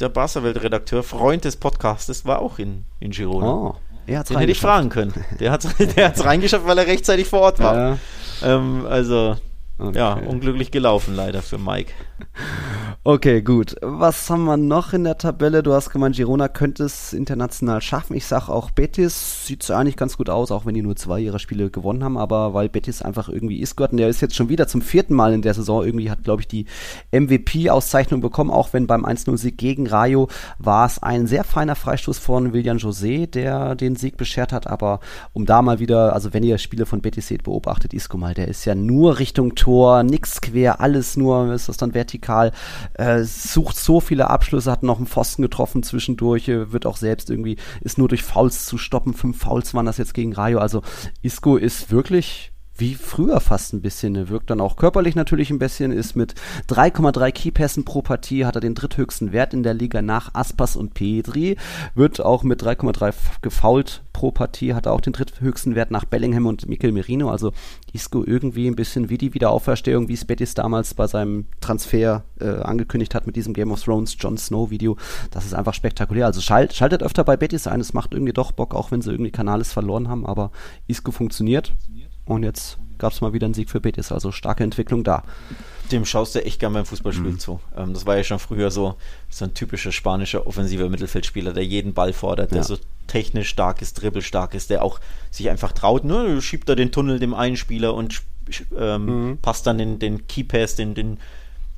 [0.00, 3.52] der Barca-Welt-Redakteur, Freund des Podcastes, war auch in, in Girona.
[3.52, 3.74] Oh,
[4.06, 5.12] er Den hätte ich fragen können.
[5.38, 7.74] Der hat es der hat's reingeschafft, weil er rechtzeitig vor Ort war.
[7.76, 7.98] Ja,
[8.42, 9.36] Ähm, also,
[9.78, 9.98] okay.
[9.98, 11.92] ja, unglücklich gelaufen leider für Mike.
[13.04, 13.74] Okay, gut.
[13.82, 15.64] Was haben wir noch in der Tabelle?
[15.64, 18.14] Du hast gemeint, Girona könnte es international schaffen.
[18.14, 19.44] Ich sage auch, Betis.
[19.44, 22.16] Sieht so eigentlich ganz gut aus, auch wenn die nur zwei ihrer Spiele gewonnen haben,
[22.16, 25.14] aber weil Betis einfach irgendwie ist Gott und der ist jetzt schon wieder zum vierten
[25.14, 25.84] Mal in der Saison.
[25.84, 26.66] Irgendwie hat, glaube ich, die
[27.10, 30.28] MVP-Auszeichnung bekommen, auch wenn beim 1-0-Sieg gegen Rayo
[30.60, 35.00] war es ein sehr feiner Freistoß von William José, der den Sieg beschert hat, aber
[35.32, 38.46] um da mal wieder, also wenn ihr Spiele von Betis seht, beobachtet Isco mal, der
[38.46, 42.52] ist ja nur Richtung Tor, nix quer, alles nur, ist das dann vertikal
[42.94, 47.30] äh, sucht so viele Abschlüsse, hat noch einen Pfosten getroffen zwischendurch, äh, wird auch selbst
[47.30, 49.14] irgendwie, ist nur durch Fouls zu stoppen.
[49.14, 50.58] Fünf Fouls waren das jetzt gegen Rayo.
[50.58, 50.82] Also
[51.22, 52.51] Isco ist wirklich
[52.82, 54.16] wie früher fast ein bisschen.
[54.16, 56.34] Er wirkt dann auch körperlich natürlich ein bisschen, ist mit
[56.68, 60.92] 3,3 Keypässen pro Partie, hat er den dritthöchsten Wert in der Liga nach Aspas und
[60.92, 61.56] Pedri,
[61.94, 66.46] wird auch mit 3,3 gefault pro Partie, hat er auch den dritthöchsten Wert nach Bellingham
[66.46, 67.30] und Mikel Merino.
[67.30, 67.52] Also
[67.92, 72.48] Isco irgendwie ein bisschen wie die Wiederauferstehung, wie es Betis damals bei seinem Transfer äh,
[72.48, 74.96] angekündigt hat mit diesem Game of Thrones Jon Snow Video.
[75.30, 76.26] Das ist einfach spektakulär.
[76.26, 79.12] Also schalt, schaltet öfter bei Betis ein, es macht irgendwie doch Bock, auch wenn sie
[79.12, 80.50] irgendwie Kanales verloren haben, aber
[80.88, 81.74] Isco funktioniert.
[82.24, 85.24] Und jetzt gab es mal wieder einen Sieg für Betis, also starke Entwicklung da.
[85.90, 87.38] Dem schaust du echt gern beim Fußballspiel mhm.
[87.38, 87.60] zu.
[87.76, 88.94] Ähm, das war ja schon früher so,
[89.28, 92.64] so ein typischer spanischer offensiver Mittelfeldspieler, der jeden Ball fordert, der ja.
[92.64, 95.00] so technisch stark ist, dribbelstark ist, der auch
[95.30, 96.04] sich einfach traut.
[96.04, 98.22] Nur ne, schiebt er den Tunnel dem einen Spieler und
[98.78, 99.38] ähm, mhm.
[99.38, 101.18] passt dann den, den Keypass, den, den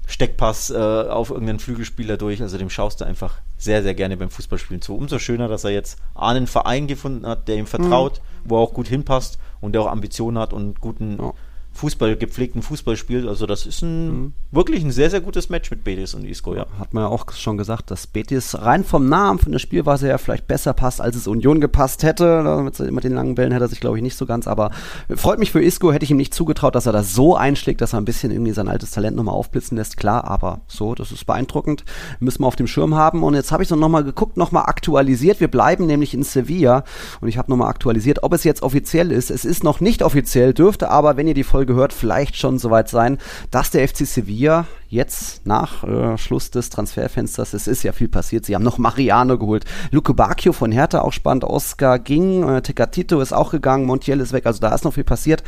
[0.06, 2.42] Steckpass äh, auf irgendeinen Flügelspieler durch.
[2.42, 4.94] Also dem schaust du einfach sehr, sehr gerne beim Fußballspielen zu.
[4.94, 8.33] Umso schöner, dass er jetzt einen Verein gefunden hat, der ihm vertraut, mhm.
[8.44, 11.32] Wo er auch gut hinpasst und der auch Ambitionen hat und guten ja.
[11.74, 13.26] Fußball, gepflegten Fußball spielt.
[13.26, 14.32] Also das ist ein mhm.
[14.52, 16.66] wirklich ein sehr, sehr gutes Match mit Betis und Isco, ja.
[16.78, 20.18] Hat man ja auch schon gesagt, dass Betis rein vom Namen, von der Spielweise her
[20.18, 22.62] vielleicht besser passt, als es Union gepasst hätte.
[22.62, 24.46] Mit, mit den langen Bällen hätte er sich, glaube ich, nicht so ganz.
[24.46, 24.70] Aber
[25.14, 27.92] freut mich für Isco, hätte ich ihm nicht zugetraut, dass er das so einschlägt, dass
[27.92, 29.96] er ein bisschen irgendwie sein altes Talent nochmal aufblitzen lässt.
[29.96, 31.84] Klar, aber so, das ist beeindruckend.
[32.20, 33.24] Müssen wir auf dem Schirm haben.
[33.24, 35.40] Und jetzt habe ich so nochmal geguckt, nochmal aktualisiert.
[35.40, 36.84] Wir bleiben nämlich in Sevilla.
[37.20, 39.32] Und ich habe nochmal aktualisiert, ob es jetzt offiziell ist.
[39.32, 42.90] Es ist noch nicht offiziell, dürfte aber, wenn ihr die Folge hört, vielleicht schon soweit
[42.90, 43.16] sein,
[43.50, 48.44] dass der FC Sevilla jetzt nach äh, Schluss des Transferfensters, es ist ja viel passiert,
[48.44, 53.20] sie haben noch Mariano geholt, Luke Bacchio von Hertha auch spannend, Oscar ging, äh, Tecatito
[53.20, 55.42] ist auch gegangen, Montiel ist weg, also da ist noch viel passiert.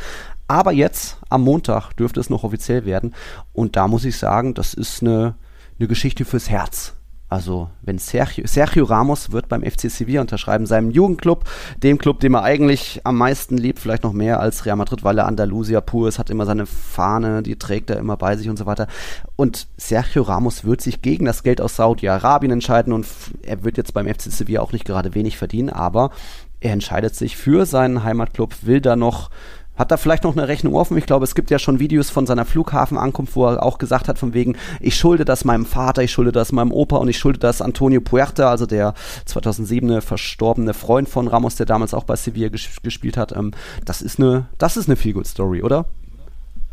[0.47, 3.13] Aber jetzt am Montag dürfte es noch offiziell werden
[3.53, 5.35] und da muss ich sagen, das ist eine,
[5.77, 6.96] eine Geschichte fürs Herz.
[7.29, 11.43] Also, wenn Sergio, Sergio Ramos wird beim FC Sevilla unterschreiben, seinem Jugendclub,
[11.83, 15.17] dem Club, dem er eigentlich am meisten liebt, vielleicht noch mehr als Real Madrid, weil
[15.17, 18.57] er Andalusia pur ist, hat immer seine Fahne, die trägt er immer bei sich und
[18.57, 18.87] so weiter.
[19.35, 23.05] Und Sergio Ramos wird sich gegen das Geld aus Saudi-Arabien entscheiden und
[23.43, 26.11] er wird jetzt beim FC Sevilla auch nicht gerade wenig verdienen, aber
[26.59, 29.29] er entscheidet sich für seinen Heimatclub, will da noch
[29.77, 30.97] hat da vielleicht noch eine Rechnung offen?
[30.97, 34.17] Ich glaube, es gibt ja schon Videos von seiner Flughafenankunft, wo er auch gesagt hat,
[34.17, 37.39] von wegen, ich schulde das meinem Vater, ich schulde das meinem Opa und ich schulde
[37.39, 42.49] das Antonio Puerta, also der 2007 verstorbene Freund von Ramos, der damals auch bei Sevilla
[42.49, 43.31] ges gespielt hat.
[43.31, 43.51] Ähm,
[43.85, 45.85] das ist eine, das ist eine Feel-Good-Story, oder?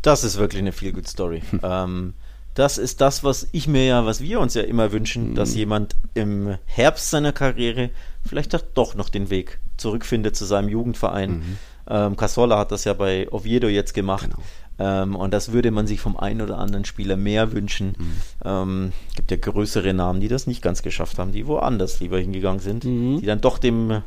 [0.02, 1.42] Das ist wirklich eine Feel-Good-Story.
[1.50, 1.60] Hm.
[1.62, 2.14] Ähm,
[2.54, 5.34] das ist das, was ich mir ja, was wir uns ja immer wünschen, mhm.
[5.34, 7.90] dass jemand im Herbst seiner Karriere
[8.24, 11.30] vielleicht doch noch den Weg zurückfindet zu seinem Jugendverein.
[11.38, 11.56] Mhm
[11.88, 14.30] ähm, Casola hat das ja bei Oviedo jetzt gemacht.
[14.30, 14.42] Genau.
[14.78, 17.94] Ähm, und das würde man sich vom einen oder anderen Spieler mehr wünschen.
[17.98, 18.12] Mhm.
[18.44, 22.60] Ähm, gibt ja größere Namen, die das nicht ganz geschafft haben, die woanders lieber hingegangen
[22.60, 23.20] sind, mhm.
[23.20, 24.02] die dann doch dem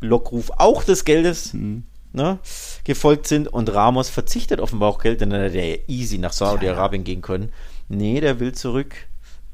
[0.00, 1.84] Lockruf auch des Geldes mhm.
[2.12, 2.38] ne,
[2.84, 3.48] gefolgt sind.
[3.48, 7.04] Und Ramos verzichtet offenbar auch Geld, denn er hätte ja easy nach Saudi-Arabien ja.
[7.04, 7.52] gehen können.
[7.88, 8.94] Nee, der will zurück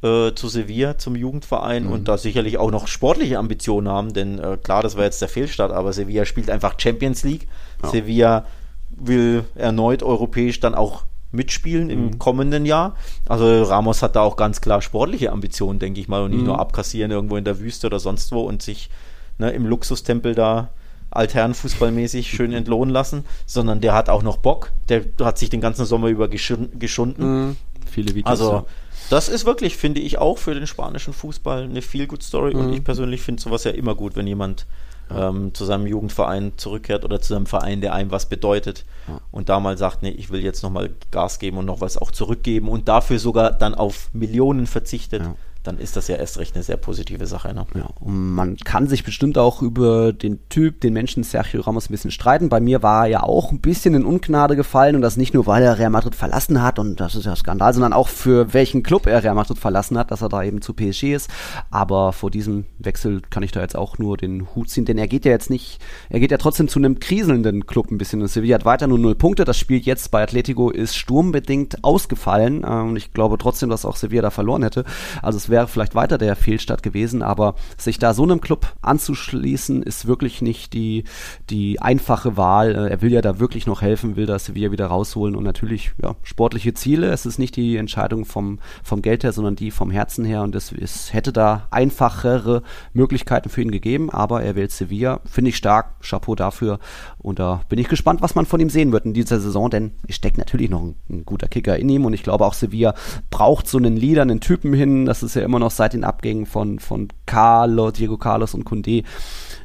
[0.02, 1.92] äh, zu Sevilla, zum Jugendverein mhm.
[1.92, 5.28] und da sicherlich auch noch sportliche Ambitionen haben, denn äh, klar, das war jetzt der
[5.28, 7.46] Fehlstart, aber Sevilla spielt einfach Champions League.
[7.82, 7.90] Ja.
[7.90, 8.46] Sevilla
[8.90, 12.18] will erneut europäisch dann auch mitspielen im mhm.
[12.18, 12.94] kommenden Jahr.
[13.26, 16.46] Also Ramos hat da auch ganz klar sportliche Ambitionen, denke ich mal, und nicht mhm.
[16.46, 18.90] nur abkassieren irgendwo in der Wüste oder sonst wo und sich
[19.38, 20.70] ne, im Luxustempel da
[21.10, 24.72] altherrenfußballmäßig schön entlohnen lassen, sondern der hat auch noch Bock.
[24.88, 27.46] Der hat sich den ganzen Sommer über geschunden.
[27.46, 27.56] Mhm.
[27.90, 28.30] Viele Videos.
[28.30, 28.64] Also ja
[29.10, 32.54] das ist wirklich, finde ich, auch für den spanischen Fußball eine viel good Story.
[32.54, 32.60] Mhm.
[32.60, 34.66] Und ich persönlich finde sowas ja immer gut, wenn jemand
[35.10, 39.20] ähm, zu seinem Jugendverein zurückkehrt oder zu einem Verein, der einem was bedeutet ja.
[39.30, 42.10] und da mal sagt, nee, ich will jetzt nochmal Gas geben und noch was auch
[42.10, 45.22] zurückgeben und dafür sogar dann auf Millionen verzichtet.
[45.22, 45.34] Ja.
[45.62, 47.54] Dann ist das ja erst recht eine sehr positive Sache.
[47.54, 47.66] Ne?
[47.74, 51.92] Ja, und man kann sich bestimmt auch über den Typ, den Menschen Sergio Ramos ein
[51.92, 52.48] bisschen streiten.
[52.48, 55.46] Bei mir war er ja auch ein bisschen in Ungnade gefallen und das nicht nur,
[55.46, 58.82] weil er Real Madrid verlassen hat und das ist ja Skandal, sondern auch für welchen
[58.82, 61.30] Club er Real Madrid verlassen hat, dass er da eben zu PSG ist.
[61.70, 65.06] Aber vor diesem Wechsel kann ich da jetzt auch nur den Hut ziehen, denn er
[65.06, 68.20] geht ja jetzt nicht, er geht ja trotzdem zu einem kriselnden Club ein bisschen.
[68.20, 69.44] Und Sevilla hat weiter nur null Punkte.
[69.44, 73.96] Das Spiel jetzt bei Atletico ist sturmbedingt ausgefallen äh, und ich glaube trotzdem, dass auch
[73.96, 74.84] Sevilla da verloren hätte.
[75.22, 79.84] Also es wäre vielleicht weiter der Fehlstart gewesen, aber sich da so einem Club anzuschließen,
[79.84, 81.04] ist wirklich nicht die,
[81.48, 82.74] die einfache Wahl.
[82.74, 85.92] Äh, er will ja da wirklich noch helfen, will das Sevilla wieder rausholen und natürlich
[86.02, 87.12] ja, sportliche Ziele.
[87.12, 90.56] Es ist nicht die Entscheidung vom, vom Geld her, sondern die vom Herzen her und
[90.56, 95.20] es, es hätte da einfachere Möglichkeiten für ihn gegeben, aber er wählt Sevilla.
[95.24, 96.00] Finde ich stark.
[96.00, 96.78] Chapeau dafür.
[97.18, 99.92] Und da bin ich gespannt, was man von ihm sehen wird in dieser Saison, denn
[100.08, 102.94] es steckt natürlich noch ein, ein guter Kicker in ihm und ich glaube auch Sevilla
[103.30, 105.04] braucht so einen Leader, einen Typen hin.
[105.04, 109.02] Das ist ja immer noch seit den Abgängen von, von Carlo, Diego Carlos und Kunde.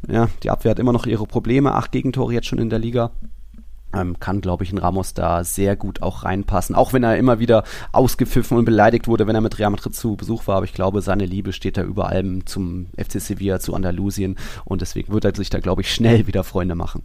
[0.08, 1.74] Ja, die Abwehr hat immer noch ihre Probleme.
[1.74, 3.12] Acht Gegentore jetzt schon in der Liga.
[3.94, 6.76] Ähm, kann, glaube ich, in Ramos da sehr gut auch reinpassen.
[6.76, 7.64] Auch wenn er immer wieder
[7.94, 10.58] ausgepfiffen und beleidigt wurde, wenn er mit Real Madrid zu Besuch war.
[10.58, 14.38] Aber ich glaube, seine Liebe steht da über allem zum FC Sevilla, zu Andalusien.
[14.66, 17.04] Und deswegen wird er sich da, glaube ich, schnell wieder Freunde machen.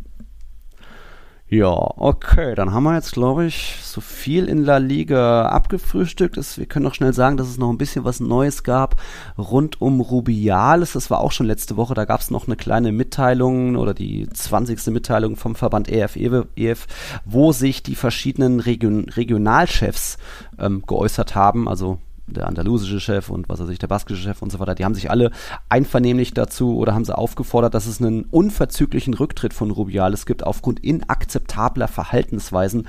[1.52, 6.38] Ja, okay, dann haben wir jetzt, glaube ich, so viel in La Liga abgefrühstückt.
[6.38, 8.98] Es, wir können noch schnell sagen, dass es noch ein bisschen was Neues gab
[9.36, 10.94] rund um Rubiales.
[10.94, 11.92] Das war auch schon letzte Woche.
[11.92, 14.86] Da gab es noch eine kleine Mitteilung oder die 20.
[14.94, 16.86] Mitteilung vom Verband EF, EF
[17.26, 20.16] wo sich die verschiedenen Region, Regionalchefs
[20.58, 21.68] ähm, geäußert haben.
[21.68, 24.84] Also der andalusische Chef und was weiß ich, der baskische Chef und so weiter, die
[24.84, 25.30] haben sich alle
[25.68, 30.80] einvernehmlich dazu oder haben sie aufgefordert, dass es einen unverzüglichen Rücktritt von Rubiales gibt aufgrund
[30.80, 32.86] inakzeptabler Verhaltensweisen.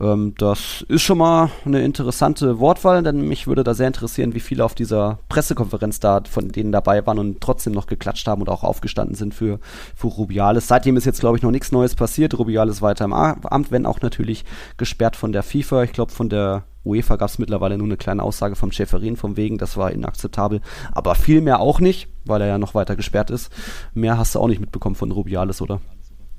[0.00, 4.40] Ähm, das ist schon mal eine interessante Wortwahl, denn mich würde da sehr interessieren, wie
[4.40, 8.48] viele auf dieser Pressekonferenz da von denen dabei waren und trotzdem noch geklatscht haben und
[8.48, 9.60] auch aufgestanden sind für,
[9.94, 10.68] für Rubiales.
[10.68, 12.38] Seitdem ist jetzt, glaube ich, noch nichts Neues passiert.
[12.38, 14.44] Rubiales weiter im Amt, wenn auch natürlich
[14.76, 15.84] gesperrt von der FIFA.
[15.84, 19.36] Ich glaube, von der UEFA gab es mittlerweile nur eine kleine Aussage vom Schäferin, vom
[19.36, 20.60] wegen, das war inakzeptabel.
[20.92, 23.50] Aber viel mehr auch nicht, weil er ja noch weiter gesperrt ist.
[23.94, 25.80] Mehr hast du auch nicht mitbekommen von Rubiales, oder?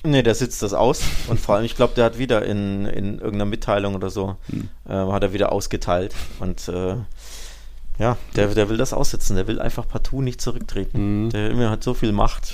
[0.03, 3.15] Nee, der sitzt das aus und vor allem, ich glaube, der hat wieder in, in
[3.15, 4.69] irgendeiner Mitteilung oder so, hm.
[4.87, 6.97] äh, hat er wieder ausgeteilt und äh,
[7.97, 11.25] ja, der, der will das aussitzen, der will einfach partout nicht zurücktreten.
[11.25, 11.29] Mhm.
[11.29, 12.53] Der hat so viel Macht,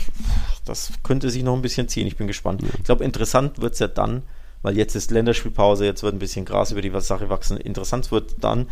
[0.65, 2.63] das könnte sich noch ein bisschen ziehen, ich bin gespannt.
[2.77, 4.21] Ich glaube, interessant wird es ja dann,
[4.62, 7.57] weil jetzt ist Länderspielpause, jetzt wird ein bisschen Gras über die Sache wachsen.
[7.57, 8.68] Interessant wird dann,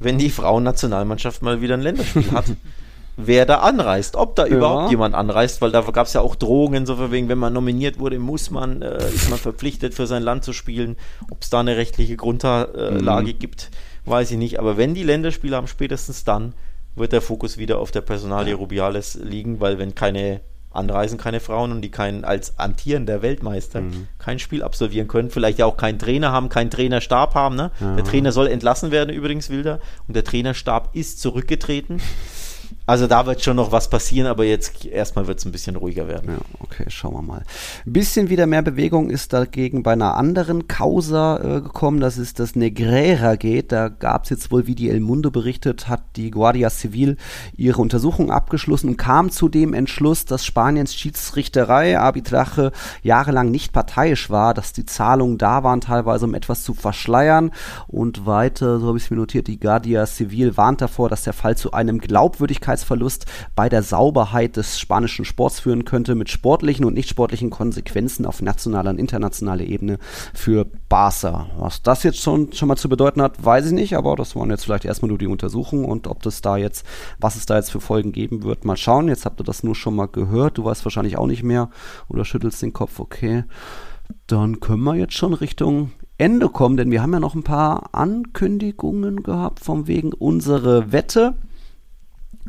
[0.00, 2.46] wenn die Frauennationalmannschaft mal wieder ein Länderspiel hat.
[3.16, 4.56] wer da anreist, ob da ja.
[4.56, 7.98] überhaupt jemand anreist, weil da gab es ja auch Drohungen, so wegen, wenn man nominiert
[7.98, 10.96] wurde, muss man, äh, ist man verpflichtet für sein Land zu spielen.
[11.30, 13.38] Ob es da eine rechtliche Grundlage mhm.
[13.38, 13.70] gibt,
[14.04, 14.58] weiß ich nicht.
[14.58, 16.54] Aber wenn die Länderspiele haben, spätestens dann
[16.94, 20.40] wird der Fokus wieder auf der Personalie Rubiales liegen, weil wenn keine
[20.72, 24.08] anreisen keine Frauen und die kein, als amtierender Weltmeister mhm.
[24.18, 27.56] kein Spiel absolvieren können, vielleicht ja auch keinen Trainer haben, keinen Trainerstab haben.
[27.56, 27.70] Ne?
[27.80, 27.96] Ja.
[27.96, 32.00] Der Trainer soll entlassen werden übrigens, Wilder, und der Trainerstab ist zurückgetreten.
[32.84, 36.08] Also da wird schon noch was passieren, aber jetzt erstmal wird es ein bisschen ruhiger
[36.08, 36.32] werden.
[36.32, 37.44] Ja, okay, schauen wir mal.
[37.86, 42.40] Ein bisschen wieder mehr Bewegung ist dagegen bei einer anderen Causa äh, gekommen, das ist
[42.40, 43.70] das Negrera geht.
[43.70, 47.18] Da gab es jetzt wohl, wie die El Mundo berichtet, hat die Guardia Civil
[47.56, 52.72] ihre Untersuchung abgeschlossen und kam zu dem Entschluss, dass Spaniens Schiedsrichterei, Arbitrache,
[53.02, 57.52] jahrelang nicht parteiisch war, dass die Zahlungen da waren, teilweise um etwas zu verschleiern.
[57.86, 61.32] Und weiter, so habe ich es mir notiert, die Guardia Civil warnt davor, dass der
[61.32, 66.84] Fall zu einem Glaubwürdigkeit Glaubwürdigkeitsverlust bei der Sauberheit des spanischen Sports führen könnte, mit sportlichen
[66.84, 69.98] und nicht sportlichen Konsequenzen auf nationaler und internationaler Ebene
[70.34, 71.46] für Barca.
[71.58, 74.50] Was das jetzt schon, schon mal zu bedeuten hat, weiß ich nicht, aber das waren
[74.50, 76.86] jetzt vielleicht erstmal nur die Untersuchungen und ob das da jetzt,
[77.18, 79.08] was es da jetzt für Folgen geben wird, mal schauen.
[79.08, 81.70] Jetzt habt ihr das nur schon mal gehört, du weißt wahrscheinlich auch nicht mehr
[82.08, 83.44] oder schüttelst den Kopf, okay.
[84.26, 87.90] Dann können wir jetzt schon Richtung Ende kommen, denn wir haben ja noch ein paar
[87.92, 91.34] Ankündigungen gehabt, von wegen unsere Wette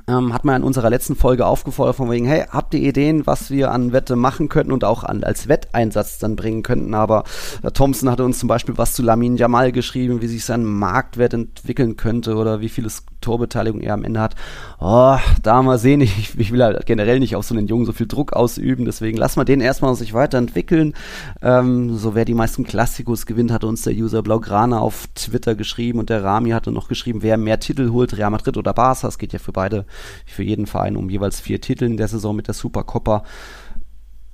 [0.07, 3.51] ähm, hat man in unserer letzten Folge aufgefordert von wegen, hey, habt ihr Ideen, was
[3.51, 7.23] wir an Wette machen könnten und auch an, als Wetteinsatz dann bringen könnten, aber
[7.61, 11.33] äh, Thompson hatte uns zum Beispiel was zu Lamin Jamal geschrieben, wie sich sein Marktwert
[11.33, 12.89] entwickeln könnte oder wie viele
[13.23, 14.35] Torbeteiligung er am Ende hat.
[14.79, 17.93] Oh, da mal sehen, ich, ich will halt generell nicht auf so einen Jungen so
[17.93, 20.93] viel Druck ausüben, deswegen lassen wir den erstmal sich weiterentwickeln.
[21.41, 25.99] Ähm, so wer die meisten Klassikos gewinnt, hatte uns der User Blaugrana auf Twitter geschrieben
[25.99, 29.17] und der Rami hatte noch geschrieben, wer mehr Titel holt, Real Madrid oder Barca, es
[29.17, 29.85] geht ja für beide
[30.25, 33.23] für jeden Verein um jeweils vier Titel in der Saison mit der Supercoppa.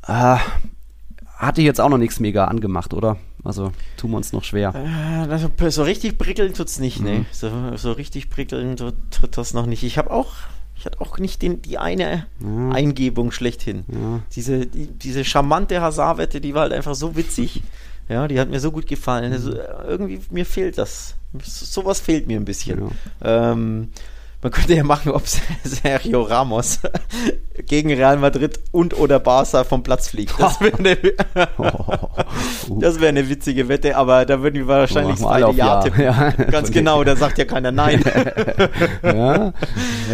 [0.08, 0.38] Äh,
[1.40, 3.18] hatte jetzt auch noch nichts mega angemacht, oder?
[3.44, 4.76] Also tun wir uns noch schwer.
[5.30, 7.20] Also, so richtig prickeln tut es nicht, ne?
[7.20, 7.26] Mhm.
[7.32, 9.84] So, so richtig prickeln tut, tut das noch nicht.
[9.84, 10.34] Ich habe auch,
[10.76, 12.70] ich hatte auch nicht den, die eine Ja.
[12.72, 13.86] Eingebung schlechthin.
[13.88, 14.20] Ja.
[14.36, 17.64] Diese, die, diese charmante Hazard-Wette, die war halt einfach so witzig.
[18.12, 19.32] Ja, die hat mir so gut gefallen.
[19.32, 19.54] Also,
[19.88, 21.14] irgendwie, mir fehlt das.
[21.44, 22.90] So, sowas fehlt mir ein bisschen.
[23.24, 23.90] Ähm,
[24.42, 25.24] man könnte ja machen, ob
[25.64, 26.80] Sergio Ramos
[27.66, 30.40] gegen Real Madrid und oder Barca vom Platz fliegt.
[30.40, 30.96] Das wäre eine,
[33.00, 35.66] wäre eine witzige Wette, aber da würden wir wahrscheinlich Machen wir alle beide auf Ja
[35.66, 35.82] Ja.
[35.82, 36.02] tippen.
[36.04, 36.32] Ja.
[36.52, 38.02] Ganz genau, da sagt ja keiner Nein.
[39.04, 39.52] ja.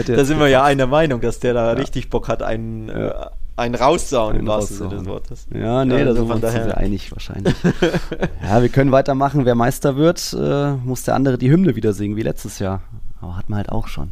[0.07, 3.11] Da sind wir ja einer Meinung, dass der da richtig Bock hat, einen, äh,
[3.55, 5.45] einen raussauen im wahrsten Sinne des Wortes.
[5.53, 7.53] Ja, nee, da also sind wir uns einig wahrscheinlich.
[8.43, 9.45] ja, wir können weitermachen.
[9.45, 12.81] Wer Meister wird, äh, muss der andere die Hymne wieder singen, wie letztes Jahr.
[13.25, 14.11] Aber hat man halt auch schon.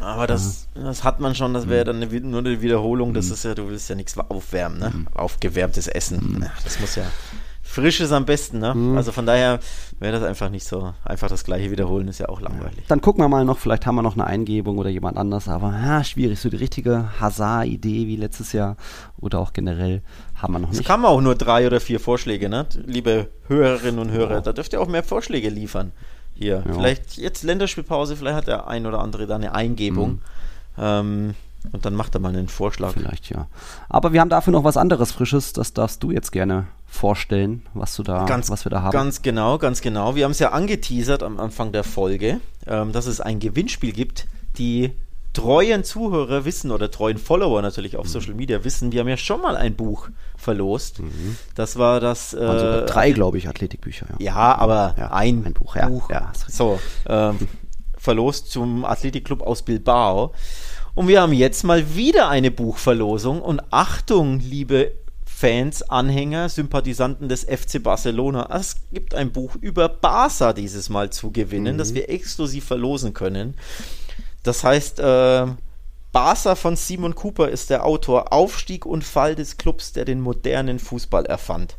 [0.00, 3.12] Aber das, das hat man schon, das wäre dann eine, nur eine Wiederholung.
[3.12, 4.92] Das ist ja, du willst ja nichts aufwärmen, ne?
[5.14, 6.38] Aufgewärmtes Essen.
[6.42, 7.04] Ja, das muss ja
[7.62, 8.74] frisches am besten, ne?
[8.96, 9.58] Also von daher
[9.98, 10.92] wäre das einfach nicht so.
[11.04, 12.84] Einfach das gleiche wiederholen ist ja auch langweilig.
[12.88, 15.70] Dann gucken wir mal noch, vielleicht haben wir noch eine Eingebung oder jemand anders, aber
[15.70, 16.38] ja, schwierig.
[16.38, 18.76] So die richtige Hazard-Idee wie letztes Jahr
[19.18, 20.02] oder auch generell
[20.34, 20.86] haben wir noch Es nicht.
[20.86, 22.66] kamen auch nur drei oder vier Vorschläge, ne?
[22.84, 25.92] Liebe Hörerinnen und Hörer, da dürft ihr auch mehr Vorschläge liefern.
[26.34, 26.62] Hier.
[26.66, 26.72] Ja.
[26.72, 30.20] Vielleicht jetzt Länderspielpause, vielleicht hat der ein oder andere da eine Eingebung.
[30.78, 31.34] Ähm,
[31.70, 32.92] und dann macht er mal einen Vorschlag.
[32.92, 33.46] Vielleicht ja.
[33.88, 35.52] Aber wir haben dafür noch was anderes Frisches.
[35.52, 38.92] Das darfst du jetzt gerne vorstellen, was du da, Ganz, was wir da haben.
[38.92, 40.14] Ganz genau, ganz genau.
[40.16, 44.26] Wir haben es ja angeteasert am Anfang der Folge, ähm, dass es ein Gewinnspiel gibt.
[44.58, 44.92] Die
[45.32, 47.98] treuen Zuhörer wissen oder treuen Follower natürlich Mhm.
[48.00, 51.00] auf Social Media wissen, wir haben ja schon mal ein Buch verlost.
[51.54, 52.34] Das war das.
[52.34, 54.06] Äh, also drei, glaube ich, Athletikbücher.
[54.18, 54.24] Ja.
[54.34, 56.10] Ja, aber Ja, ein, ein Buch, ja, Buch.
[56.10, 56.78] ja, so,
[57.08, 57.38] ähm,
[57.96, 60.32] verlost zum Athletikclub aus Bilbao.
[60.94, 63.40] Und wir haben jetzt mal wieder eine Buchverlosung.
[63.40, 64.92] Und Achtung, liebe
[65.24, 68.48] Fans, Anhänger, Sympathisanten des FC Barcelona.
[68.56, 73.54] Es gibt ein Buch über Barca dieses Mal zu gewinnen, das wir exklusiv verlosen können.
[74.42, 75.46] Das heißt, äh,
[76.12, 78.32] Barca von Simon Cooper ist der Autor.
[78.32, 81.76] Aufstieg und Fall des Clubs, der den modernen Fußball erfand.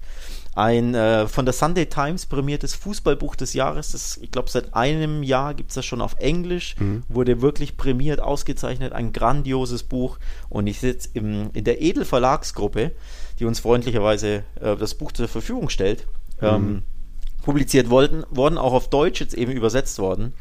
[0.56, 3.91] Ein äh, von der Sunday Times prämiertes Fußballbuch des Jahres.
[3.91, 6.76] Das, ich glaube, seit einem Jahr gibt es das schon auf Englisch.
[7.10, 8.94] Wurde wirklich prämiert, ausgezeichnet.
[8.94, 10.19] Ein grandioses Buch.
[10.49, 12.91] Und ich sitze in der Edel Verlagsgruppe,
[13.40, 16.07] die uns freundlicherweise äh, das Buch zur Verfügung stellt.
[16.41, 16.84] Ähm,
[17.44, 20.34] publiziert worden, worden, auch auf Deutsch jetzt eben übersetzt worden.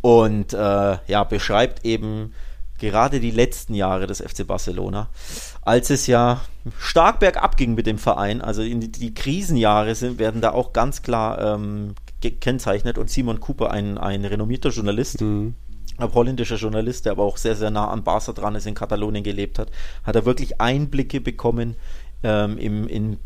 [0.00, 2.32] Und äh, ja, beschreibt eben
[2.78, 5.08] gerade die letzten Jahre des FC Barcelona,
[5.62, 6.40] als es ja
[6.78, 8.40] stark bergab ging mit dem Verein.
[8.40, 12.98] Also in die, die Krisenjahre sind, werden da auch ganz klar ähm, gekennzeichnet.
[12.98, 15.54] Und Simon Cooper, ein, ein renommierter Journalist, ein
[16.00, 19.58] holländischer Journalist, der aber auch sehr, sehr nah an Barca dran ist, in Katalonien gelebt
[19.58, 19.70] hat,
[20.04, 21.76] hat er wirklich Einblicke bekommen
[22.22, 23.18] ähm, im, in,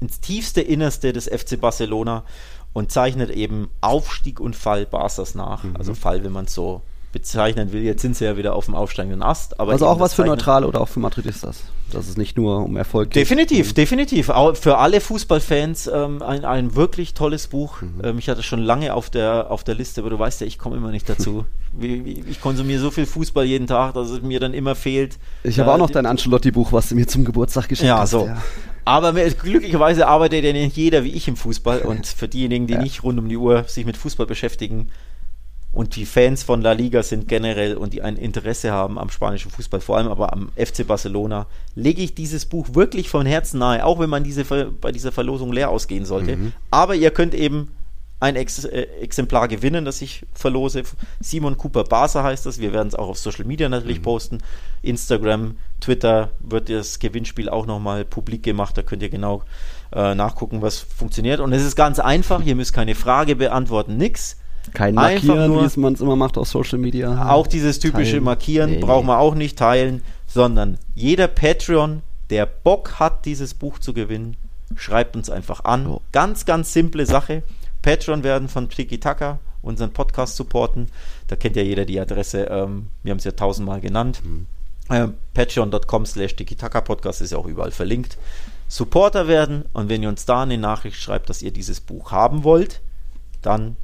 [0.00, 2.24] ins tiefste Innerste des FC Barcelona
[2.72, 5.64] und zeichnet eben Aufstieg und Fall Barcas nach.
[5.74, 6.82] Also Fall, wenn man es so
[7.12, 7.82] bezeichnen will.
[7.82, 9.60] Jetzt sind sie ja wieder auf dem aufsteigenden Ast.
[9.60, 11.64] Aber Also auch was das für Neutrale oder auch für Madridistas.
[11.90, 13.20] Dass es nicht nur um Erfolg geht.
[13.20, 14.30] Definitiv, definitiv.
[14.30, 17.82] Auch für alle Fußballfans ähm, ein, ein wirklich tolles Buch.
[17.82, 18.00] Mhm.
[18.02, 20.58] Ähm, ich hatte schon lange auf der, auf der Liste, aber du weißt ja, ich
[20.58, 21.44] komme immer nicht dazu.
[21.74, 25.18] Ich konsumiere so viel Fußball jeden Tag, dass es mir dann immer fehlt.
[25.42, 28.10] Ich habe äh, auch noch dein Ancelotti-Buch, was du mir zum Geburtstag geschenkt Ja, hast.
[28.10, 28.28] so.
[28.84, 31.82] Aber glücklicherweise arbeitet ja nicht jeder wie ich im Fußball.
[31.82, 32.82] Und für diejenigen, die Ja.
[32.82, 34.88] nicht rund um die Uhr sich mit Fußball beschäftigen
[35.72, 39.50] und die Fans von La Liga sind generell und die ein Interesse haben am spanischen
[39.50, 43.84] Fußball, vor allem aber am FC Barcelona, lege ich dieses Buch wirklich von Herzen nahe,
[43.84, 46.36] auch wenn man diese, bei dieser Verlosung leer ausgehen sollte.
[46.70, 47.68] Aber ihr könnt eben
[48.22, 50.84] ein Ex äh, Exemplar gewinnen, das ich verlose.
[51.20, 52.60] Simon Cooper Barca heißt das.
[52.60, 54.38] Wir werden es auch auf Social Media natürlich posten.
[54.82, 58.78] Instagram, Twitter wird das Gewinnspiel auch nochmal publik gemacht.
[58.78, 59.42] Da könnt ihr genau
[59.92, 61.40] äh, nachgucken, was funktioniert.
[61.40, 62.44] Und es ist ganz einfach.
[62.44, 64.36] Ihr müsst keine Frage beantworten, nix.
[64.72, 67.28] Kein Markieren, wie es man es immer macht auf Social Media.
[67.28, 68.24] Auch dieses typische Teilen.
[68.24, 68.78] Markieren Nee.
[68.78, 74.36] braucht man auch nicht teilen, sondern jeder Patreon, der Bock hat, dieses Buch zu gewinnen,
[74.76, 75.98] schreibt uns einfach an.
[76.12, 77.42] Ganz, ganz simple Sache.
[77.82, 80.88] Patreon werden von Tiki Taka unseren Podcast supporten.
[81.28, 82.44] Da kennt ja jeder die Adresse.
[82.44, 84.20] Ähm, wir haben es ja tausendmal genannt.
[84.24, 84.46] Mhm.
[84.90, 86.34] Ähm, Patreon.com slash
[86.84, 88.18] Podcast ist ja auch überall verlinkt.
[88.68, 92.42] Supporter werden und wenn ihr uns da eine Nachricht schreibt, dass ihr dieses Buch haben
[92.42, 92.80] wollt,
[93.42, 93.76] dann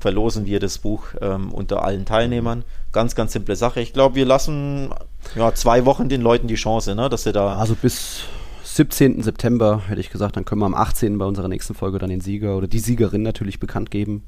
[0.00, 2.64] verlosen wir das Buch ähm, unter allen Teilnehmern.
[2.90, 3.80] Ganz, ganz simple Sache.
[3.80, 4.90] Ich glaube, wir lassen
[5.34, 7.56] ja, zwei Wochen den Leuten die Chance, ne, dass sie da.
[7.56, 8.22] Also bis
[8.76, 9.22] 17.
[9.22, 11.18] September hätte ich gesagt, dann können wir am 18.
[11.18, 14.24] bei unserer nächsten Folge dann den Sieger oder die Siegerin natürlich bekannt geben.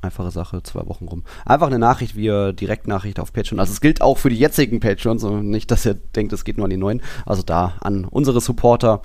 [0.00, 1.24] Einfache Sache, zwei Wochen rum.
[1.44, 3.60] Einfach eine Nachricht, via Direktnachricht auf Patreon.
[3.60, 6.56] Also es gilt auch für die jetzigen Patreons, und nicht, dass ihr denkt, es geht
[6.56, 7.02] nur an die neuen.
[7.26, 9.02] Also da an unsere Supporter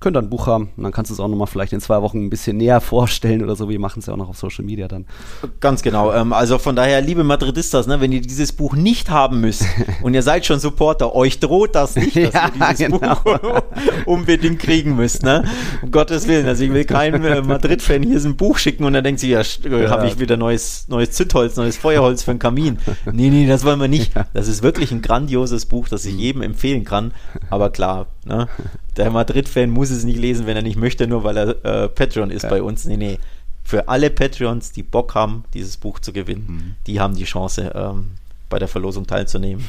[0.00, 2.02] könnt ihr ein Buch haben und dann kannst du es auch nochmal vielleicht in zwei
[2.02, 3.68] Wochen ein bisschen näher vorstellen oder so.
[3.68, 5.06] Wir machen es ja auch noch auf Social Media dann.
[5.58, 6.12] Ganz genau.
[6.12, 9.64] Ähm, also von daher, liebe Madridistas, ne, wenn ihr dieses Buch nicht haben müsst
[10.02, 13.16] und ihr seid schon Supporter, euch droht das nicht, dass ja, ihr dieses genau.
[13.16, 13.62] Buch
[14.06, 15.24] unbedingt kriegen müsst.
[15.24, 15.44] Ne?
[15.82, 16.46] Um Gottes Willen.
[16.46, 19.30] Also ich will keinen äh, Madrid-Fan hier so ein Buch schicken und dann denkt sie,
[19.30, 19.90] ja, ja.
[19.90, 22.78] habe ich wieder neues, neues Zündholz, neues Feuerholz für den Kamin.
[23.10, 24.12] Nee, nee, das wollen wir nicht.
[24.34, 26.20] Das ist wirklich ein grandioses Buch, das ich mhm.
[26.20, 27.12] jedem empfehlen kann.
[27.50, 28.48] Aber klar, ne?
[28.96, 32.30] der Madrid-Fan muss es nicht lesen, wenn er nicht möchte, nur weil er äh, Patreon
[32.30, 32.48] ist ja.
[32.48, 32.84] bei uns.
[32.84, 33.18] Nee, nee.
[33.64, 36.74] Für alle Patreons, die Bock haben, dieses Buch zu gewinnen, mhm.
[36.86, 38.12] die haben die Chance, ähm,
[38.48, 39.66] bei der Verlosung teilzunehmen.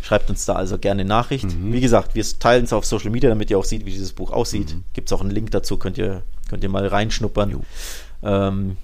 [0.00, 1.44] Schreibt uns da also gerne Nachricht.
[1.44, 1.72] Mhm.
[1.72, 4.32] Wie gesagt, wir teilen es auf Social Media, damit ihr auch seht, wie dieses Buch
[4.32, 4.74] aussieht.
[4.74, 4.84] Mhm.
[4.92, 7.64] Gibt es auch einen Link dazu, könnt ihr, könnt ihr mal reinschnuppern.
[8.22, 8.76] Ähm,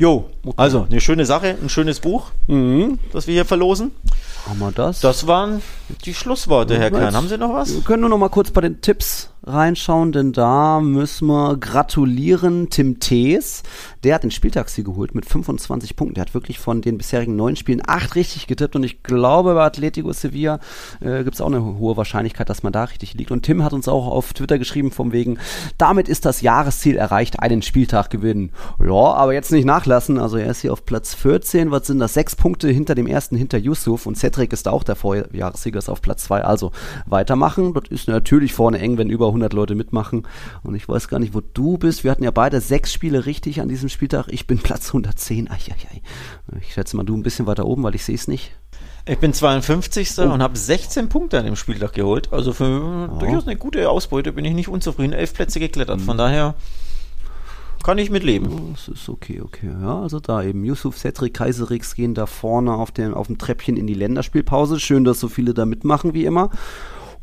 [0.00, 3.00] Jo, also eine schöne Sache, ein schönes Buch, mhm.
[3.12, 3.90] das wir hier verlosen.
[4.48, 5.00] Haben wir das?
[5.00, 5.60] Das waren
[6.04, 7.16] die Schlussworte, Herr Kern.
[7.16, 7.74] Haben Sie noch was?
[7.74, 12.70] Wir können nur noch mal kurz bei den Tipps reinschauen, denn da müssen wir gratulieren
[12.70, 13.62] Tim Thees.
[14.04, 16.14] Der hat den Spieltagssieg geholt mit 25 Punkten.
[16.14, 19.64] Der hat wirklich von den bisherigen neun Spielen acht richtig getippt und ich glaube, bei
[19.64, 20.60] Atletico Sevilla
[21.00, 23.30] äh, gibt es auch eine hohe Wahrscheinlichkeit, dass man da richtig liegt.
[23.30, 25.38] Und Tim hat uns auch auf Twitter geschrieben, vom wegen,
[25.78, 28.50] damit ist das Jahresziel erreicht, einen Spieltag gewinnen.
[28.78, 30.18] Ja, aber jetzt nicht nachlassen.
[30.18, 31.70] Also er ist hier auf Platz 14.
[31.70, 32.14] Was sind das?
[32.14, 34.06] Sechs Punkte hinter dem ersten, hinter Yusuf.
[34.06, 36.42] Und Cedric ist auch der Vorjahressieger, ist auf Platz 2.
[36.42, 36.72] Also
[37.06, 37.74] weitermachen.
[37.74, 40.26] Das ist natürlich vorne eng, wenn über 100 Leute mitmachen.
[40.62, 42.04] Und ich weiß gar nicht, wo du bist.
[42.04, 44.26] Wir hatten ja beide sechs Spiele richtig an diesem Spieltag.
[44.28, 45.50] Ich bin Platz 110.
[45.50, 46.58] Ai, ai, ai.
[46.60, 48.52] Ich schätze mal, du ein bisschen weiter oben, weil ich sehe es nicht.
[49.06, 50.18] Ich bin 52.
[50.18, 50.22] Oh.
[50.22, 52.32] und habe 16 Punkte an dem Spieltag geholt.
[52.32, 53.18] Also für oh.
[53.18, 55.12] durchaus eine gute Ausbeute bin ich nicht unzufrieden.
[55.12, 56.00] Elf Plätze geklettert.
[56.00, 56.18] Von mhm.
[56.18, 56.54] daher
[57.84, 58.72] kann ich mitleben.
[58.72, 59.70] Das ist okay, okay.
[59.80, 63.76] Ja, also da eben Yusuf, Cedric, Kaiserix gehen da vorne auf dem, auf dem Treppchen
[63.76, 64.78] in die Länderspielpause.
[64.80, 66.50] Schön, dass so viele da mitmachen, wie immer.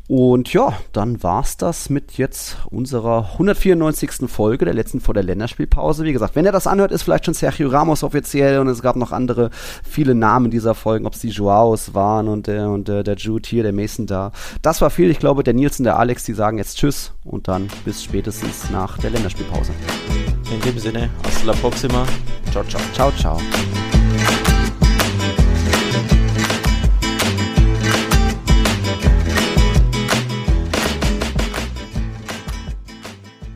[0.08, 4.28] Und ja, dann war's das mit jetzt unserer 194.
[4.28, 6.04] Folge, der letzten vor der Länderspielpause.
[6.04, 8.94] Wie gesagt, wenn ihr das anhört, ist vielleicht schon Sergio Ramos offiziell und es gab
[8.96, 9.50] noch andere,
[9.82, 13.48] viele Namen dieser Folgen, ob es die Joaos waren und der, und der, der Jude
[13.48, 14.30] hier, der Mason da.
[14.62, 15.10] Das war viel.
[15.10, 18.70] Ich glaube, der Nils und der Alex, die sagen jetzt Tschüss und dann bis spätestens
[18.70, 19.72] nach der Länderspielpause.
[20.52, 22.06] In dem Sinne, hasta la próxima.
[22.52, 22.80] Ciao, ciao.
[22.94, 23.95] Ciao, ciao.